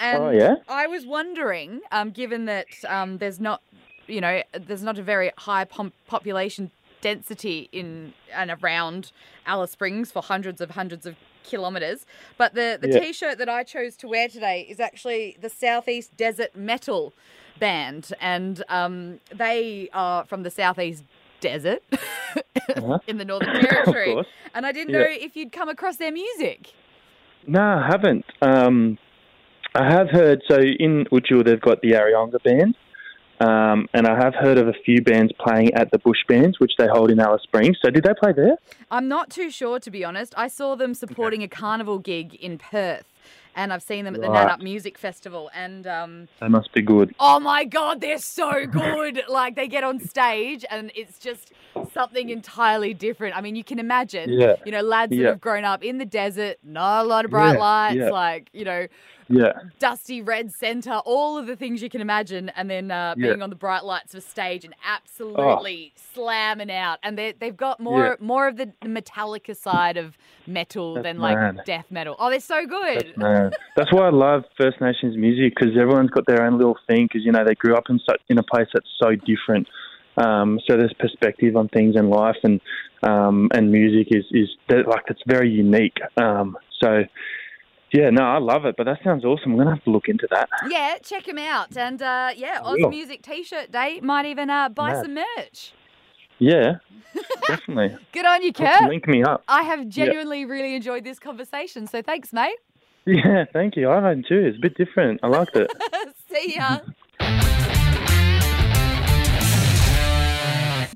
And 0.00 0.22
Oh, 0.22 0.30
yeah? 0.30 0.54
I 0.68 0.86
was 0.86 1.04
wondering, 1.06 1.80
um, 1.92 2.10
given 2.10 2.44
that 2.46 2.66
um, 2.88 3.18
there's 3.18 3.40
not, 3.40 3.62
you 4.06 4.20
know, 4.20 4.42
there's 4.58 4.82
not 4.82 4.96
a 4.98 5.02
very 5.02 5.32
high 5.36 5.64
pom- 5.64 5.92
population 6.06 6.70
density 7.00 7.68
in 7.72 8.12
and 8.32 8.50
around 8.62 9.12
Alice 9.46 9.70
Springs 9.72 10.10
for 10.10 10.22
hundreds 10.22 10.60
of 10.60 10.70
hundreds 10.70 11.06
of 11.06 11.16
kilometres, 11.44 12.04
but 12.36 12.54
the, 12.54 12.78
the 12.80 12.88
Yeah. 12.88 13.00
T-shirt 13.00 13.38
that 13.38 13.48
I 13.48 13.62
chose 13.62 13.96
to 13.98 14.08
wear 14.08 14.28
today 14.28 14.66
is 14.68 14.80
actually 14.80 15.36
the 15.40 15.48
Southeast 15.48 16.16
Desert 16.16 16.54
Metal 16.54 17.12
band, 17.58 18.12
and 18.20 18.62
um, 18.68 19.20
they 19.34 19.88
are 19.92 20.24
from 20.26 20.42
the 20.42 20.50
Southeast 20.50 21.04
Desert 21.40 21.82
in 23.06 23.16
the 23.18 23.24
Northern 23.24 23.60
Territory. 23.64 24.24
and 24.54 24.66
I 24.66 24.72
didn't 24.72 24.92
Yeah. 24.92 25.00
know 25.00 25.06
if 25.08 25.36
you'd 25.36 25.52
come 25.52 25.68
across 25.68 25.96
their 25.96 26.12
music. 26.12 26.72
No, 27.46 27.60
I 27.62 27.86
haven't. 27.90 28.24
Um, 28.42 28.98
I 29.74 29.84
have 29.90 30.10
heard, 30.10 30.42
so 30.48 30.56
in 30.58 31.06
Utju 31.12 31.44
they've 31.44 31.60
got 31.60 31.80
the 31.80 31.92
Areyonga 31.92 32.42
band, 32.42 32.74
um, 33.40 33.86
and 33.94 34.06
I 34.06 34.16
have 34.16 34.34
heard 34.34 34.58
of 34.58 34.68
a 34.68 34.72
few 34.84 35.00
bands 35.02 35.32
playing 35.38 35.72
at 35.74 35.90
the 35.90 35.98
Bush 35.98 36.18
Bands, 36.28 36.58
which 36.60 36.72
they 36.78 36.86
hold 36.88 37.10
in 37.10 37.20
Alice 37.20 37.42
Springs. 37.42 37.76
So 37.82 37.90
did 37.90 38.04
they 38.04 38.14
play 38.14 38.32
there? 38.32 38.56
I'm 38.90 39.08
not 39.08 39.30
too 39.30 39.50
sure, 39.50 39.78
to 39.80 39.90
be 39.90 40.04
honest. 40.04 40.34
I 40.36 40.48
saw 40.48 40.74
them 40.74 40.94
supporting 40.94 41.42
a 41.42 41.48
carnival 41.48 41.98
gig 41.98 42.34
in 42.34 42.58
Perth, 42.58 43.04
and 43.54 43.72
I've 43.72 43.82
seen 43.82 44.04
them 44.04 44.14
at 44.14 44.20
the 44.22 44.28
Right. 44.28 44.48
Nannup 44.48 44.62
Music 44.62 44.98
Festival. 44.98 45.50
And 45.54 45.86
um, 45.86 46.28
They 46.40 46.48
must 46.48 46.72
be 46.72 46.82
good. 46.82 47.14
oh 47.20 47.38
my 47.38 47.64
god, 47.64 48.00
they're 48.00 48.18
so 48.18 48.66
good! 48.70 49.22
like 49.28 49.54
they 49.56 49.68
get 49.68 49.84
on 49.84 50.00
stage, 50.00 50.64
and 50.70 50.90
it's 50.94 51.18
just 51.18 51.52
something 51.92 52.28
entirely 52.30 52.92
different. 52.94 53.36
I 53.36 53.40
mean, 53.40 53.54
you 53.56 53.64
can 53.64 53.78
imagine, 53.78 54.30
Yeah. 54.32 54.56
you 54.64 54.72
know, 54.72 54.80
lads 54.82 55.10
that 55.16 55.24
have 55.24 55.40
grown 55.40 55.64
up 55.64 55.84
in 55.84 55.98
the 55.98 56.04
desert, 56.04 56.56
not 56.64 57.04
a 57.04 57.08
lot 57.08 57.24
of 57.24 57.30
bright 57.30 57.52
Yeah, 57.54 57.58
lights, 57.60 57.96
yeah. 57.98 58.10
like 58.10 58.48
you 58.52 58.64
know, 58.64 58.86
Yeah. 59.28 59.52
dusty 59.78 60.22
red 60.22 60.52
center, 60.52 61.00
all 61.04 61.36
of 61.38 61.46
the 61.46 61.56
things 61.56 61.82
you 61.82 61.90
can 61.90 62.00
imagine, 62.00 62.48
and 62.50 62.68
then 62.70 62.90
uh, 62.90 63.14
Yeah. 63.16 63.28
being 63.28 63.42
on 63.42 63.50
the 63.50 63.56
bright 63.56 63.84
lights 63.84 64.14
of 64.14 64.18
a 64.18 64.20
stage 64.22 64.64
and 64.64 64.74
absolutely 64.84 65.92
slamming 65.96 66.70
out. 66.70 66.98
And 67.02 67.18
they 67.18 67.32
they've 67.32 67.56
got 67.56 67.80
more 67.80 68.16
Yeah. 68.18 68.24
more 68.26 68.48
of 68.48 68.56
the 68.56 68.72
Metallica 68.84 69.54
side 69.54 69.96
of 69.96 70.16
metal 70.46 70.94
That's 70.94 71.04
than 71.04 71.18
like 71.18 71.64
death 71.64 71.86
metal. 71.90 72.16
Oh, 72.18 72.30
they're 72.30 72.40
so 72.40 72.66
good. 72.66 73.12
No. 73.16 73.50
That's 73.76 73.92
why 73.92 74.06
I 74.06 74.10
love 74.10 74.44
First 74.58 74.80
Nations 74.80 75.16
music 75.16 75.54
because 75.58 75.76
everyone's 75.76 76.10
got 76.10 76.26
their 76.26 76.42
own 76.44 76.56
little 76.56 76.78
thing 76.86 77.06
because 77.06 77.24
you 77.24 77.32
know 77.32 77.44
they 77.46 77.54
grew 77.54 77.74
up 77.74 77.84
in 77.90 77.98
such 78.08 78.20
in 78.28 78.38
a 78.38 78.42
place 78.42 78.68
that's 78.72 78.88
so 79.02 79.10
different. 79.14 79.68
Um, 80.16 80.58
so 80.66 80.76
there's 80.76 80.92
perspective 80.98 81.54
on 81.54 81.68
things 81.68 81.94
in 81.96 82.08
life 82.10 82.36
and 82.42 82.60
um, 83.02 83.48
and 83.52 83.70
music 83.70 84.08
is 84.10 84.24
is 84.32 84.48
like 84.68 85.04
it's 85.08 85.22
very 85.26 85.50
unique. 85.50 85.98
Um, 86.16 86.56
so 86.80 87.02
yeah, 87.92 88.10
no, 88.10 88.22
I 88.22 88.38
love 88.38 88.64
it. 88.64 88.74
But 88.76 88.84
that 88.84 88.98
sounds 89.04 89.24
awesome. 89.24 89.52
I'm 89.52 89.58
gonna 89.58 89.74
have 89.74 89.84
to 89.84 89.90
look 89.90 90.08
into 90.08 90.26
that. 90.30 90.48
Yeah, 90.68 90.96
check 91.02 91.24
them 91.26 91.38
out. 91.38 91.76
And 91.76 92.00
uh, 92.02 92.30
yeah, 92.36 92.60
Oz 92.62 92.78
will. 92.80 92.90
Music 92.90 93.22
T-shirt 93.22 93.70
Day 93.72 94.00
might 94.00 94.26
even 94.26 94.50
uh, 94.50 94.68
buy 94.68 94.92
Mad. 94.92 95.02
some 95.04 95.14
merch. 95.14 95.72
Yeah, 96.38 96.76
definitely. 97.48 97.96
Good 98.12 98.24
on 98.26 98.42
you, 98.42 98.52
to 98.52 98.64
Kurt. 98.64 98.88
Link 98.88 99.08
me 99.08 99.22
up. 99.24 99.42
I 99.48 99.62
have 99.62 99.80
Yeah. 99.80 100.04
genuinely 100.06 100.44
really 100.44 100.74
enjoyed 100.76 101.02
this 101.04 101.18
conversation. 101.18 101.86
So 101.86 102.00
thanks, 102.02 102.32
mate. 102.32 102.56
Yeah, 103.06 103.44
thank 103.52 103.74
you. 103.74 103.90
I 103.90 104.06
had 104.06 104.24
too. 104.28 104.38
It's 104.46 104.56
a 104.58 104.60
bit 104.60 104.76
different. 104.76 105.20
I 105.22 105.28
liked 105.28 105.56
it. 105.56 105.70
See 106.30 106.56
ya. 106.56 106.80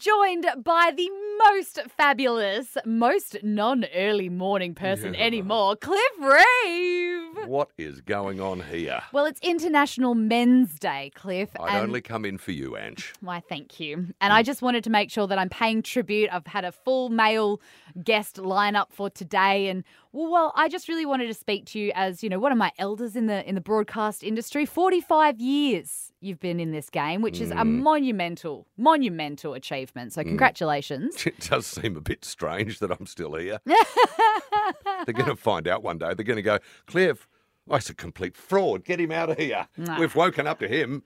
Joined 0.06 0.46
by 0.64 0.92
the 0.96 1.08
most 1.48 1.78
fabulous, 1.96 2.76
most 2.84 3.36
non 3.44 3.84
early 3.94 4.28
morning 4.28 4.74
person 4.74 5.14
anymore, 5.14 5.76
Cliff 5.76 6.00
Reeve. 6.20 7.46
What 7.46 7.70
is 7.78 8.00
going 8.00 8.40
on 8.40 8.62
here? 8.64 9.00
Well, 9.12 9.26
it's 9.26 9.40
International 9.42 10.16
Men's 10.16 10.76
Day, 10.80 11.12
Cliff. 11.14 11.50
I'd 11.60 11.74
and 11.76 11.84
only 11.84 12.00
come 12.00 12.24
in 12.24 12.38
for 12.38 12.50
you, 12.50 12.76
Ange. 12.76 13.12
why, 13.20 13.42
thank 13.48 13.78
you. 13.78 14.08
And 14.20 14.32
I 14.32 14.42
just 14.42 14.60
wanted 14.60 14.82
to 14.84 14.90
make 14.90 15.08
sure 15.08 15.28
that 15.28 15.38
I'm 15.38 15.48
paying 15.48 15.82
tribute. 15.82 16.30
I've 16.32 16.48
had 16.48 16.64
a 16.64 16.72
full 16.72 17.08
male 17.08 17.60
guest 18.02 18.36
lineup 18.38 18.86
for 18.90 19.08
today, 19.08 19.68
and 19.68 19.84
well, 20.10 20.52
I 20.56 20.68
just 20.68 20.88
really 20.88 21.06
wanted 21.06 21.28
to 21.28 21.34
speak 21.34 21.64
to 21.66 21.78
you 21.78 21.92
as 21.94 22.24
you 22.24 22.28
know 22.28 22.40
one 22.40 22.50
of 22.50 22.58
my 22.58 22.72
elders 22.76 23.14
in 23.14 23.26
the 23.26 23.48
in 23.48 23.54
the 23.54 23.60
broadcast 23.60 24.24
industry. 24.24 24.66
Forty 24.66 25.00
five 25.00 25.38
years 25.40 26.08
you've 26.20 26.40
been 26.40 26.60
in 26.60 26.70
this 26.72 26.88
game, 26.90 27.20
which 27.22 27.40
is 27.40 27.50
a 27.50 27.54
Mm. 27.56 27.80
monumental, 27.82 28.66
monumental 28.76 29.54
achievement. 29.54 29.91
So 30.10 30.22
congratulations. 30.22 31.26
It 31.26 31.40
does 31.50 31.66
seem 31.66 31.96
a 31.96 32.00
bit 32.00 32.24
strange 32.24 32.78
that 32.80 32.90
I'm 32.90 33.06
still 33.06 33.34
here. 33.34 33.58
They're 33.66 35.12
going 35.14 35.26
to 35.28 35.36
find 35.36 35.66
out 35.68 35.82
one 35.82 35.98
day. 35.98 36.14
They're 36.14 36.24
going 36.24 36.36
to 36.36 36.42
go, 36.42 36.58
Cliff, 36.86 37.28
oh, 37.68 37.76
it's 37.76 37.90
a 37.90 37.94
complete 37.94 38.36
fraud. 38.36 38.84
Get 38.84 39.00
him 39.00 39.10
out 39.12 39.30
of 39.30 39.38
here. 39.38 39.66
Nah. 39.76 39.98
We've 39.98 40.14
woken 40.14 40.46
up 40.46 40.58
to 40.60 40.68
him. 40.68 41.02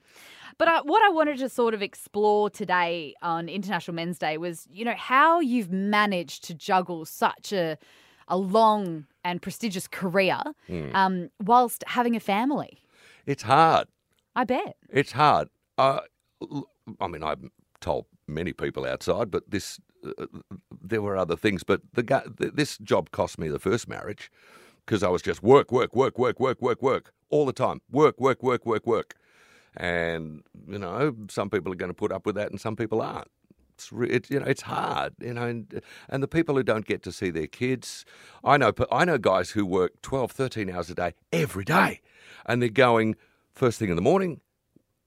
But 0.58 0.68
I, 0.68 0.80
what 0.82 1.02
I 1.02 1.10
wanted 1.10 1.38
to 1.38 1.48
sort 1.48 1.74
of 1.74 1.82
explore 1.82 2.48
today 2.48 3.14
on 3.22 3.48
International 3.48 3.94
Men's 3.94 4.18
Day 4.18 4.38
was, 4.38 4.66
you 4.70 4.84
know, 4.84 4.94
how 4.96 5.40
you've 5.40 5.70
managed 5.70 6.44
to 6.44 6.54
juggle 6.54 7.04
such 7.04 7.52
a 7.52 7.76
a 8.28 8.36
long 8.36 9.06
and 9.22 9.40
prestigious 9.40 9.86
career 9.86 10.40
Mm. 10.68 10.92
um, 10.96 11.30
whilst 11.40 11.84
having 11.86 12.16
a 12.16 12.20
family. 12.20 12.78
It's 13.24 13.44
hard. 13.44 13.86
I 14.34 14.42
bet. 14.44 14.76
It's 14.90 15.12
hard. 15.12 15.48
Uh, 15.78 16.00
I 17.00 17.06
mean, 17.06 17.22
I've 17.22 17.38
told 17.80 18.06
many 18.28 18.52
people 18.52 18.84
outside, 18.84 19.30
but 19.30 19.50
this, 19.50 19.80
uh, 20.04 20.26
there 20.82 21.02
were 21.02 21.16
other 21.16 21.36
things. 21.36 21.62
But 21.62 21.82
the 21.94 22.50
this 22.54 22.78
job 22.78 23.10
cost 23.10 23.38
me 23.38 23.48
the 23.48 23.58
first 23.58 23.88
marriage 23.88 24.30
because 24.84 25.02
I 25.02 25.08
was 25.08 25.22
just 25.22 25.42
work, 25.42 25.72
work, 25.72 25.94
work, 25.94 26.18
work, 26.18 26.38
work, 26.38 26.62
work, 26.62 26.82
work 26.82 27.12
all 27.30 27.46
the 27.46 27.52
time. 27.52 27.80
Work, 27.90 28.20
work, 28.20 28.42
work, 28.42 28.64
work, 28.64 28.86
work. 28.86 29.14
And 29.76 30.42
you 30.68 30.78
know, 30.78 31.14
some 31.28 31.50
people 31.50 31.72
are 31.72 31.76
going 31.76 31.90
to 31.90 31.94
put 31.94 32.12
up 32.12 32.24
with 32.24 32.36
that, 32.36 32.50
and 32.50 32.60
some 32.60 32.76
people 32.76 33.02
aren't. 33.02 33.30
It's, 33.74 33.90
it, 33.92 34.30
you 34.30 34.40
know, 34.40 34.46
it's 34.46 34.62
hard, 34.62 35.12
you 35.20 35.34
know, 35.34 35.46
and, 35.46 35.82
and 36.08 36.22
the 36.22 36.28
people 36.28 36.54
who 36.54 36.62
don't 36.62 36.86
get 36.86 37.02
to 37.02 37.12
see 37.12 37.28
their 37.28 37.46
kids. 37.46 38.06
I 38.42 38.56
know, 38.56 38.72
I 38.90 39.04
know 39.04 39.18
guys 39.18 39.50
who 39.50 39.66
work 39.66 40.00
12, 40.00 40.32
13 40.32 40.70
hours 40.70 40.88
a 40.88 40.94
day 40.94 41.12
every 41.30 41.64
day, 41.64 42.00
and 42.46 42.62
they're 42.62 42.70
going 42.70 43.16
first 43.52 43.78
thing 43.78 43.90
in 43.90 43.96
the 43.96 44.02
morning. 44.02 44.40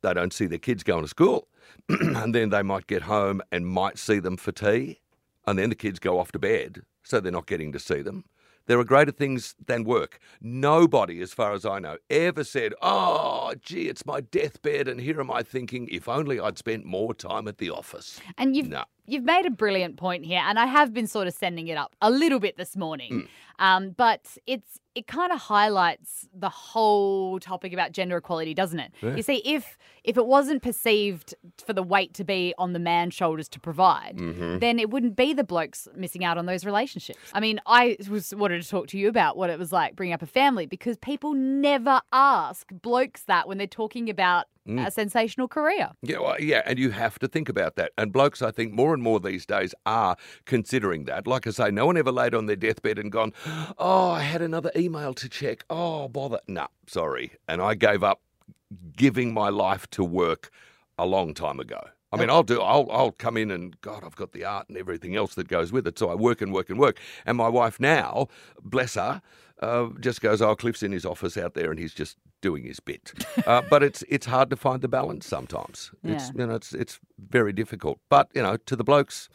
They 0.03 0.13
don't 0.13 0.31
see 0.31 0.45
their 0.45 0.59
kids 0.59 0.83
going 0.83 1.01
to 1.03 1.07
school, 1.07 1.47
and 1.89 2.33
then 2.33 2.49
they 2.49 2.61
might 2.63 2.87
get 2.87 3.03
home 3.03 3.41
and 3.51 3.67
might 3.67 3.97
see 3.97 4.19
them 4.19 4.37
for 4.37 4.51
tea, 4.51 4.99
and 5.45 5.57
then 5.57 5.69
the 5.69 5.75
kids 5.75 5.99
go 5.99 6.19
off 6.19 6.31
to 6.33 6.39
bed, 6.39 6.81
so 7.03 7.19
they're 7.19 7.31
not 7.31 7.47
getting 7.47 7.71
to 7.71 7.79
see 7.79 8.01
them. 8.01 8.25
There 8.69 8.79
are 8.79 8.83
greater 8.83 9.11
things 9.11 9.55
than 9.65 9.83
work. 9.83 10.19
Nobody, 10.39 11.21
as 11.21 11.33
far 11.33 11.53
as 11.53 11.65
I 11.65 11.79
know, 11.79 11.97
ever 12.07 12.43
said, 12.43 12.75
Oh, 12.83 13.53
gee, 13.59 13.89
it's 13.89 14.05
my 14.05 14.21
deathbed, 14.21 14.87
and 14.87 15.01
here 15.01 15.19
am 15.19 15.31
I 15.31 15.41
thinking, 15.41 15.87
if 15.91 16.07
only 16.07 16.39
I'd 16.39 16.59
spent 16.59 16.85
more 16.85 17.15
time 17.15 17.47
at 17.47 17.57
the 17.57 17.71
office. 17.71 18.19
And 18.37 18.55
you've 18.55 18.67
No. 18.67 18.83
You've 19.09 19.23
made 19.23 19.45
a 19.45 19.49
brilliant 19.51 19.97
point 19.97 20.25
here, 20.25 20.41
and 20.45 20.57
I 20.59 20.65
have 20.65 20.93
been 20.93 21.07
sort 21.07 21.27
of 21.27 21.33
sending 21.33 21.67
it 21.67 21.77
up 21.77 21.95
a 22.01 22.09
little 22.09 22.39
bit 22.39 22.57
this 22.57 22.75
morning. 22.77 23.27
Um, 23.59 23.89
but 23.91 24.37
it's 24.47 24.79
it 24.95 25.05
kind 25.07 25.31
of 25.31 25.39
highlights 25.39 26.27
the 26.33 26.49
whole 26.49 27.39
topic 27.39 27.73
about 27.73 27.91
gender 27.91 28.17
equality, 28.17 28.53
doesn't 28.53 28.79
it? 28.79 28.91
Yeah. 29.01 29.15
You 29.15 29.21
see, 29.21 29.41
if 29.45 29.77
if 30.05 30.15
it 30.17 30.25
wasn't 30.25 30.61
perceived 30.63 31.35
for 31.65 31.73
the 31.73 31.83
weight 31.83 32.13
to 32.15 32.23
be 32.23 32.53
on 32.57 32.71
the 32.73 32.79
man's 32.79 33.13
shoulders 33.13 33.49
to 33.49 33.59
provide, 33.59 34.15
Mhm. 34.17 34.59
then 34.61 34.79
it 34.79 34.89
wouldn't 34.89 35.15
be 35.17 35.33
the 35.33 35.43
blokes 35.43 35.87
missing 35.95 36.23
out 36.23 36.37
on 36.37 36.45
those 36.45 36.65
relationships. 36.65 37.19
I 37.33 37.39
mean, 37.41 37.59
I 37.65 37.97
was 38.09 38.33
wanted 38.33 38.61
to 38.63 38.69
talk 38.69 38.87
to 38.87 38.97
you 38.97 39.09
about 39.09 39.35
what 39.35 39.49
it 39.49 39.59
was 39.59 39.71
like 39.73 39.95
bringing 39.95 40.13
up 40.13 40.21
a 40.21 40.25
family 40.27 40.65
because 40.65 40.97
people 40.97 41.33
never 41.33 42.01
ask 42.13 42.69
blokes 42.81 43.23
that 43.23 43.47
when 43.47 43.57
they're 43.57 43.67
talking 43.67 44.09
about 44.09 44.45
Mm. 44.69 44.85
a 44.85 44.91
sensational 44.91 45.47
career. 45.47 45.89
Yeah, 46.03 46.19
well, 46.19 46.35
yeah, 46.39 46.61
and 46.65 46.77
you 46.77 46.91
have 46.91 47.17
to 47.19 47.27
think 47.27 47.49
about 47.49 47.75
that. 47.77 47.91
And 47.97 48.13
blokes, 48.13 48.43
I 48.43 48.51
think, 48.51 48.71
more 48.71 48.93
and 48.93 49.01
more 49.01 49.19
these 49.19 49.43
days 49.45 49.73
are 49.87 50.15
considering 50.45 51.05
that. 51.05 51.25
Like 51.25 51.47
I 51.47 51.49
say, 51.49 51.71
no 51.71 51.87
one 51.87 51.97
ever 51.97 52.11
laid 52.11 52.35
on 52.35 52.45
their 52.45 52.55
deathbed 52.55 52.99
and 52.99 53.11
gone, 53.11 53.33
"Oh, 53.79 54.11
I 54.11 54.21
had 54.21 54.43
another 54.43 54.71
email 54.75 55.15
to 55.15 55.27
check. 55.27 55.65
Oh, 55.71 56.07
bother." 56.07 56.39
No, 56.47 56.67
sorry. 56.85 57.31
And 57.47 57.61
I 57.61 57.73
gave 57.73 58.03
up 58.03 58.21
giving 58.95 59.33
my 59.33 59.49
life 59.49 59.89
to 59.91 60.03
work 60.03 60.51
a 60.99 61.05
long 61.07 61.33
time 61.33 61.59
ago. 61.59 61.81
I 62.11 62.17
mean, 62.17 62.29
I'll 62.29 62.43
do. 62.43 62.61
I'll 62.61 62.87
I'll 62.91 63.11
come 63.11 63.37
in 63.37 63.51
and 63.51 63.79
God, 63.81 64.03
I've 64.03 64.15
got 64.15 64.31
the 64.31 64.43
art 64.43 64.67
and 64.67 64.77
everything 64.77 65.15
else 65.15 65.35
that 65.35 65.47
goes 65.47 65.71
with 65.71 65.85
it. 65.87 65.99
So 65.99 66.09
I 66.09 66.15
work 66.15 66.41
and 66.41 66.51
work 66.51 66.69
and 66.69 66.79
work. 66.79 66.99
And 67.25 67.37
my 67.37 67.49
wife 67.49 67.79
now, 67.79 68.27
bless 68.63 68.95
her, 68.95 69.21
uh, 69.61 69.87
just 69.99 70.21
goes, 70.21 70.41
"Oh, 70.41 70.55
Cliff's 70.55 70.83
in 70.83 70.91
his 70.91 71.05
office 71.05 71.37
out 71.37 71.53
there, 71.53 71.69
and 71.71 71.79
he's 71.79 71.93
just 71.93 72.17
doing 72.41 72.63
his 72.63 72.79
bit." 72.79 73.13
uh, 73.45 73.61
but 73.69 73.83
it's 73.83 74.03
it's 74.09 74.25
hard 74.25 74.49
to 74.49 74.55
find 74.55 74.81
the 74.81 74.87
balance 74.87 75.27
sometimes. 75.27 75.91
It's 76.03 76.25
Yeah. 76.27 76.31
you 76.41 76.47
know 76.47 76.55
it's 76.55 76.73
it's 76.73 76.99
very 77.17 77.53
difficult. 77.53 77.99
But 78.09 78.29
you 78.33 78.41
know, 78.41 78.57
to 78.57 78.75
the 78.75 78.83
blokes, 78.83 79.29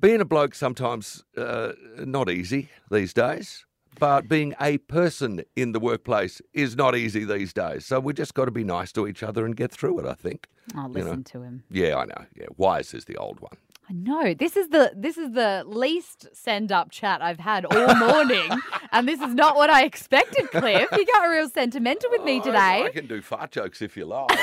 being 0.00 0.20
a 0.20 0.24
bloke 0.24 0.54
sometimes 0.54 1.24
uh, 1.36 1.72
not 1.98 2.28
easy 2.30 2.68
these 2.90 3.12
days. 3.12 3.64
But 3.98 4.26
being 4.26 4.54
a 4.58 4.78
person 4.78 5.42
in 5.54 5.72
the 5.72 5.78
workplace 5.78 6.40
is 6.54 6.74
not 6.76 6.96
easy 6.96 7.26
these 7.26 7.52
days. 7.52 7.84
So 7.84 8.00
we 8.00 8.14
just 8.14 8.32
got 8.32 8.46
to 8.46 8.50
be 8.50 8.64
nice 8.64 8.90
to 8.92 9.06
each 9.06 9.22
other 9.22 9.44
and 9.44 9.54
get 9.54 9.70
through 9.70 9.98
it. 10.00 10.06
I 10.06 10.14
think. 10.14 10.46
Oh, 10.74 10.82
You 10.82 10.88
know? 10.88 10.88
listen 11.04 11.24
to 11.24 11.42
him. 11.42 11.62
Yeah, 11.70 11.98
I 11.98 12.06
know. 12.06 12.24
Yeah, 12.34 12.46
wise 12.56 12.94
is 12.94 13.04
the 13.04 13.16
old 13.18 13.40
one. 13.40 13.58
I 13.90 13.92
know 13.94 14.32
this 14.34 14.56
is 14.56 14.68
the 14.68 14.92
this 14.96 15.18
is 15.18 15.32
the 15.32 15.64
least 15.66 16.28
send 16.32 16.70
up 16.70 16.90
chat 16.90 17.20
I've 17.20 17.40
had 17.40 17.64
all 17.64 17.94
morning, 17.96 18.48
and 18.92 19.08
this 19.08 19.20
is 19.20 19.34
not 19.34 19.56
what 19.56 19.70
I 19.70 19.84
expected, 19.84 20.50
Cliff. 20.50 20.88
You 20.92 21.06
got 21.06 21.24
real 21.24 21.48
sentimental 21.48 22.10
with 22.10 22.22
me 22.22 22.40
today. 22.40 22.84
I 22.84 22.90
can 22.92 23.06
do 23.06 23.20
fart 23.20 23.50
jokes 23.50 23.82
if 23.82 23.96
you 23.96 24.04
like. 24.06 24.28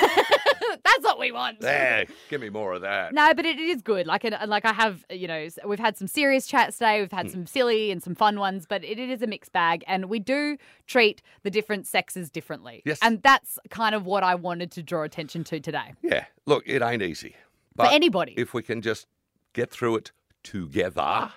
That's 0.84 1.04
what 1.04 1.20
we 1.20 1.32
want. 1.32 1.62
there, 1.62 2.06
give 2.30 2.42
me 2.42 2.50
more 2.50 2.74
of 2.74 2.82
that. 2.82 3.14
No, 3.14 3.34
but 3.34 3.46
it 3.46 3.58
is 3.58 3.82
good. 3.82 4.06
Like, 4.08 4.24
and, 4.24 4.36
and 4.36 4.50
like 4.52 4.66
I 4.66 4.74
have, 4.74 5.04
you 5.10 5.28
know, 5.28 5.48
we've 5.66 5.80
had 5.80 5.98
some 5.98 6.08
serious 6.08 6.46
chats 6.46 6.78
today. 6.78 7.00
We've 7.02 7.12
had 7.12 7.28
Hmm. 7.28 7.32
some 7.32 7.46
silly 7.48 7.92
and 7.92 8.04
some 8.04 8.16
fun 8.16 8.40
ones, 8.40 8.66
but 8.68 8.84
it, 8.84 9.00
it 9.00 9.10
is 9.10 9.22
a 9.22 9.28
mixed 9.28 9.52
bag, 9.52 9.84
and 9.88 10.06
we 10.10 10.20
do 10.20 10.58
treat 10.86 11.22
the 11.44 11.50
different 11.50 11.88
sexes 11.88 12.30
differently. 12.30 12.82
Yes. 12.86 13.00
and 13.02 13.22
that's 13.24 13.58
kind 13.70 13.96
of 13.96 14.06
what 14.06 14.24
I 14.24 14.36
wanted 14.36 14.72
to 14.74 14.84
draw 14.84 15.04
attention 15.04 15.44
to 15.46 15.60
today. 15.60 15.94
Yeah, 16.02 16.26
look, 16.46 16.64
it 16.68 16.82
ain't 16.82 17.02
easy. 17.02 17.36
For 17.76 17.86
anybody. 17.86 18.34
If 18.36 18.54
we 18.54 18.62
can 18.62 18.82
just 18.82 19.08
get 19.60 19.72
through 19.72 19.98
it 19.98 20.12
together, 20.44 21.32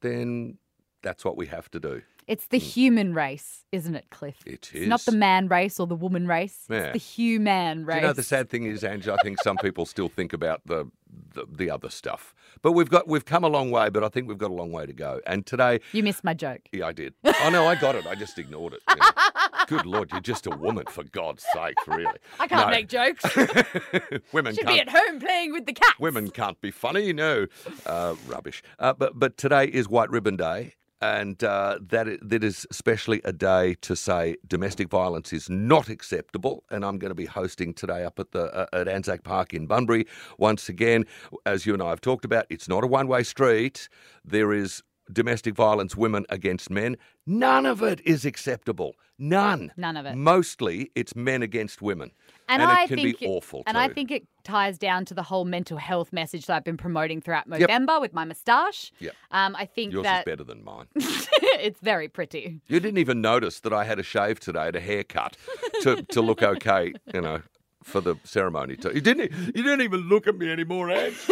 then 0.00 0.58
that's 1.02 1.24
what 1.24 1.36
we 1.36 1.46
have 1.46 1.70
to 1.72 1.80
do. 1.80 2.02
It's 2.26 2.48
the 2.48 2.58
human 2.58 3.14
race, 3.14 3.64
isn't 3.70 3.94
it, 3.94 4.06
Cliff? 4.10 4.38
Hmm. 4.44 4.54
It 4.54 4.70
It's 4.74 4.88
not 4.88 5.00
the 5.02 5.12
man 5.12 5.46
race 5.46 5.78
or 5.78 5.86
the 5.86 5.94
woman 5.94 6.26
race. 6.26 6.64
Yeah. 6.68 6.78
It's 6.78 6.92
the 6.94 6.98
human 6.98 7.84
race. 7.86 7.96
Do 7.96 8.00
you 8.00 8.06
know 8.08 8.12
the 8.14 8.22
sad 8.24 8.50
thing 8.50 8.64
is, 8.64 8.82
Ange, 8.82 9.06
I 9.08 9.16
think 9.22 9.40
some 9.42 9.56
people 9.58 9.86
still 9.86 10.08
think 10.08 10.32
about 10.32 10.60
the, 10.66 10.90
the 11.34 11.46
the 11.48 11.70
other 11.70 11.88
stuff. 11.88 12.34
But 12.62 12.72
we've 12.72 12.90
got 12.90 13.06
we've 13.06 13.24
come 13.24 13.44
a 13.44 13.48
long 13.48 13.70
way, 13.70 13.90
but 13.90 14.02
I 14.02 14.08
think 14.08 14.26
we've 14.26 14.38
got 14.38 14.50
a 14.50 14.54
long 14.54 14.72
way 14.72 14.86
to 14.86 14.92
go. 14.92 15.20
And 15.24 15.46
today, 15.46 15.78
You 15.92 16.02
missed 16.02 16.24
my 16.24 16.34
joke. 16.34 16.62
yeah, 16.72 16.86
I 16.88 16.92
did. 16.92 17.14
Oh 17.24 17.50
no, 17.50 17.66
I 17.68 17.76
got 17.76 17.94
it. 17.94 18.06
I 18.06 18.16
just 18.16 18.38
ignored 18.38 18.72
it. 18.74 18.82
Good 19.68 19.86
lord, 19.86 20.10
you're 20.12 20.20
just 20.20 20.46
a 20.46 20.50
woman, 20.50 20.84
for 20.88 21.04
God's 21.04 21.44
sake, 21.52 21.74
really. 21.86 22.06
I 22.38 22.46
can't 22.46 22.68
No. 22.68 22.70
make 22.70 22.88
jokes. 22.88 23.24
Women 24.32 24.54
Should 24.54 24.64
can't 24.64 24.74
be 24.76 24.80
at 24.80 24.88
home 24.88 25.20
playing 25.20 25.52
with 25.52 25.66
the 25.66 25.72
cat. 25.72 25.94
Women 25.98 26.30
can't 26.30 26.60
be 26.60 26.70
funny, 26.70 27.12
no. 27.12 27.46
Uh, 27.84 28.14
rubbish. 28.26 28.62
Uh, 28.78 28.92
but 28.92 29.18
but 29.18 29.36
today 29.36 29.66
is 29.66 29.88
White 29.88 30.10
Ribbon 30.10 30.36
Day, 30.36 30.74
and 31.00 31.42
uh, 31.42 31.78
that 31.88 32.06
that 32.22 32.44
is 32.44 32.66
especially 32.70 33.20
a 33.24 33.32
day 33.32 33.74
to 33.82 33.96
say 33.96 34.36
domestic 34.46 34.88
violence 34.88 35.32
is 35.32 35.50
not 35.50 35.88
acceptable. 35.88 36.64
And 36.70 36.84
I'm 36.84 36.98
going 36.98 37.10
to 37.10 37.14
be 37.14 37.26
hosting 37.26 37.74
today 37.74 38.04
up 38.04 38.18
at 38.18 38.32
the 38.32 38.44
uh, 38.54 38.66
at 38.72 38.88
Anzac 38.88 39.24
Park 39.24 39.52
in 39.52 39.66
Bunbury 39.66 40.06
once 40.38 40.68
again. 40.68 41.04
As 41.44 41.66
you 41.66 41.74
and 41.74 41.82
I 41.82 41.90
have 41.90 42.00
talked 42.00 42.24
about, 42.24 42.46
it's 42.50 42.68
not 42.68 42.84
a 42.84 42.86
one 42.86 43.08
way 43.08 43.22
street. 43.22 43.88
There 44.24 44.52
is 44.52 44.82
domestic 45.12 45.54
violence, 45.54 45.96
women 45.96 46.24
against 46.28 46.70
men. 46.70 46.96
None 47.26 47.66
of 47.66 47.82
it 47.82 48.00
is 48.04 48.24
acceptable. 48.24 48.94
None. 49.18 49.72
None 49.76 49.96
of 49.96 50.04
it. 50.06 50.14
Mostly, 50.14 50.90
it's 50.94 51.16
men 51.16 51.42
against 51.42 51.80
women, 51.80 52.10
And, 52.48 52.60
it 52.62 52.68
I 52.68 52.86
can 52.86 52.98
think 52.98 53.18
be 53.18 53.26
awful. 53.26 53.62
And 53.66 53.76
too. 53.76 53.80
I 53.80 53.88
think 53.88 54.10
it 54.10 54.26
ties 54.44 54.78
down 54.78 55.04
to 55.06 55.14
the 55.14 55.22
whole 55.22 55.44
mental 55.46 55.78
health 55.78 56.12
message 56.12 56.46
that 56.46 56.56
I've 56.56 56.64
been 56.64 56.76
promoting 56.76 57.20
throughout 57.22 57.44
Yep. 57.48 57.60
November 57.60 57.98
with 58.00 58.12
my 58.12 58.24
moustache. 58.24 58.92
Yep. 59.00 59.14
Um, 59.30 59.56
I 59.56 59.64
think 59.64 59.92
yours 59.92 60.04
that 60.04 60.20
is 60.20 60.24
better 60.24 60.44
than 60.44 60.62
mine. 60.62 60.86
it's 60.96 61.80
very 61.80 62.08
pretty. 62.08 62.60
You 62.68 62.78
didn't 62.78 62.98
even 62.98 63.20
notice 63.22 63.60
that 63.60 63.72
I 63.72 63.84
had 63.84 63.98
a 63.98 64.02
shave 64.02 64.38
today 64.38 64.66
and 64.66 64.76
a 64.76 64.80
haircut 64.80 65.36
to, 65.82 66.02
to 66.02 66.20
look 66.20 66.42
okay, 66.42 66.92
you 67.14 67.22
know, 67.22 67.40
for 67.82 68.00
the 68.02 68.16
ceremony. 68.24 68.76
To, 68.76 68.94
you 68.94 69.00
didn't. 69.00 69.32
You 69.32 69.62
didn't 69.62 69.80
even 69.82 70.00
look 70.08 70.26
at 70.26 70.36
me 70.36 70.50
anymore, 70.50 70.90
Anne. 70.90 71.14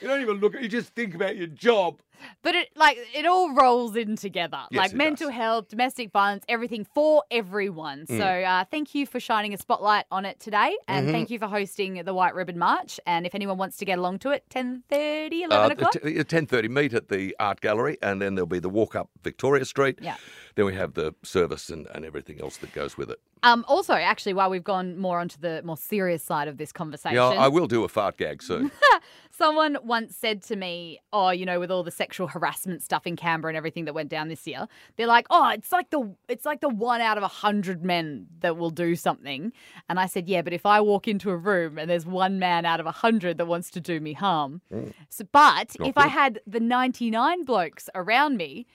you 0.00 0.08
don't 0.08 0.20
even 0.20 0.38
look 0.38 0.54
at. 0.54 0.62
You 0.62 0.68
just 0.68 0.94
think 0.94 1.14
about 1.14 1.36
your 1.36 1.46
job. 1.46 2.00
But 2.42 2.54
it 2.54 2.68
like 2.76 2.98
it 3.14 3.24
all 3.24 3.54
rolls 3.54 3.96
in 3.96 4.14
together. 4.14 4.60
Yes, 4.70 4.78
like 4.78 4.92
mental 4.92 5.30
health, 5.30 5.68
domestic 5.68 6.12
violence, 6.12 6.44
everything 6.50 6.84
for 6.94 7.22
everyone. 7.30 8.04
Mm. 8.06 8.18
So 8.18 8.24
uh, 8.26 8.64
thank 8.70 8.94
you 8.94 9.06
for 9.06 9.18
shining 9.20 9.54
a 9.54 9.56
spotlight 9.56 10.04
on 10.10 10.26
it 10.26 10.38
today. 10.38 10.76
And 10.86 11.08
Mhm. 11.08 11.12
thank 11.12 11.30
you 11.30 11.38
for 11.38 11.46
hosting 11.46 11.94
the 12.04 12.12
White 12.12 12.34
Ribbon 12.34 12.58
March. 12.58 13.00
And 13.06 13.24
if 13.24 13.34
anyone 13.34 13.56
wants 13.56 13.78
to 13.78 13.86
get 13.86 13.98
along 13.98 14.18
to 14.18 14.32
it, 14.32 14.44
10.30, 14.50 15.42
11 15.44 15.70
o'clock. 15.72 15.96
At 16.04 16.28
ten 16.28 16.44
thirty, 16.46 16.68
meet 16.68 16.92
at 16.92 17.08
the 17.08 17.34
art 17.40 17.62
gallery, 17.62 17.96
and 18.02 18.20
then 18.20 18.34
there'll 18.34 18.46
be 18.46 18.58
the 18.58 18.68
walk 18.68 18.94
up 18.94 19.08
Victoria 19.22 19.64
Street. 19.64 19.98
Yeah. 20.02 20.16
Then 20.56 20.66
we 20.66 20.74
have 20.74 20.92
the 20.92 21.14
service 21.22 21.70
and, 21.70 21.86
and 21.94 22.04
everything 22.04 22.38
else 22.42 22.58
that 22.58 22.74
goes 22.74 22.98
with 22.98 23.10
it. 23.10 23.18
Um, 23.42 23.64
also, 23.66 23.94
actually, 23.94 24.34
while 24.34 24.50
we've 24.50 24.64
gone 24.64 24.98
more 24.98 25.18
onto 25.20 25.38
the 25.40 25.62
more 25.64 25.78
serious 25.78 26.22
side 26.22 26.48
of 26.48 26.58
this 26.58 26.72
conversation, 26.72 27.14
Yeah, 27.16 27.28
I 27.28 27.48
will 27.48 27.66
do 27.66 27.82
a 27.84 27.88
fart 27.88 28.18
gag 28.18 28.42
soon. 28.42 28.70
Someone 29.40 29.78
once 29.82 30.14
said 30.14 30.42
to 30.42 30.56
me, 30.56 31.00
"Oh, 31.14 31.30
you 31.30 31.46
know, 31.46 31.58
with 31.58 31.70
all 31.70 31.82
the 31.82 31.90
sexual 31.90 32.26
harassment 32.26 32.82
stuff 32.82 33.06
in 33.06 33.16
Canberra 33.16 33.50
and 33.50 33.56
everything 33.56 33.86
that 33.86 33.94
went 33.94 34.10
down 34.10 34.28
this 34.28 34.46
year, 34.46 34.66
they're 34.96 35.06
like, 35.06 35.26
oh, 35.30 35.48
it's 35.48 35.72
like 35.72 35.88
the 35.88 36.14
it's 36.28 36.44
like 36.44 36.60
the 36.60 36.68
one 36.68 37.00
out 37.00 37.16
of 37.16 37.22
a 37.22 37.28
hundred 37.28 37.82
men 37.82 38.26
that 38.40 38.58
will 38.58 38.68
do 38.68 38.94
something." 38.94 39.50
And 39.88 39.98
I 39.98 40.04
said, 40.04 40.28
"Yeah, 40.28 40.42
but 40.42 40.52
if 40.52 40.66
I 40.66 40.82
walk 40.82 41.08
into 41.08 41.30
a 41.30 41.38
room 41.38 41.78
and 41.78 41.88
there's 41.88 42.04
one 42.04 42.38
man 42.38 42.66
out 42.66 42.80
of 42.80 42.86
a 42.86 42.92
hundred 42.92 43.38
that 43.38 43.46
wants 43.46 43.70
to 43.70 43.80
do 43.80 43.98
me 43.98 44.12
harm, 44.12 44.60
mm. 44.70 44.92
so, 45.08 45.24
but 45.32 45.74
Not 45.78 45.88
if 45.88 45.96
I 45.96 46.08
had 46.08 46.40
the 46.46 46.60
ninety 46.60 47.10
nine 47.10 47.44
blokes 47.44 47.88
around 47.94 48.36
me, 48.36 48.66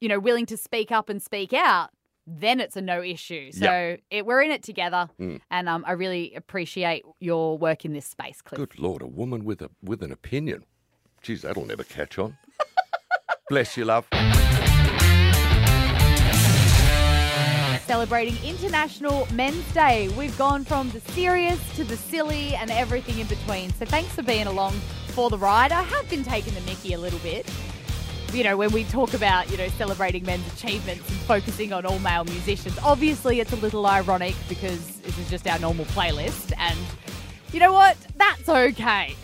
you 0.00 0.08
know, 0.08 0.20
willing 0.20 0.46
to 0.46 0.56
speak 0.56 0.92
up 0.92 1.08
and 1.08 1.20
speak 1.20 1.52
out." 1.52 1.90
Then 2.26 2.58
it's 2.60 2.74
a 2.76 2.80
no 2.80 3.02
issue. 3.02 3.52
So 3.52 3.64
Yep. 3.66 4.00
it, 4.10 4.26
we're 4.26 4.40
in 4.42 4.50
it 4.50 4.62
together, 4.62 5.10
Mm. 5.20 5.40
and 5.50 5.68
um, 5.68 5.84
I 5.86 5.92
really 5.92 6.34
appreciate 6.34 7.04
your 7.20 7.58
work 7.58 7.84
in 7.84 7.92
this 7.92 8.06
space, 8.06 8.40
Cliff. 8.40 8.56
Good 8.58 8.78
lord, 8.78 9.02
a 9.02 9.06
woman 9.06 9.44
with 9.44 9.60
a 9.60 9.70
with 9.82 10.02
an 10.02 10.10
opinion. 10.12 10.64
Geez, 11.22 11.42
that'll 11.42 11.66
never 11.66 11.84
catch 11.84 12.18
on. 12.18 12.36
Bless 13.50 13.76
you, 13.76 13.84
love. 13.84 14.06
celebrating 17.86 18.34
International 18.42 19.28
Men's 19.34 19.70
Day. 19.74 20.08
We've 20.16 20.36
gone 20.38 20.64
from 20.64 20.88
the 20.90 21.00
serious 21.12 21.60
to 21.76 21.84
the 21.84 21.96
silly 21.98 22.54
and 22.54 22.70
everything 22.70 23.18
in 23.18 23.26
between. 23.26 23.70
So 23.74 23.84
thanks 23.84 24.10
for 24.14 24.22
being 24.22 24.46
along 24.46 24.72
for 25.08 25.28
the 25.28 25.36
ride. 25.36 25.70
I 25.70 25.82
have 25.82 26.08
been 26.08 26.24
taking 26.24 26.54
the 26.54 26.62
mickey 26.62 26.94
a 26.94 26.98
little 26.98 27.18
bit. 27.18 27.46
You 28.34 28.42
know, 28.42 28.56
when 28.56 28.72
we 28.72 28.82
talk 28.82 29.14
about, 29.14 29.48
you 29.48 29.56
know, 29.56 29.68
celebrating 29.68 30.24
men's 30.24 30.44
achievements 30.54 31.08
and 31.08 31.18
focusing 31.20 31.72
on 31.72 31.86
all 31.86 32.00
male 32.00 32.24
musicians, 32.24 32.76
obviously 32.82 33.38
it's 33.38 33.52
a 33.52 33.56
little 33.56 33.86
ironic 33.86 34.34
because 34.48 34.98
this 35.02 35.16
is 35.16 35.30
just 35.30 35.46
our 35.46 35.56
normal 35.60 35.84
playlist. 35.84 36.52
And 36.58 36.76
you 37.52 37.60
know 37.60 37.72
what? 37.72 37.96
That's 38.16 38.48
okay. 38.48 39.14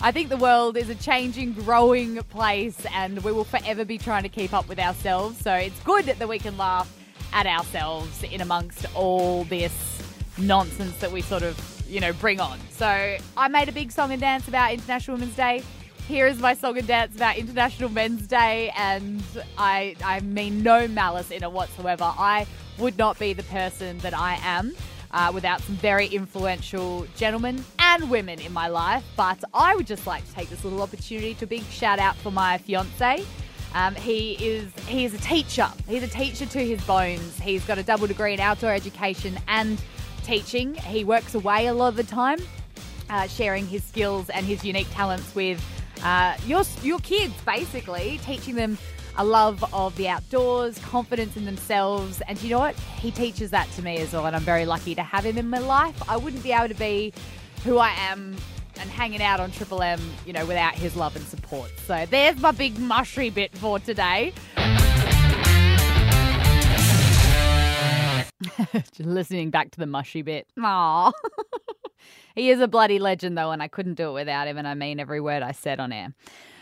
I 0.00 0.12
think 0.12 0.28
the 0.28 0.36
world 0.36 0.76
is 0.76 0.88
a 0.90 0.94
changing, 0.94 1.54
growing 1.54 2.22
place, 2.30 2.86
and 2.94 3.24
we 3.24 3.32
will 3.32 3.42
forever 3.42 3.84
be 3.84 3.98
trying 3.98 4.22
to 4.22 4.28
keep 4.28 4.54
up 4.54 4.68
with 4.68 4.78
ourselves. 4.78 5.40
So 5.40 5.52
it's 5.52 5.80
good 5.80 6.04
that 6.04 6.28
we 6.28 6.38
can 6.38 6.56
laugh 6.56 6.88
at 7.32 7.46
ourselves 7.46 8.22
in 8.22 8.42
amongst 8.42 8.86
all 8.94 9.42
this 9.42 10.00
nonsense 10.38 10.96
that 10.98 11.10
we 11.10 11.20
sort 11.20 11.42
of, 11.42 11.60
you 11.88 11.98
know, 11.98 12.12
bring 12.12 12.38
on. 12.38 12.60
So 12.70 13.16
I 13.36 13.48
made 13.48 13.68
a 13.68 13.72
big 13.72 13.90
song 13.90 14.12
and 14.12 14.20
dance 14.20 14.46
about 14.46 14.72
International 14.72 15.16
Women's 15.16 15.34
Day. 15.34 15.64
Here 16.08 16.28
is 16.28 16.38
my 16.38 16.54
song 16.54 16.78
and 16.78 16.86
dance 16.86 17.16
about 17.16 17.36
International 17.36 17.88
Men's 17.88 18.28
Day, 18.28 18.72
and 18.76 19.20
I, 19.58 19.96
I 20.04 20.20
mean 20.20 20.62
no 20.62 20.86
malice 20.86 21.32
in 21.32 21.42
it 21.42 21.50
whatsoever. 21.50 22.04
I 22.04 22.46
would 22.78 22.96
not 22.96 23.18
be 23.18 23.32
the 23.32 23.42
person 23.42 23.98
that 23.98 24.14
I 24.16 24.38
am 24.44 24.72
uh, 25.10 25.32
without 25.34 25.62
some 25.62 25.74
very 25.74 26.06
influential 26.06 27.08
gentlemen 27.16 27.64
and 27.80 28.08
women 28.08 28.38
in 28.38 28.52
my 28.52 28.68
life, 28.68 29.02
but 29.16 29.42
I 29.52 29.74
would 29.74 29.88
just 29.88 30.06
like 30.06 30.24
to 30.28 30.32
take 30.32 30.48
this 30.48 30.62
little 30.62 30.80
opportunity 30.80 31.34
to 31.34 31.46
big 31.46 31.64
shout 31.64 31.98
out 31.98 32.14
for 32.18 32.30
my 32.30 32.58
fiance. 32.58 33.24
Um, 33.74 33.96
he 33.96 34.34
is 34.34 34.72
he 34.86 35.04
is 35.04 35.12
a 35.12 35.18
teacher. 35.18 35.68
He's 35.88 36.04
a 36.04 36.08
teacher 36.08 36.46
to 36.46 36.58
his 36.64 36.80
bones. 36.86 37.36
He's 37.40 37.64
got 37.64 37.78
a 37.78 37.82
double 37.82 38.06
degree 38.06 38.32
in 38.32 38.38
outdoor 38.38 38.70
education 38.70 39.40
and 39.48 39.82
teaching. 40.22 40.74
He 40.74 41.02
works 41.02 41.34
away 41.34 41.66
a 41.66 41.74
lot 41.74 41.88
of 41.88 41.96
the 41.96 42.04
time, 42.04 42.38
uh, 43.10 43.26
sharing 43.26 43.66
his 43.66 43.82
skills 43.82 44.30
and 44.30 44.46
his 44.46 44.64
unique 44.64 44.88
talents 44.92 45.34
with 45.34 45.60
uh, 46.02 46.36
your 46.46 46.62
your 46.82 46.98
kids, 47.00 47.34
basically 47.44 48.18
teaching 48.22 48.54
them 48.54 48.78
a 49.18 49.24
love 49.24 49.64
of 49.72 49.96
the 49.96 50.08
outdoors, 50.08 50.78
confidence 50.80 51.36
in 51.36 51.44
themselves, 51.44 52.20
and 52.28 52.40
you 52.42 52.50
know 52.50 52.58
what? 52.58 52.74
He 53.00 53.10
teaches 53.10 53.50
that 53.50 53.70
to 53.72 53.82
me 53.82 53.98
as 53.98 54.12
well, 54.12 54.26
and 54.26 54.36
I'm 54.36 54.42
very 54.42 54.66
lucky 54.66 54.94
to 54.94 55.02
have 55.02 55.24
him 55.24 55.38
in 55.38 55.48
my 55.48 55.58
life. 55.58 55.96
I 56.08 56.16
wouldn't 56.16 56.42
be 56.42 56.52
able 56.52 56.68
to 56.68 56.74
be 56.74 57.12
who 57.64 57.78
I 57.78 57.90
am 57.90 58.36
and 58.78 58.90
hanging 58.90 59.22
out 59.22 59.40
on 59.40 59.50
Triple 59.50 59.82
M, 59.82 60.00
you 60.26 60.32
know, 60.32 60.44
without 60.44 60.74
his 60.74 60.96
love 60.96 61.16
and 61.16 61.24
support. 61.26 61.70
So 61.86 62.06
there's 62.10 62.38
my 62.38 62.50
big 62.52 62.78
mushy 62.78 63.30
bit 63.30 63.56
for 63.56 63.78
today. 63.78 64.32
Just 68.74 69.00
listening 69.00 69.50
back 69.50 69.70
to 69.72 69.78
the 69.78 69.86
mushy 69.86 70.22
bit. 70.22 70.46
Aww. 70.58 71.12
he 72.36 72.50
is 72.50 72.60
a 72.60 72.68
bloody 72.68 73.00
legend, 73.00 73.36
though, 73.36 73.50
and 73.50 73.62
I 73.62 73.66
couldn't 73.66 73.94
do 73.94 74.10
it 74.10 74.12
without 74.12 74.46
him, 74.46 74.58
and 74.58 74.68
I 74.68 74.74
mean 74.74 75.00
every 75.00 75.20
word 75.20 75.42
I 75.42 75.50
said 75.50 75.80
on 75.80 75.92
air. 75.92 76.12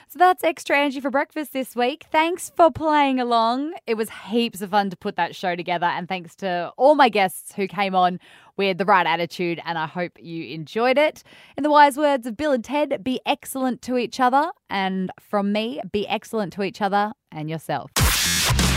So 0.08 0.18
that's 0.18 0.44
Extra 0.44 0.78
Angie 0.78 1.00
for 1.00 1.10
breakfast 1.10 1.52
this 1.52 1.74
week. 1.74 2.06
Thanks 2.12 2.52
for 2.56 2.70
playing 2.70 3.18
along. 3.18 3.74
It 3.84 3.94
was 3.94 4.08
heaps 4.28 4.62
of 4.62 4.70
fun 4.70 4.88
to 4.90 4.96
put 4.96 5.16
that 5.16 5.34
show 5.34 5.56
together, 5.56 5.86
and 5.86 6.08
thanks 6.08 6.36
to 6.36 6.72
all 6.76 6.94
my 6.94 7.08
guests 7.08 7.52
who 7.54 7.66
came 7.66 7.96
on 7.96 8.20
with 8.56 8.78
the 8.78 8.84
right 8.84 9.06
attitude, 9.06 9.60
and 9.64 9.76
I 9.76 9.88
hope 9.88 10.12
you 10.20 10.54
enjoyed 10.54 10.98
it. 10.98 11.24
In 11.56 11.64
the 11.64 11.70
wise 11.70 11.96
words 11.96 12.28
of 12.28 12.36
Bill 12.36 12.52
and 12.52 12.62
Ted, 12.62 13.02
be 13.02 13.20
excellent 13.26 13.82
to 13.82 13.98
each 13.98 14.20
other, 14.20 14.52
and 14.70 15.10
from 15.18 15.50
me, 15.50 15.80
be 15.90 16.06
excellent 16.06 16.52
to 16.52 16.62
each 16.62 16.80
other 16.80 17.12
and 17.32 17.50
yourself. 17.50 17.90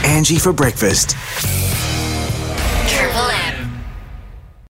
Angie 0.03 0.39
for 0.39 0.53
breakfast. 0.53 1.11
Triple 2.87 3.29
M. 3.29 3.56